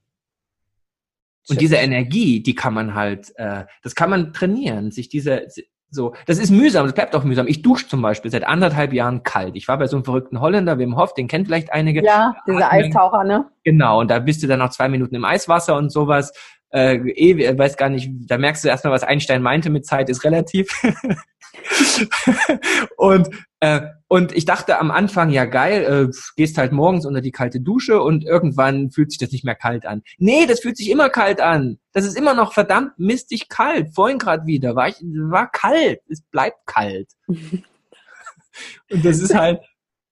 Und 1.48 1.60
diese 1.60 1.76
Energie, 1.76 2.42
die 2.42 2.54
kann 2.54 2.74
man 2.74 2.94
halt, 2.94 3.32
äh, 3.36 3.64
das 3.82 3.94
kann 3.94 4.10
man 4.10 4.32
trainieren, 4.32 4.90
sich 4.90 5.08
diese, 5.08 5.46
so, 5.90 6.14
das 6.26 6.38
ist 6.38 6.50
mühsam, 6.50 6.84
das 6.86 6.94
bleibt 6.94 7.16
auch 7.16 7.24
mühsam. 7.24 7.46
Ich 7.46 7.62
dusche 7.62 7.88
zum 7.88 8.02
Beispiel 8.02 8.30
seit 8.30 8.44
anderthalb 8.44 8.92
Jahren 8.92 9.22
kalt. 9.22 9.56
Ich 9.56 9.68
war 9.68 9.78
bei 9.78 9.86
so 9.86 9.96
einem 9.96 10.04
verrückten 10.04 10.40
Holländer, 10.40 10.78
Wim 10.78 10.96
Hof, 10.96 11.14
den 11.14 11.28
kennt 11.28 11.46
vielleicht 11.46 11.72
einige. 11.72 12.04
Ja, 12.04 12.36
dieser 12.46 12.70
Eistaucher, 12.70 13.24
ne? 13.24 13.46
Genau, 13.64 14.00
und 14.00 14.10
da 14.10 14.18
bist 14.18 14.42
du 14.42 14.46
dann 14.46 14.58
noch 14.58 14.70
zwei 14.70 14.88
Minuten 14.88 15.14
im 15.14 15.24
Eiswasser 15.24 15.76
und 15.76 15.90
sowas. 15.90 16.32
Äh, 16.70 16.96
eh, 16.96 17.58
weiß 17.58 17.78
gar 17.78 17.88
nicht, 17.88 18.10
da 18.26 18.36
merkst 18.36 18.64
du 18.64 18.68
erstmal, 18.68 18.92
was 18.92 19.02
Einstein 19.02 19.40
meinte 19.40 19.70
mit 19.70 19.86
Zeit 19.86 20.10
ist 20.10 20.24
relativ. 20.24 20.68
und, 22.96 23.28
äh, 23.60 23.80
und 24.08 24.32
ich 24.32 24.44
dachte 24.44 24.78
am 24.78 24.90
Anfang, 24.90 25.30
ja 25.30 25.44
geil, 25.44 26.08
äh, 26.08 26.12
gehst 26.36 26.58
halt 26.58 26.72
morgens 26.72 27.06
unter 27.06 27.20
die 27.20 27.32
kalte 27.32 27.60
Dusche 27.60 28.00
und 28.00 28.24
irgendwann 28.24 28.90
fühlt 28.90 29.10
sich 29.10 29.18
das 29.18 29.32
nicht 29.32 29.44
mehr 29.44 29.54
kalt 29.54 29.86
an. 29.86 30.02
Nee, 30.18 30.46
das 30.46 30.60
fühlt 30.60 30.76
sich 30.76 30.90
immer 30.90 31.10
kalt 31.10 31.40
an. 31.40 31.78
Das 31.92 32.04
ist 32.04 32.16
immer 32.16 32.34
noch 32.34 32.52
verdammt 32.52 32.98
mistig 32.98 33.48
kalt. 33.48 33.94
Vorhin 33.94 34.18
gerade 34.18 34.46
wieder 34.46 34.76
war 34.76 34.88
ich, 34.88 34.96
war 35.02 35.50
kalt. 35.50 36.00
Es 36.08 36.22
bleibt 36.22 36.66
kalt. 36.66 37.08
und 37.28 39.04
das 39.04 39.20
ist 39.20 39.34
halt. 39.34 39.60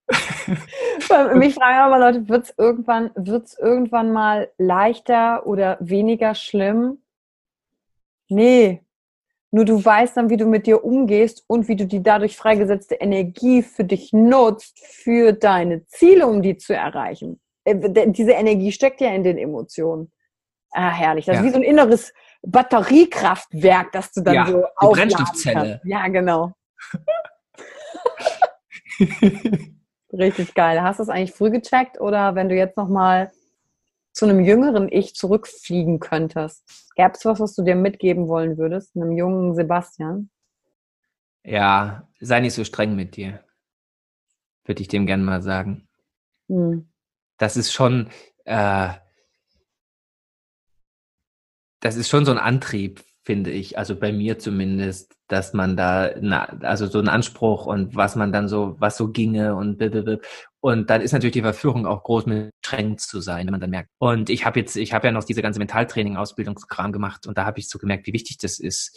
Mich 1.35 1.55
fragen 1.55 1.79
aber 1.79 1.99
Leute, 1.99 2.29
wird 2.29 2.45
es 2.45 2.55
irgendwann, 2.57 3.11
wird's 3.17 3.59
irgendwann 3.59 4.13
mal 4.13 4.51
leichter 4.57 5.47
oder 5.47 5.79
weniger 5.81 6.35
schlimm? 6.35 6.99
Nee, 8.29 8.86
nur 9.51 9.65
du 9.65 9.83
weißt 9.85 10.17
dann, 10.17 10.29
wie 10.29 10.37
du 10.37 10.47
mit 10.47 10.67
dir 10.67 10.85
umgehst 10.85 11.45
und 11.47 11.69
wie 11.69 11.77
du 11.77 11.87
die 11.87 12.03
dadurch 12.03 12.37
freigesetzte 12.37 12.97
Energie 12.97 13.63
für 13.63 13.85
dich 13.85 14.13
nutzt, 14.13 14.85
für 14.85 15.33
deine 15.33 15.87
Ziele, 15.87 16.27
um 16.27 16.43
die 16.43 16.57
zu 16.57 16.75
erreichen. 16.75 17.41
Äh, 17.65 18.11
diese 18.11 18.33
Energie 18.33 18.73
steckt 18.73 19.01
ja 19.01 19.11
in 19.11 19.25
den 19.25 19.39
Emotionen. 19.39 20.13
Ah, 20.73 20.91
herrlich. 20.91 21.27
Das 21.27 21.37
ja. 21.37 21.41
ist 21.41 21.47
wie 21.47 21.53
so 21.53 21.57
ein 21.57 21.63
inneres 21.63 22.13
Batteriekraftwerk, 22.43 23.93
das 23.93 24.13
du 24.13 24.21
dann 24.21 24.35
ja, 24.35 24.47
so 24.47 24.65
die 24.83 24.87
Brennstoffzelle. 24.87 25.81
Kannst. 25.81 25.85
Ja, 25.85 26.09
genau. 26.09 26.53
Richtig 30.13 30.55
geil. 30.55 30.83
Hast 30.83 30.99
du 30.99 31.05
das 31.05 31.09
eigentlich 31.09 31.33
früh 31.33 31.51
gecheckt 31.51 32.01
oder 32.01 32.35
wenn 32.35 32.49
du 32.49 32.55
jetzt 32.55 32.77
nochmal 32.77 33.31
zu 34.17 34.25
einem 34.25 34.41
jüngeren 34.41 34.91
Ich 34.91 35.15
zurückfliegen 35.15 36.01
könntest, 36.01 36.65
gäbe 36.97 37.13
es 37.13 37.27
was, 37.27 37.39
was 37.39 37.55
du 37.55 37.63
dir 37.63 37.77
mitgeben 37.77 38.29
wollen 38.29 38.57
würdest, 38.57 38.97
einem 38.97 39.13
jungen 39.13 39.55
Sebastian? 39.55 40.31
Ja, 41.45 42.09
sei 42.19 42.41
nicht 42.41 42.55
so 42.55 42.65
streng 42.65 42.97
mit 42.97 43.17
dir. 43.17 43.45
Würde 44.65 44.81
ich 44.81 44.89
dem 44.89 45.05
gerne 45.05 45.23
mal 45.23 45.43
sagen. 45.43 45.87
Hm. 46.49 46.89
Das 47.37 47.59
ist 47.59 47.75
schon, 47.75 48.09
äh, 48.47 48.89
das 51.81 51.97
ist 51.97 52.09
schon 52.09 52.25
so 52.25 52.33
ein 52.33 52.39
Antrieb, 52.39 53.05
finde 53.27 53.51
ich, 53.51 53.77
also 53.77 53.97
bei 53.97 54.13
mir 54.13 54.39
zumindest, 54.39 55.17
dass 55.27 55.53
man 55.53 55.77
da, 55.77 56.13
na, 56.21 56.45
also 56.61 56.87
so 56.87 57.01
ein 57.01 57.09
Anspruch 57.09 57.67
und 57.67 57.97
was 57.97 58.15
man 58.15 58.31
dann 58.31 58.47
so, 58.47 58.77
was 58.79 58.97
so 58.97 59.11
ginge 59.11 59.57
und 59.57 59.83
und 60.61 60.91
dann 60.91 61.01
ist 61.01 61.11
natürlich 61.11 61.33
die 61.33 61.43
Verführung 61.43 61.87
auch 61.87 62.05
groß, 62.05 62.27
mit 62.27 62.53
streng 62.65 62.99
zu 62.99 63.21
sein, 63.21 63.47
wenn 63.47 63.53
man 63.53 63.61
dann 63.61 63.71
merkt. 63.71 63.91
Und 63.99 64.31
ich 64.31 64.47
habe 64.47 64.61
jetzt, 64.61 64.77
ich 64.77 64.93
habe 64.93 65.09
ja 65.09 65.13
noch 65.13 65.25
diese 65.25 65.43
ganze 65.43 65.59
Mentaltraining-Ausbildungskram 65.59 66.93
gemacht 66.93 67.27
und 67.27 67.37
da 67.37 67.45
habe 67.45 67.59
ich 67.59 67.69
so 67.69 67.79
gemerkt, 67.81 68.07
wie 68.07 68.13
wichtig 68.13 68.39
das 68.39 68.61
ist, 68.61 68.97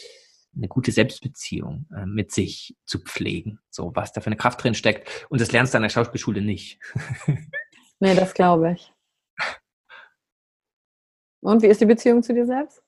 eine 0.55 0.67
gute 0.67 0.91
Selbstbeziehung 0.91 1.87
äh, 1.95 2.05
mit 2.05 2.31
sich 2.31 2.75
zu 2.85 2.99
pflegen. 2.99 3.59
So, 3.71 3.91
was 3.95 4.13
da 4.13 4.21
für 4.21 4.27
eine 4.27 4.37
Kraft 4.37 4.63
drin 4.63 4.75
steckt. 4.75 5.27
Und 5.29 5.41
das 5.41 5.51
lernst 5.51 5.73
du 5.73 5.77
an 5.77 5.83
der 5.83 5.89
Schauspielschule 5.89 6.41
nicht. 6.41 6.79
nee, 7.99 8.15
das 8.15 8.35
glaube 8.35 8.73
ich. 8.73 8.93
Und 11.41 11.63
wie 11.63 11.67
ist 11.67 11.81
die 11.81 11.85
Beziehung 11.85 12.21
zu 12.21 12.33
dir 12.33 12.45
selbst? 12.45 12.83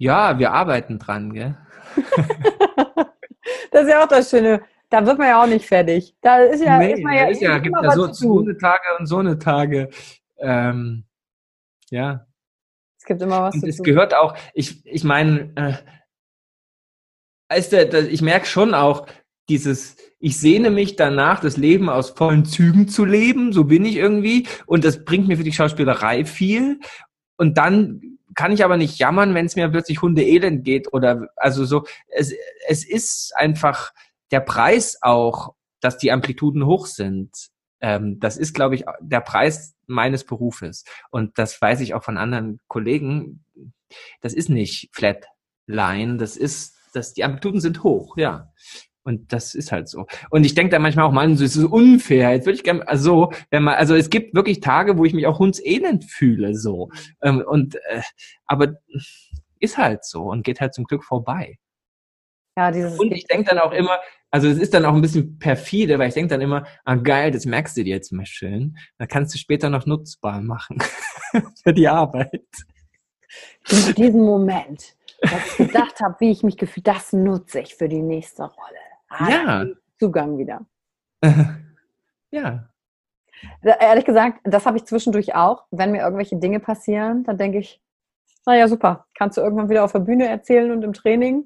Ja, 0.00 0.38
wir 0.38 0.52
arbeiten 0.52 0.98
dran, 0.98 1.34
gell? 1.34 1.58
das 3.70 3.82
ist 3.82 3.90
ja 3.90 4.02
auch 4.02 4.08
das 4.08 4.30
Schöne. 4.30 4.62
Da 4.88 5.04
wird 5.04 5.18
man 5.18 5.28
ja 5.28 5.42
auch 5.42 5.46
nicht 5.46 5.66
fertig. 5.66 6.16
Da 6.22 6.38
ist 6.38 6.64
ja, 6.64 6.78
nee, 6.78 6.94
ist 6.94 7.02
man 7.02 7.14
ja, 7.14 7.26
ist 7.26 7.42
ja 7.42 7.58
gibt 7.58 7.76
ja 7.82 7.90
so, 7.90 8.10
so 8.10 8.40
eine 8.40 8.56
Tage 8.56 8.82
und 8.98 9.04
so 9.04 9.18
eine 9.18 9.38
Tage. 9.38 9.90
Ähm, 10.38 11.04
ja. 11.90 12.26
Es 12.98 13.04
gibt 13.04 13.20
immer 13.20 13.42
was 13.42 13.54
und 13.56 13.60
zu 13.60 13.66
es 13.66 13.76
tun. 13.76 13.84
gehört 13.84 14.14
auch, 14.14 14.34
ich, 14.54 14.86
ich 14.86 15.04
meine, 15.04 15.52
äh, 17.50 17.62
ich 18.08 18.22
merke 18.22 18.46
schon 18.46 18.72
auch 18.72 19.06
dieses, 19.50 19.98
ich 20.18 20.38
sehne 20.38 20.70
mich 20.70 20.96
danach, 20.96 21.40
das 21.40 21.58
Leben 21.58 21.90
aus 21.90 22.08
vollen 22.08 22.46
Zügen 22.46 22.88
zu 22.88 23.04
leben, 23.04 23.52
so 23.52 23.64
bin 23.64 23.84
ich 23.84 23.96
irgendwie. 23.96 24.48
Und 24.64 24.86
das 24.86 25.04
bringt 25.04 25.28
mir 25.28 25.36
für 25.36 25.44
die 25.44 25.52
Schauspielerei 25.52 26.24
viel. 26.24 26.80
Und 27.36 27.58
dann 27.58 28.09
kann 28.34 28.52
ich 28.52 28.64
aber 28.64 28.76
nicht 28.76 28.98
jammern, 28.98 29.34
wenn 29.34 29.46
es 29.46 29.56
mir 29.56 29.68
plötzlich 29.68 30.02
Hunde 30.02 30.22
elend 30.22 30.64
geht 30.64 30.92
oder 30.92 31.28
also 31.36 31.64
so. 31.64 31.84
Es, 32.08 32.32
es 32.68 32.86
ist 32.86 33.32
einfach 33.36 33.92
der 34.30 34.40
Preis 34.40 34.98
auch 35.02 35.54
dass 35.80 35.98
die 35.98 36.12
Amplituden 36.12 36.66
hoch 36.66 36.86
sind. 36.86 37.30
Ähm, 37.80 38.20
das 38.20 38.36
ist, 38.36 38.54
glaube 38.54 38.74
ich, 38.74 38.84
der 39.00 39.20
Preis 39.20 39.74
meines 39.86 40.24
Berufes. 40.24 40.84
Und 41.10 41.38
das 41.38 41.60
weiß 41.60 41.80
ich 41.80 41.94
auch 41.94 42.04
von 42.04 42.18
anderen 42.18 42.60
Kollegen. 42.68 43.44
Das 44.20 44.34
ist 44.34 44.48
nicht 44.48 44.90
Flatline, 44.92 46.18
das 46.18 46.36
ist, 46.36 46.76
dass 46.92 47.14
die 47.14 47.24
Amplituden 47.24 47.60
sind 47.60 47.82
hoch, 47.82 48.16
ja. 48.16 48.52
Und 49.02 49.32
das 49.32 49.54
ist 49.54 49.72
halt 49.72 49.88
so. 49.88 50.06
Und 50.30 50.44
ich 50.44 50.54
denke 50.54 50.72
da 50.72 50.78
manchmal 50.78 51.06
auch, 51.06 51.12
man, 51.12 51.32
es 51.32 51.40
ist 51.40 51.56
unfair. 51.64 52.32
Jetzt 52.32 52.46
würde 52.46 52.56
ich 52.56 52.64
gerne, 52.64 52.86
also, 52.86 53.32
wenn 53.50 53.62
man, 53.62 53.74
also 53.74 53.94
es 53.94 54.10
gibt 54.10 54.34
wirklich 54.34 54.60
Tage, 54.60 54.98
wo 54.98 55.04
ich 55.04 55.14
mich 55.14 55.26
auch 55.26 55.38
hundselend 55.38 56.04
fühle, 56.04 56.54
so. 56.54 56.90
Ähm, 57.22 57.42
und, 57.46 57.76
äh, 57.76 58.02
aber 58.46 58.74
ist 59.58 59.78
halt 59.78 60.04
so 60.04 60.24
und 60.24 60.42
geht 60.42 60.60
halt 60.60 60.74
zum 60.74 60.84
Glück 60.84 61.04
vorbei. 61.04 61.58
Ja, 62.56 62.70
dieses 62.70 62.98
und 62.98 63.12
ich 63.12 63.24
denke 63.26 63.50
dann 63.50 63.58
auch 63.58 63.72
immer, 63.72 63.98
also 64.30 64.48
es 64.48 64.58
ist 64.58 64.74
dann 64.74 64.84
auch 64.84 64.94
ein 64.94 65.00
bisschen 65.00 65.38
perfide, 65.38 65.98
weil 65.98 66.08
ich 66.08 66.14
denke 66.14 66.30
dann 66.30 66.40
immer, 66.40 66.66
ah 66.84 66.96
geil, 66.96 67.30
das 67.30 67.46
merkst 67.46 67.76
du 67.76 67.84
dir 67.84 67.94
jetzt 67.94 68.12
mal 68.12 68.26
schön. 68.26 68.76
Da 68.98 69.06
kannst 69.06 69.34
du 69.34 69.38
später 69.38 69.70
noch 69.70 69.86
nutzbar 69.86 70.40
machen 70.40 70.78
für 71.62 71.72
die 71.72 71.88
Arbeit. 71.88 72.44
In 73.70 73.94
diesem 73.94 74.22
Moment, 74.22 74.96
als 75.22 75.58
ich 75.58 75.66
gedacht 75.68 76.00
habe, 76.00 76.16
wie 76.20 76.30
ich 76.30 76.42
mich 76.42 76.56
gefühlt, 76.56 76.86
das 76.86 77.12
nutze 77.12 77.60
ich 77.60 77.74
für 77.74 77.88
die 77.88 78.02
nächste 78.02 78.42
Rolle. 78.42 78.89
Ah, 79.10 79.28
ja. 79.28 79.66
Zugang 79.98 80.38
wieder. 80.38 80.64
ja. 82.30 82.68
Ehrlich 83.62 84.04
gesagt, 84.04 84.40
das 84.44 84.66
habe 84.66 84.76
ich 84.78 84.84
zwischendurch 84.84 85.34
auch. 85.34 85.64
Wenn 85.70 85.92
mir 85.92 86.02
irgendwelche 86.02 86.36
Dinge 86.36 86.60
passieren, 86.60 87.24
dann 87.24 87.36
denke 87.38 87.58
ich, 87.58 87.80
naja, 88.46 88.68
super. 88.68 89.06
Kannst 89.14 89.36
du 89.36 89.42
irgendwann 89.42 89.68
wieder 89.68 89.84
auf 89.84 89.92
der 89.92 90.00
Bühne 90.00 90.26
erzählen 90.26 90.70
und 90.70 90.82
im 90.82 90.92
Training? 90.92 91.44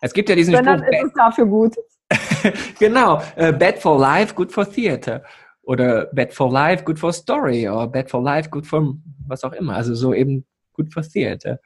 Es 0.00 0.12
gibt 0.12 0.28
ja 0.28 0.34
diesen 0.34 0.54
Wenn, 0.54 0.64
Spruch. 0.64 0.80
Dann 0.80 0.92
ist 0.92 1.04
es 1.04 1.12
dafür 1.14 1.46
gut. 1.46 1.74
genau. 2.78 3.18
Uh, 3.36 3.52
bad 3.52 3.78
for 3.78 3.98
life, 3.98 4.34
good 4.34 4.52
for 4.52 4.68
theater. 4.68 5.22
Oder 5.62 6.06
bad 6.12 6.32
for 6.32 6.52
life, 6.52 6.84
good 6.84 6.98
for 6.98 7.12
story. 7.12 7.68
Oder 7.68 7.88
bad 7.88 8.10
for 8.10 8.22
life, 8.22 8.50
good 8.50 8.66
for 8.66 8.94
was 9.26 9.42
auch 9.44 9.52
immer. 9.52 9.74
Also 9.74 9.94
so 9.94 10.12
eben 10.14 10.44
good 10.74 10.92
for 10.92 11.02
theater. 11.02 11.58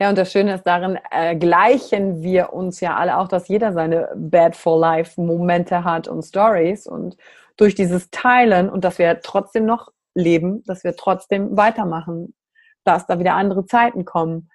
Ja, 0.00 0.08
und 0.08 0.16
das 0.16 0.32
Schöne 0.32 0.54
ist 0.54 0.62
darin, 0.62 0.98
äh, 1.10 1.36
gleichen 1.36 2.22
wir 2.22 2.54
uns 2.54 2.80
ja 2.80 2.96
alle 2.96 3.18
auch, 3.18 3.28
dass 3.28 3.48
jeder 3.48 3.74
seine 3.74 4.08
Bad 4.16 4.56
for 4.56 4.80
Life 4.80 5.20
Momente 5.20 5.84
hat 5.84 6.08
und 6.08 6.22
Stories. 6.22 6.86
Und 6.86 7.18
durch 7.58 7.74
dieses 7.74 8.10
Teilen 8.10 8.70
und 8.70 8.82
dass 8.82 8.98
wir 8.98 9.20
trotzdem 9.20 9.66
noch 9.66 9.90
leben, 10.14 10.62
dass 10.64 10.84
wir 10.84 10.96
trotzdem 10.96 11.54
weitermachen, 11.54 12.34
dass 12.84 13.06
da 13.06 13.18
wieder 13.18 13.34
andere 13.34 13.66
Zeiten 13.66 14.06
kommen, 14.06 14.48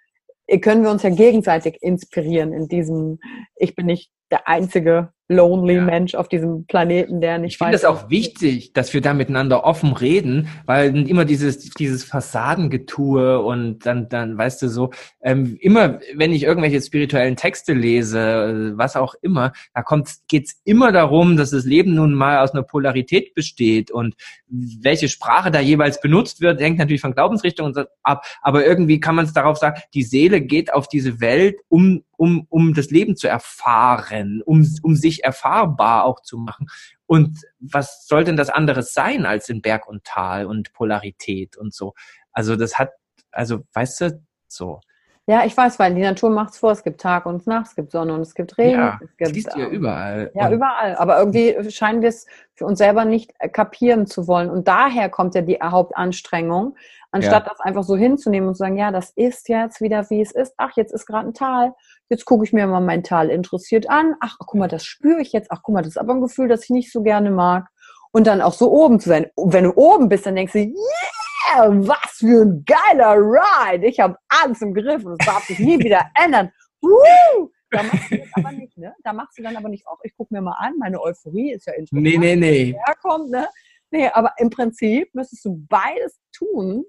können 0.61 0.83
wir 0.83 0.89
uns 0.89 1.03
ja 1.03 1.11
gegenseitig 1.11 1.77
inspirieren 1.81 2.51
in 2.51 2.67
diesem, 2.67 3.19
ich 3.55 3.75
bin 3.75 3.85
nicht 3.85 4.11
der 4.35 4.49
einzige 4.49 5.13
lonely 5.27 5.75
ja. 5.75 5.81
Mensch 5.81 6.13
auf 6.13 6.29
diesem 6.29 6.65
Planeten, 6.67 7.19
der 7.19 7.39
nicht 7.39 7.53
Ich 7.53 7.57
finde 7.57 7.73
es 7.73 7.85
auch 7.85 8.09
wichtig, 8.09 8.73
dass 8.73 8.93
wir 8.93 9.01
da 9.01 9.13
miteinander 9.13 9.63
offen 9.63 9.93
reden, 9.93 10.49
weil 10.65 10.95
immer 11.07 11.25
dieses, 11.25 11.71
dieses 11.71 12.03
Fassadengetue 12.03 13.39
und 13.41 13.85
dann, 13.87 14.07
dann, 14.07 14.37
weißt 14.37 14.61
du 14.61 14.67
so, 14.67 14.91
ähm, 15.21 15.57
immer, 15.59 15.99
wenn 16.13 16.31
ich 16.31 16.43
irgendwelche 16.43 16.79
spirituellen 16.79 17.35
Texte 17.35 17.73
lese, 17.73 18.19
äh, 18.19 18.77
was 18.77 18.95
auch 18.95 19.15
immer, 19.21 19.51
da 19.73 19.81
kommt, 19.81 20.11
geht's 20.27 20.61
immer 20.63 20.91
darum, 20.91 21.37
dass 21.37 21.49
das 21.49 21.65
Leben 21.65 21.95
nun 21.95 22.13
mal 22.13 22.39
aus 22.39 22.51
einer 22.51 22.63
Polarität 22.63 23.33
besteht 23.33 23.89
und 23.89 24.15
welche 24.47 25.09
Sprache 25.09 25.49
da 25.49 25.59
jeweils 25.59 26.01
benutzt 26.01 26.41
wird, 26.41 26.61
hängt 26.61 26.77
natürlich 26.77 27.01
von 27.01 27.15
Glaubensrichtung 27.15 27.73
ab, 28.03 28.25
aber 28.43 28.63
irgendwie 28.63 28.99
kann 28.99 29.15
man 29.15 29.25
es 29.25 29.33
darauf 29.33 29.57
sagen, 29.57 29.81
die 29.95 30.03
Seele 30.03 30.41
geht 30.41 30.71
auf 30.71 30.87
diese 30.87 31.19
Welt, 31.19 31.55
um, 31.67 32.03
um, 32.17 32.45
um 32.49 32.73
das 32.73 32.89
Leben 32.89 33.15
zu 33.15 33.27
erfahren, 33.27 34.41
um, 34.45 34.67
um 34.83 34.95
sich 34.95 35.23
erfahrbar 35.23 36.05
auch 36.05 36.21
zu 36.21 36.37
machen. 36.37 36.67
Und 37.05 37.39
was 37.59 38.07
soll 38.07 38.23
denn 38.23 38.37
das 38.37 38.49
anderes 38.49 38.93
sein 38.93 39.25
als 39.25 39.49
in 39.49 39.61
Berg 39.61 39.87
und 39.87 40.03
Tal 40.03 40.45
und 40.45 40.73
Polarität 40.73 41.57
und 41.57 41.73
so? 41.73 41.93
Also 42.31 42.55
das 42.55 42.77
hat, 42.79 42.91
also 43.31 43.63
weißt 43.73 44.01
du, 44.01 44.23
so. 44.47 44.81
Ja, 45.27 45.43
ich 45.43 45.57
weiß, 45.57 45.79
weil 45.79 45.95
die 45.95 46.01
Natur 46.01 46.29
macht 46.29 46.53
es 46.53 46.59
vor. 46.59 46.71
Es 46.71 46.83
gibt 46.83 47.01
Tag 47.01 47.25
und 47.25 47.47
Nacht, 47.47 47.67
es 47.67 47.75
gibt 47.75 47.91
Sonne 47.91 48.13
und 48.13 48.21
es 48.21 48.35
gibt 48.35 48.59
Regen. 48.59 48.79
Ja, 48.79 48.99
es 49.17 49.33
gibt, 49.33 49.55
du 49.55 49.59
ja 49.59 49.67
überall. 49.67 50.29
Ja, 50.35 50.47
und 50.47 50.53
überall. 50.53 50.95
Aber 50.97 51.17
irgendwie 51.17 51.71
scheinen 51.71 52.03
wir 52.03 52.09
es 52.09 52.27
für 52.53 52.65
uns 52.65 52.77
selber 52.77 53.05
nicht 53.05 53.33
kapieren 53.51 54.05
zu 54.05 54.27
wollen. 54.27 54.51
Und 54.51 54.67
daher 54.67 55.09
kommt 55.09 55.33
ja 55.33 55.41
die 55.41 55.57
Hauptanstrengung, 55.59 56.75
anstatt 57.09 57.45
ja. 57.45 57.49
das 57.49 57.59
einfach 57.59 57.83
so 57.83 57.95
hinzunehmen 57.95 58.49
und 58.49 58.53
zu 58.53 58.59
sagen, 58.59 58.77
ja, 58.77 58.91
das 58.91 59.09
ist 59.15 59.49
jetzt 59.49 59.81
wieder, 59.81 60.07
wie 60.11 60.21
es 60.21 60.31
ist. 60.31 60.53
Ach, 60.57 60.73
jetzt 60.75 60.93
ist 60.93 61.07
gerade 61.07 61.29
ein 61.29 61.33
Tal. 61.33 61.73
Jetzt 62.09 62.25
gucke 62.25 62.43
ich 62.43 62.53
mir 62.53 62.67
mal 62.67 62.79
mein 62.81 63.01
Tal 63.01 63.31
interessiert 63.31 63.89
an. 63.89 64.13
Ach, 64.19 64.35
guck 64.37 64.59
mal, 64.59 64.67
das 64.67 64.85
spüre 64.85 65.21
ich 65.21 65.31
jetzt. 65.31 65.51
Ach, 65.51 65.61
guck 65.63 65.73
mal, 65.73 65.81
das 65.81 65.93
ist 65.93 65.97
aber 65.97 66.13
ein 66.13 66.21
Gefühl, 66.21 66.47
das 66.47 66.65
ich 66.65 66.69
nicht 66.69 66.91
so 66.91 67.01
gerne 67.01 67.31
mag. 67.31 67.65
Und 68.11 68.27
dann 68.27 68.41
auch 68.41 68.53
so 68.53 68.71
oben 68.71 68.99
zu 68.99 69.09
sein. 69.09 69.25
Und 69.33 69.53
wenn 69.53 69.63
du 69.63 69.73
oben 69.75 70.07
bist, 70.07 70.27
dann 70.27 70.35
denkst 70.35 70.53
du, 70.53 70.59
yeah! 70.59 71.24
Was 71.53 72.17
für 72.17 72.45
ein 72.45 72.65
geiler 72.65 73.15
Ride. 73.17 73.87
Ich 73.87 73.99
habe 73.99 74.17
alles 74.27 74.61
im 74.61 74.73
Griff 74.73 75.05
und 75.05 75.13
es 75.19 75.25
darf 75.25 75.45
sich 75.45 75.59
nie 75.59 75.79
wieder 75.79 76.05
ändern. 76.15 76.51
Woo! 76.81 77.51
Da 77.71 77.83
machst 77.83 78.11
du 78.11 78.17
das 78.17 78.29
aber 78.33 78.51
nicht, 78.51 78.77
ne? 78.77 78.95
Da 79.03 79.13
machst 79.13 79.37
du 79.37 79.43
dann 79.43 79.55
aber 79.57 79.69
nicht 79.69 79.87
auch, 79.87 79.99
ich 80.03 80.15
gucke 80.15 80.33
mir 80.33 80.41
mal 80.41 80.55
an, 80.59 80.73
meine 80.77 81.01
Euphorie 81.01 81.51
ist 81.51 81.67
ja 81.67 81.73
interessant. 81.73 82.03
Nee, 82.03 82.17
nee, 82.17 82.35
nee. 82.35 82.75
Herkommt, 82.85 83.31
ne? 83.31 83.47
Nee, 83.91 84.07
aber 84.09 84.33
im 84.37 84.49
Prinzip 84.49 85.13
müsstest 85.13 85.45
du 85.45 85.65
beides 85.67 86.19
tun, 86.31 86.85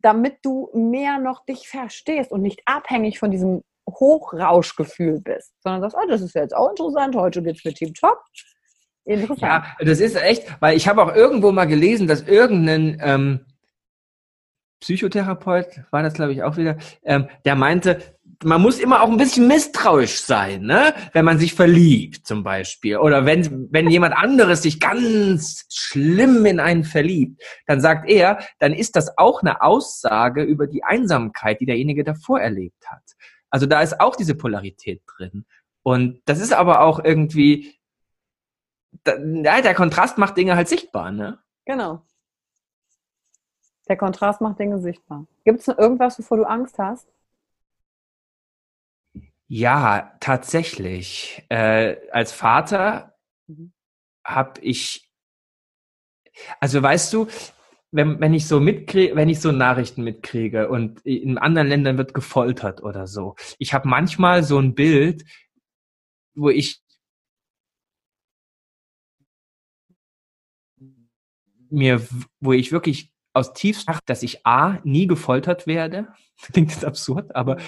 damit 0.00 0.38
du 0.42 0.70
mehr 0.72 1.18
noch 1.18 1.44
dich 1.44 1.68
verstehst 1.68 2.30
und 2.30 2.42
nicht 2.42 2.62
abhängig 2.66 3.18
von 3.18 3.30
diesem 3.30 3.62
Hochrauschgefühl 3.88 5.20
bist, 5.20 5.54
sondern 5.62 5.82
sagst, 5.82 5.96
oh, 6.00 6.06
das 6.08 6.20
ist 6.20 6.34
jetzt 6.34 6.54
auch 6.54 6.70
interessant, 6.70 7.16
heute 7.16 7.42
geht's 7.42 7.64
mir 7.64 7.74
Team 7.74 7.94
Top, 7.94 8.22
Interessant. 9.08 9.40
Ja, 9.40 9.64
das 9.80 10.00
ist 10.00 10.16
echt, 10.16 10.44
weil 10.60 10.76
ich 10.76 10.86
habe 10.86 11.02
auch 11.02 11.14
irgendwo 11.14 11.50
mal 11.50 11.64
gelesen, 11.64 12.06
dass 12.06 12.22
irgendein 12.22 13.00
ähm, 13.02 13.40
Psychotherapeut, 14.80 15.80
war 15.90 16.02
das 16.02 16.12
glaube 16.12 16.32
ich 16.32 16.42
auch 16.42 16.58
wieder, 16.58 16.76
ähm, 17.04 17.26
der 17.46 17.54
meinte, 17.54 18.02
man 18.44 18.60
muss 18.60 18.78
immer 18.78 19.02
auch 19.02 19.08
ein 19.08 19.16
bisschen 19.16 19.48
misstrauisch 19.48 20.20
sein, 20.20 20.62
ne? 20.62 20.94
wenn 21.14 21.24
man 21.24 21.38
sich 21.38 21.54
verliebt 21.54 22.26
zum 22.26 22.44
Beispiel. 22.44 22.98
Oder 22.98 23.24
wenn, 23.24 23.68
wenn 23.72 23.88
jemand 23.88 24.14
anderes 24.14 24.62
sich 24.62 24.78
ganz 24.78 25.64
schlimm 25.70 26.44
in 26.44 26.60
einen 26.60 26.84
verliebt, 26.84 27.42
dann 27.66 27.80
sagt 27.80 28.08
er, 28.10 28.38
dann 28.58 28.74
ist 28.74 28.94
das 28.94 29.16
auch 29.16 29.40
eine 29.40 29.62
Aussage 29.62 30.42
über 30.42 30.66
die 30.66 30.84
Einsamkeit, 30.84 31.60
die 31.60 31.66
derjenige 31.66 32.04
davor 32.04 32.40
erlebt 32.40 32.86
hat. 32.86 33.02
Also 33.50 33.64
da 33.64 33.80
ist 33.80 34.00
auch 34.00 34.14
diese 34.14 34.34
Polarität 34.34 35.00
drin. 35.16 35.46
Und 35.82 36.20
das 36.26 36.38
ist 36.38 36.52
aber 36.52 36.82
auch 36.82 37.02
irgendwie, 37.02 37.77
ja, 39.06 39.60
der 39.60 39.74
Kontrast 39.74 40.18
macht 40.18 40.36
Dinge 40.36 40.56
halt 40.56 40.68
sichtbar, 40.68 41.10
ne? 41.10 41.38
Genau. 41.64 42.02
Der 43.88 43.96
Kontrast 43.96 44.40
macht 44.40 44.58
Dinge 44.58 44.78
sichtbar. 44.80 45.26
Gibt 45.44 45.60
es 45.60 45.66
noch 45.66 45.78
irgendwas, 45.78 46.18
wovor 46.18 46.36
du 46.36 46.44
Angst 46.44 46.78
hast? 46.78 47.08
Ja, 49.46 50.14
tatsächlich. 50.20 51.42
Äh, 51.48 51.96
als 52.12 52.32
Vater 52.32 53.14
mhm. 53.46 53.72
habe 54.24 54.60
ich, 54.60 55.10
also 56.60 56.82
weißt 56.82 57.12
du, 57.14 57.28
wenn, 57.90 58.20
wenn 58.20 58.34
ich 58.34 58.46
so 58.46 58.60
mitkriege, 58.60 59.16
wenn 59.16 59.30
ich 59.30 59.40
so 59.40 59.50
Nachrichten 59.50 60.04
mitkriege 60.04 60.68
und 60.68 61.00
in 61.06 61.38
anderen 61.38 61.68
Ländern 61.68 61.96
wird 61.96 62.12
gefoltert 62.12 62.82
oder 62.82 63.06
so, 63.06 63.36
ich 63.58 63.72
habe 63.72 63.88
manchmal 63.88 64.42
so 64.42 64.58
ein 64.58 64.74
Bild, 64.74 65.24
wo 66.34 66.50
ich 66.50 66.82
mir, 71.70 72.06
wo 72.40 72.52
ich 72.52 72.72
wirklich 72.72 73.12
aus 73.32 73.52
tiefstem, 73.52 73.96
dass 74.06 74.22
ich 74.22 74.44
A, 74.46 74.78
nie 74.84 75.06
gefoltert 75.06 75.66
werde, 75.66 76.08
klingt 76.52 76.70
jetzt 76.70 76.84
absurd, 76.84 77.34
aber, 77.34 77.58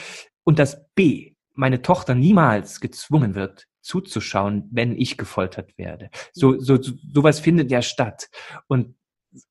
und 0.44 0.58
dass 0.58 0.84
B, 0.94 1.34
meine 1.54 1.82
Tochter 1.82 2.14
niemals 2.14 2.80
gezwungen 2.80 3.34
wird, 3.34 3.66
zuzuschauen, 3.82 4.68
wenn 4.70 4.96
ich 4.96 5.16
gefoltert 5.16 5.76
werde. 5.78 6.10
So, 6.32 6.58
so, 6.58 6.80
so 6.80 6.92
sowas 7.12 7.40
findet 7.40 7.70
ja 7.70 7.82
statt. 7.82 8.28
Und, 8.66 8.94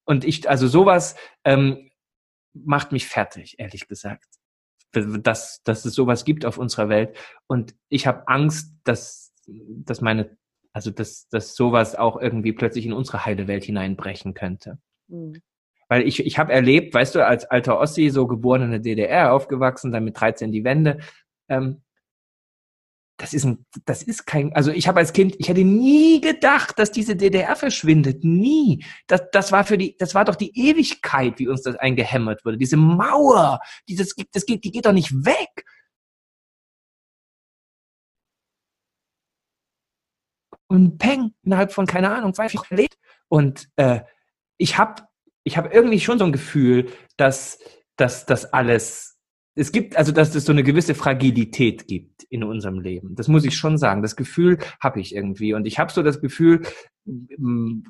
und 0.05 0.23
ich, 0.23 0.49
also 0.49 0.67
sowas 0.67 1.15
ähm, 1.43 1.89
macht 2.53 2.91
mich 2.91 3.07
fertig, 3.07 3.55
ehrlich 3.59 3.87
gesagt. 3.87 4.27
Dass, 4.91 5.61
dass 5.63 5.85
es 5.85 5.93
sowas 5.93 6.25
gibt 6.25 6.45
auf 6.45 6.57
unserer 6.57 6.89
Welt. 6.89 7.15
Und 7.45 7.75
ich 7.89 8.07
habe 8.07 8.27
Angst, 8.27 8.73
dass, 8.83 9.33
dass 9.45 10.01
meine 10.01 10.35
also, 10.73 10.91
dass, 10.91 11.27
dass 11.29 11.55
sowas 11.55 11.95
auch 11.95 12.19
irgendwie 12.19 12.53
plötzlich 12.53 12.85
in 12.85 12.93
unsere 12.93 13.25
heile 13.25 13.47
Welt 13.47 13.63
hineinbrechen 13.63 14.33
könnte. 14.33 14.79
Mhm. 15.07 15.41
Weil 15.87 16.07
ich, 16.07 16.23
ich 16.23 16.37
habe 16.37 16.53
erlebt, 16.53 16.93
weißt 16.93 17.15
du, 17.15 17.25
als 17.25 17.45
alter 17.45 17.79
Ossi, 17.79 18.09
so 18.09 18.27
geboren 18.27 18.61
in 18.61 18.71
der 18.71 18.79
DDR, 18.79 19.33
aufgewachsen, 19.33 19.91
dann 19.91 20.03
mit 20.03 20.19
13 20.19 20.51
die 20.51 20.63
Wende, 20.63 20.99
ähm, 21.49 21.81
das 23.19 23.33
ist 23.33 23.43
ein, 23.43 23.65
das 23.85 24.01
ist 24.01 24.25
kein, 24.25 24.53
also 24.55 24.71
ich 24.71 24.87
habe 24.87 24.99
als 24.99 25.11
Kind, 25.11 25.35
ich 25.39 25.49
hätte 25.49 25.63
nie 25.65 26.21
gedacht, 26.21 26.79
dass 26.79 26.91
diese 26.91 27.17
DDR 27.17 27.55
verschwindet, 27.55 28.23
nie. 28.23 28.85
Das, 29.07 29.23
das 29.31 29.51
war 29.51 29.65
für 29.65 29.77
die, 29.77 29.97
das 29.97 30.15
war 30.15 30.23
doch 30.23 30.35
die 30.35 30.57
Ewigkeit, 30.57 31.37
wie 31.37 31.49
uns 31.49 31.63
das 31.63 31.75
eingehämmert 31.75 32.45
wurde. 32.45 32.57
Diese 32.57 32.77
Mauer, 32.77 33.59
dieses, 33.89 34.15
das 34.31 34.45
geht, 34.45 34.63
die 34.63 34.71
geht 34.71 34.85
doch 34.85 34.93
nicht 34.93 35.11
weg. 35.25 35.65
Und 40.69 40.97
peng, 40.97 41.33
innerhalb 41.43 41.73
von, 41.73 41.85
keine 41.85 42.11
Ahnung, 42.11 42.33
zwei 42.33 42.53
Wochen 42.53 42.73
erlebt. 42.73 42.97
Und 43.27 43.69
äh, 43.75 44.01
ich 44.57 44.77
habe 44.77 45.03
ich 45.43 45.57
hab 45.57 45.73
irgendwie 45.73 45.99
schon 45.99 46.19
so 46.19 46.25
ein 46.25 46.31
Gefühl, 46.31 46.89
dass, 47.17 47.59
dass 47.97 48.25
das 48.25 48.53
alles 48.53 49.19
es 49.55 49.73
gibt, 49.73 49.97
also 49.97 50.13
dass 50.13 50.33
es 50.35 50.45
so 50.45 50.53
eine 50.53 50.63
gewisse 50.63 50.95
Fragilität 50.95 51.85
gibt 51.85 52.23
in 52.23 52.45
unserem 52.45 52.79
Leben. 52.79 53.15
Das 53.15 53.27
muss 53.27 53.43
ich 53.43 53.57
schon 53.57 53.77
sagen. 53.77 54.01
Das 54.01 54.15
Gefühl 54.15 54.57
habe 54.79 55.01
ich 55.01 55.13
irgendwie. 55.13 55.53
Und 55.53 55.65
ich 55.65 55.79
habe 55.79 55.91
so 55.91 56.01
das 56.01 56.21
Gefühl, 56.21 56.61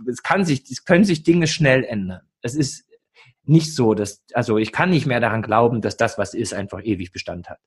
es 0.07 0.23
kann 0.23 0.45
sich, 0.45 0.63
es 0.71 0.84
können 0.84 1.03
sich 1.03 1.21
Dinge 1.21 1.45
schnell 1.45 1.84
ändern. 1.84 2.21
Es 2.41 2.55
ist 2.55 2.89
nicht 3.43 3.75
so, 3.75 3.93
dass, 3.93 4.23
also 4.34 4.57
ich 4.57 4.71
kann 4.71 4.89
nicht 4.89 5.05
mehr 5.05 5.19
daran 5.19 5.43
glauben, 5.43 5.82
dass 5.82 5.95
das, 5.95 6.17
was 6.17 6.34
ist, 6.34 6.55
einfach 6.55 6.84
ewig 6.84 7.11
Bestand 7.11 7.49
hat. 7.49 7.59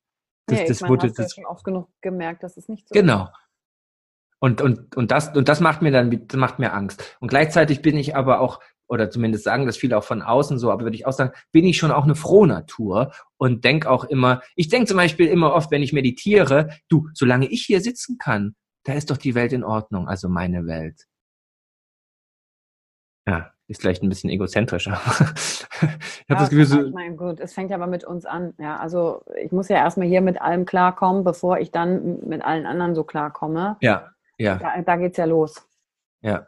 Das, 0.47 0.61
ja, 0.61 0.67
das 0.67 0.81
meine, 0.81 0.91
wurde, 0.91 1.07
hast 1.07 1.19
das, 1.19 1.37
ja 1.37 1.43
schon 1.43 1.47
oft 1.47 1.65
genug 1.65 1.89
gemerkt, 2.01 2.43
dass 2.43 2.57
es 2.57 2.69
nicht 2.69 2.89
so 2.89 2.95
genau. 2.95 3.25
ist. 3.25 3.31
Und, 4.43 4.61
und, 4.61 4.97
und 4.97 5.13
das, 5.13 5.29
und 5.37 5.49
das 5.49 5.61
macht 5.61 5.83
mir 5.83 5.93
dann, 5.93 6.27
das 6.27 6.37
macht 6.37 6.59
mir 6.59 6.73
Angst. 6.73 7.17
Und 7.21 7.29
gleichzeitig 7.29 7.81
bin 7.81 7.97
ich 7.97 8.17
aber 8.17 8.41
auch, 8.41 8.59
oder 8.89 9.09
zumindest 9.09 9.45
sagen 9.45 9.67
das 9.67 9.77
viele 9.77 9.97
auch 9.97 10.03
von 10.03 10.21
außen 10.21 10.59
so, 10.59 10.73
aber 10.73 10.83
würde 10.83 10.97
ich 10.97 11.07
auch 11.07 11.13
sagen, 11.13 11.31
bin 11.53 11.65
ich 11.65 11.77
schon 11.77 11.93
auch 11.93 12.03
eine 12.03 12.17
frohe 12.17 12.49
Natur 12.49 13.13
und 13.37 13.65
denk 13.65 13.87
auch 13.87 14.03
immer, 14.03 14.43
ich 14.57 14.69
denke 14.69 14.89
zum 14.89 14.97
Beispiel 14.97 15.29
immer 15.29 15.53
oft, 15.53 15.71
wenn 15.71 15.85
ich 15.85 15.93
meditiere, 15.93 16.71
du, 16.89 17.09
solange 17.15 17.47
ich 17.47 17.63
hier 17.63 17.81
sitzen 17.81 18.19
kann, 18.19 18.57
da 18.83 18.95
ist 18.95 19.13
doch 19.13 19.17
die 19.17 19.37
Welt 19.37 19.53
in 19.53 19.63
Ordnung, 19.63 20.09
also 20.09 20.29
meine 20.29 20.67
Welt. 20.67 21.05
Ja, 23.29 23.53
ist 23.69 23.81
vielleicht 23.81 24.03
ein 24.03 24.09
bisschen 24.09 24.31
egozentrischer. 24.31 25.01
ich 25.07 25.67
habe 25.81 25.93
ja, 26.29 26.35
das 26.35 26.51
Gefühl, 26.51 26.67
so, 26.67 26.85
ich 26.85 26.93
meine, 26.93 27.15
gut, 27.15 27.39
es 27.39 27.55
fängt 27.55 27.71
ja 27.71 27.77
aber 27.77 27.87
mit 27.87 28.03
uns 28.03 28.27
an. 28.27 28.55
Ja, 28.59 28.79
also 28.79 29.23
ich 29.41 29.53
muss 29.53 29.69
ja 29.69 29.77
erstmal 29.77 30.09
hier 30.09 30.21
mit 30.21 30.43
allem 30.43 30.65
klarkommen, 30.65 31.23
bevor 31.23 31.59
ich 31.59 31.71
dann 31.71 32.19
mit 32.27 32.45
allen 32.45 32.67
anderen 32.67 32.97
so 32.97 33.05
klarkomme. 33.05 33.77
Ja, 33.81 34.11
ja. 34.43 34.57
Da, 34.57 34.83
da 34.83 34.97
geht's 34.97 35.17
ja 35.17 35.25
los. 35.25 35.67
Ja. 36.21 36.47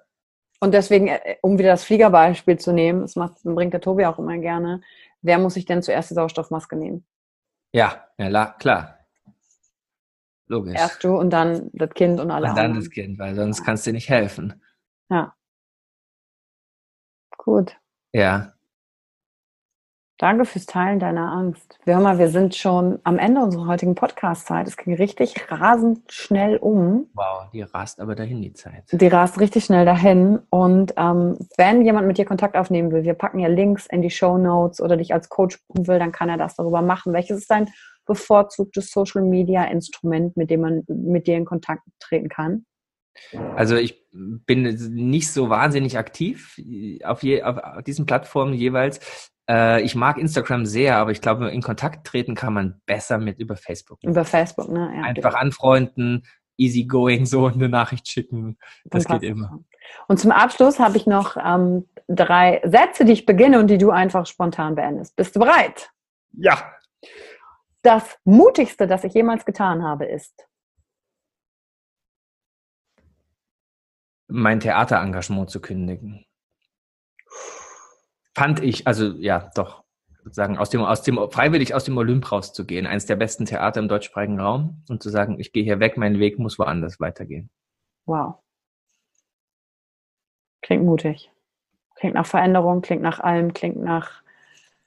Und 0.61 0.73
deswegen, 0.73 1.09
äh, 1.09 1.37
um 1.43 1.59
wieder 1.59 1.71
das 1.71 1.85
Fliegerbeispiel 1.85 2.59
zu 2.59 2.73
nehmen, 2.73 3.03
das 3.03 3.17
macht, 3.17 3.43
bringt 3.43 3.73
der 3.73 3.81
Tobi 3.81 4.07
auch 4.07 4.19
immer 4.19 4.39
gerne, 4.39 4.81
wer 5.23 5.39
muss 5.39 5.55
sich 5.55 5.67
denn 5.67 5.83
zuerst 5.83 6.11
die 6.11 6.15
Sauerstoffmaske 6.15 6.77
nehmen? 6.77 7.05
Ja, 7.73 8.09
ja, 8.19 8.47
klar. 8.59 8.99
Logisch. 10.47 10.75
Erst 10.75 11.03
du 11.03 11.17
und 11.17 11.31
dann 11.31 11.71
das 11.73 11.91
Kind 11.91 12.21
und 12.21 12.31
alle 12.31 12.49
Und 12.49 12.57
dann 12.57 12.67
anderen. 12.67 12.85
das 12.85 12.91
Kind, 12.91 13.19
weil 13.19 13.35
sonst 13.35 13.61
ja. 13.61 13.65
kannst 13.65 13.87
du 13.87 13.91
dir 13.91 13.95
nicht 13.95 14.09
helfen. 14.09 14.63
Ja. 15.11 15.35
Gut. 17.37 17.77
Ja. 18.13 18.54
Danke 20.19 20.45
fürs 20.45 20.67
Teilen 20.67 21.01
deiner 21.01 21.33
Angst. 21.33 21.77
Wir, 21.85 21.99
mal, 21.99 22.19
wir 22.19 22.29
sind 22.29 22.55
schon 22.55 23.01
am 23.03 23.19
Ende 23.19 23.41
unserer 23.41 23.67
heutigen 23.67 23.97
Podcast-Zeit. 23.97 24.69
Es 24.69 24.77
ging 24.77 24.95
richtig 24.95 25.35
rasend 25.51 26.01
schnell 26.13 26.57
um. 26.57 27.09
Wow, 27.15 27.51
die 27.53 27.63
rast 27.63 28.01
aber 28.01 28.15
dahin, 28.15 28.41
die 28.41 28.53
Zeit. 28.53 28.85
Die 28.93 29.07
rast 29.09 29.41
richtig 29.41 29.65
schnell 29.65 29.85
dahin. 29.85 30.39
Und 30.51 30.95
ähm, 30.97 31.37
wenn 31.57 31.85
jemand 31.85 32.07
mit 32.07 32.17
dir 32.17 32.27
Kontakt 32.27 32.57
aufnehmen 32.57 32.93
will, 32.93 33.03
wir 33.03 33.15
packen 33.15 33.41
ja 33.41 33.49
Links 33.49 33.87
in 33.87 34.03
die 34.03 34.11
Show 34.11 34.39
Notes 34.39 34.81
oder 34.81 34.97
dich 34.97 35.13
als 35.13 35.29
Coach 35.29 35.59
buchen 35.67 35.89
will, 35.89 35.99
dann 35.99 36.13
kann 36.13 36.29
er 36.29 36.37
das 36.37 36.55
darüber 36.55 36.81
machen. 36.81 37.13
Welches 37.13 37.39
ist 37.39 37.51
dein 37.51 37.69
bevorzugtes 38.07 38.93
Social-Media-Instrument, 38.93 40.37
mit 40.37 40.49
dem 40.49 40.61
man 40.61 40.85
mit 40.87 41.27
dir 41.27 41.37
in 41.37 41.45
Kontakt 41.45 41.83
treten 41.99 42.29
kann? 42.29 42.67
Also 43.57 43.77
ich 43.77 44.05
bin 44.13 44.63
nicht 44.95 45.33
so 45.33 45.51
wahnsinnig 45.51 45.99
aktiv 45.99 46.61
auf, 47.05 47.23
je, 47.23 47.43
auf 47.43 47.83
diesen 47.85 48.07
Plattformen 48.07 48.55
jeweils. 48.55 49.31
Äh, 49.49 49.83
ich 49.83 49.95
mag 49.95 50.19
Instagram 50.19 50.67
sehr, 50.67 50.97
aber 50.97 51.11
ich 51.11 51.21
glaube, 51.21 51.51
in 51.51 51.63
Kontakt 51.63 52.07
treten 52.07 52.35
kann 52.35 52.55
man 52.55 52.81
besser 52.87 53.19
mit 53.19 53.39
über 53.39 53.57
Facebook. 53.57 53.99
Über 54.03 54.25
Facebook, 54.25 54.69
ne? 54.69 54.93
Ja, 54.97 55.03
Einfach 55.03 55.35
anfreunden, 55.35 56.25
easygoing 56.57 57.27
so 57.27 57.47
eine 57.47 57.69
Nachricht 57.69 58.09
schicken. 58.09 58.59
Das 58.85 59.05
geht 59.05 59.23
immer. 59.23 59.61
Und 60.09 60.19
zum 60.19 60.31
Abschluss 60.31 60.79
habe 60.79 60.97
ich 60.97 61.07
noch 61.07 61.37
ähm, 61.37 61.89
drei 62.09 62.61
Sätze, 62.65 63.05
die 63.05 63.13
ich 63.13 63.27
beginne 63.27 63.59
und 63.59 63.69
die 63.69 63.79
du 63.79 63.91
einfach 63.91 64.27
spontan 64.27 64.75
beendest. 64.75 65.15
Bist 65.17 65.37
du 65.37 65.41
bereit? 65.41 65.91
Ja. 66.33 66.73
Das 67.83 68.19
Mutigste, 68.25 68.87
das 68.87 69.05
ich 69.05 69.13
jemals 69.13 69.45
getan 69.45 69.83
habe, 69.83 70.07
ist. 70.07 70.47
Mein 74.29 74.61
Theaterengagement 74.61 75.51
zu 75.51 75.61
kündigen 75.61 76.25
fand 78.35 78.61
ich, 78.61 78.87
also 78.87 79.13
ja, 79.19 79.51
doch, 79.55 79.85
sozusagen 80.25 80.59
aus 80.59 80.71
dem, 80.71 80.83
aus 80.83 81.03
dem, 81.03 81.19
freiwillig 81.31 81.75
aus 81.75 81.85
dem 81.85 81.97
Olymp 81.97 82.31
rauszugehen, 82.31 82.87
eines 82.87 83.07
der 83.07 83.17
besten 83.17 83.47
Theater 83.47 83.81
im 83.81 83.89
deutschsprachigen 83.89 84.41
Raum 84.41 84.83
und 84.89 85.03
zu 85.03 85.11
sagen, 85.11 85.39
ich 85.39 85.53
gehe 85.53 85.65
hier 85.65 85.81
weg, 85.81 85.97
mein 85.97 86.19
Weg 86.19 86.39
muss 86.39 86.59
woanders 86.59 87.01
weitergehen. 87.01 87.51
Wow. 88.07 88.37
Klingt 90.63 90.85
mutig. 90.85 91.31
Klingt 91.97 92.15
nach 92.15 92.27
Veränderung, 92.27 92.83
klingt 92.83 93.03
nach 93.03 93.21
allem, 93.21 93.53
klingt 93.53 93.77
nach. 93.77 94.23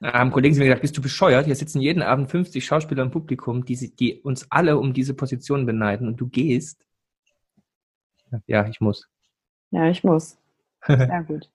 Da 0.00 0.12
haben 0.12 0.30
Kollegen 0.30 0.56
mir 0.56 0.64
gesagt, 0.64 0.82
bist 0.82 0.96
du 0.96 1.02
bescheuert? 1.02 1.46
Hier 1.46 1.56
sitzen 1.56 1.80
jeden 1.80 2.02
Abend 2.02 2.30
50 2.30 2.64
Schauspieler 2.64 3.02
im 3.02 3.10
Publikum, 3.10 3.64
die, 3.64 3.94
die 3.96 4.20
uns 4.20 4.46
alle 4.50 4.78
um 4.78 4.92
diese 4.92 5.14
Position 5.14 5.66
beneiden 5.66 6.06
und 6.06 6.20
du 6.20 6.28
gehst. 6.28 6.86
Ja, 8.46 8.68
ich 8.68 8.80
muss. 8.80 9.08
Ja, 9.70 9.88
ich 9.88 10.04
muss. 10.04 10.38
Sehr 10.86 11.24
gut. 11.24 11.50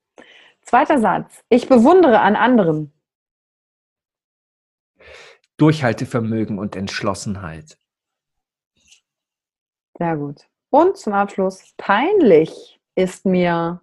Zweiter 0.61 0.99
Satz. 0.99 1.43
Ich 1.49 1.68
bewundere 1.68 2.20
an 2.20 2.36
anderen. 2.36 2.91
Durchhaltevermögen 5.57 6.57
und 6.57 6.76
Entschlossenheit. 6.76 7.78
Sehr 9.97 10.18
gut. 10.18 10.47
Und 10.70 10.97
zum 10.97 11.14
Abschluss, 11.14 11.74
peinlich 11.78 12.80
ist 12.95 13.26
mir. 13.26 13.82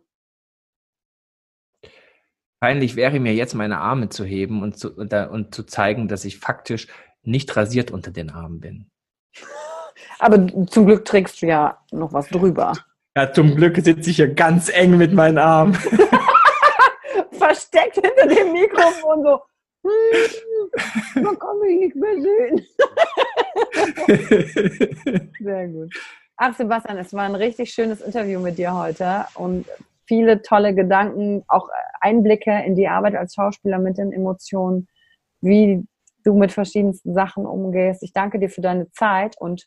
Peinlich 2.60 2.96
wäre 2.96 3.20
mir 3.20 3.32
jetzt 3.34 3.54
meine 3.54 3.78
Arme 3.78 4.08
zu 4.08 4.24
heben 4.24 4.62
und 4.62 4.76
zu, 4.76 4.94
und, 4.94 5.12
und 5.14 5.54
zu 5.54 5.62
zeigen, 5.62 6.08
dass 6.08 6.24
ich 6.24 6.38
faktisch 6.38 6.88
nicht 7.22 7.56
rasiert 7.56 7.90
unter 7.90 8.10
den 8.10 8.30
Armen 8.30 8.60
bin. 8.60 8.90
Aber 10.18 10.46
zum 10.66 10.86
Glück 10.86 11.04
trägst 11.04 11.40
du 11.40 11.46
ja 11.46 11.82
noch 11.92 12.12
was 12.12 12.28
drüber. 12.28 12.72
Ja, 13.16 13.32
zum 13.32 13.56
Glück 13.56 13.76
sitze 13.76 14.10
ich 14.10 14.18
ja 14.18 14.26
ganz 14.26 14.68
eng 14.68 14.96
mit 14.96 15.12
meinen 15.12 15.38
Armen. 15.38 15.76
versteckt 17.40 17.94
hinter 17.94 18.26
dem 18.26 18.52
Mikrofon 18.52 19.22
so, 19.22 19.40
hm, 19.82 21.22
man 21.22 21.38
kann 21.38 21.58
mich 21.60 21.78
nicht 21.80 21.96
mehr 21.96 22.20
sehen. 22.20 22.66
Sehr 25.40 25.68
gut. 25.68 25.92
Ach, 26.36 26.54
Sebastian, 26.54 26.98
es 26.98 27.12
war 27.12 27.24
ein 27.24 27.34
richtig 27.34 27.72
schönes 27.72 28.00
Interview 28.00 28.40
mit 28.40 28.58
dir 28.58 28.74
heute 28.74 29.26
und 29.34 29.66
viele 30.06 30.42
tolle 30.42 30.74
Gedanken, 30.74 31.44
auch 31.48 31.68
Einblicke 32.00 32.62
in 32.64 32.76
die 32.76 32.88
Arbeit 32.88 33.14
als 33.14 33.34
Schauspieler 33.34 33.78
mit 33.78 33.98
den 33.98 34.12
Emotionen, 34.12 34.88
wie 35.40 35.84
du 36.24 36.34
mit 36.34 36.52
verschiedensten 36.52 37.14
Sachen 37.14 37.46
umgehst. 37.46 38.02
Ich 38.02 38.12
danke 38.12 38.38
dir 38.38 38.50
für 38.50 38.60
deine 38.60 38.90
Zeit 38.90 39.36
und 39.38 39.66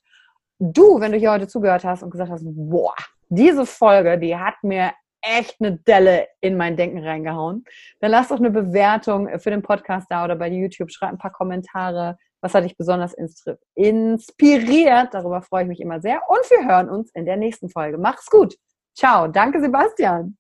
du, 0.60 1.00
wenn 1.00 1.12
du 1.12 1.18
hier 1.18 1.32
heute 1.32 1.48
zugehört 1.48 1.84
hast 1.84 2.04
und 2.04 2.12
gesagt 2.12 2.32
hast, 2.32 2.44
boah, 2.46 2.96
diese 3.36 3.66
Folge, 3.66 4.18
die 4.18 4.36
hat 4.36 4.56
mir 4.64 4.94
echt 5.22 5.56
eine 5.60 5.78
Delle 5.78 6.28
in 6.42 6.58
mein 6.58 6.76
Denken 6.76 7.00
reingehauen. 7.00 7.64
Dann 8.00 8.12
lass 8.12 8.28
doch 8.28 8.38
eine 8.38 8.52
Bewertung 8.52 9.30
für 9.40 9.50
den 9.50 9.62
Podcast 9.62 10.08
da 10.10 10.26
oder 10.26 10.36
bei 10.36 10.50
YouTube. 10.50 10.92
Schreib 10.92 11.12
ein 11.12 11.18
paar 11.18 11.32
Kommentare. 11.32 12.18
Was 12.42 12.54
hat 12.54 12.66
dich 12.66 12.76
besonders 12.76 13.14
inspiriert? 13.76 15.14
Darüber 15.14 15.42
freue 15.42 15.64
ich 15.64 15.70
mich 15.70 15.80
immer 15.80 16.02
sehr. 16.02 16.22
Und 16.28 16.42
wir 16.50 16.68
hören 16.68 16.90
uns 16.90 17.10
in 17.14 17.26
der 17.26 17.38
nächsten 17.38 17.70
Folge. 17.70 17.98
Mach's 17.98 18.30
gut. 18.30 18.56
Ciao. 18.96 19.28
Danke, 19.28 19.62
Sebastian. 19.62 20.38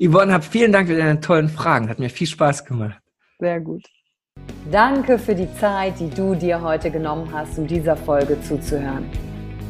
Yvonne, 0.00 0.32
hab 0.32 0.44
vielen 0.44 0.72
Dank 0.72 0.88
für 0.88 0.96
deine 0.96 1.20
tollen 1.20 1.48
Fragen. 1.48 1.88
Hat 1.88 2.00
mir 2.00 2.10
viel 2.10 2.26
Spaß 2.26 2.64
gemacht. 2.64 3.00
Sehr 3.38 3.60
gut. 3.60 3.84
Danke 4.70 5.18
für 5.18 5.34
die 5.34 5.52
Zeit, 5.54 5.98
die 6.00 6.10
du 6.10 6.34
dir 6.34 6.60
heute 6.60 6.90
genommen 6.90 7.32
hast, 7.32 7.58
um 7.58 7.66
dieser 7.66 7.96
Folge 7.96 8.40
zuzuhören. 8.42 9.08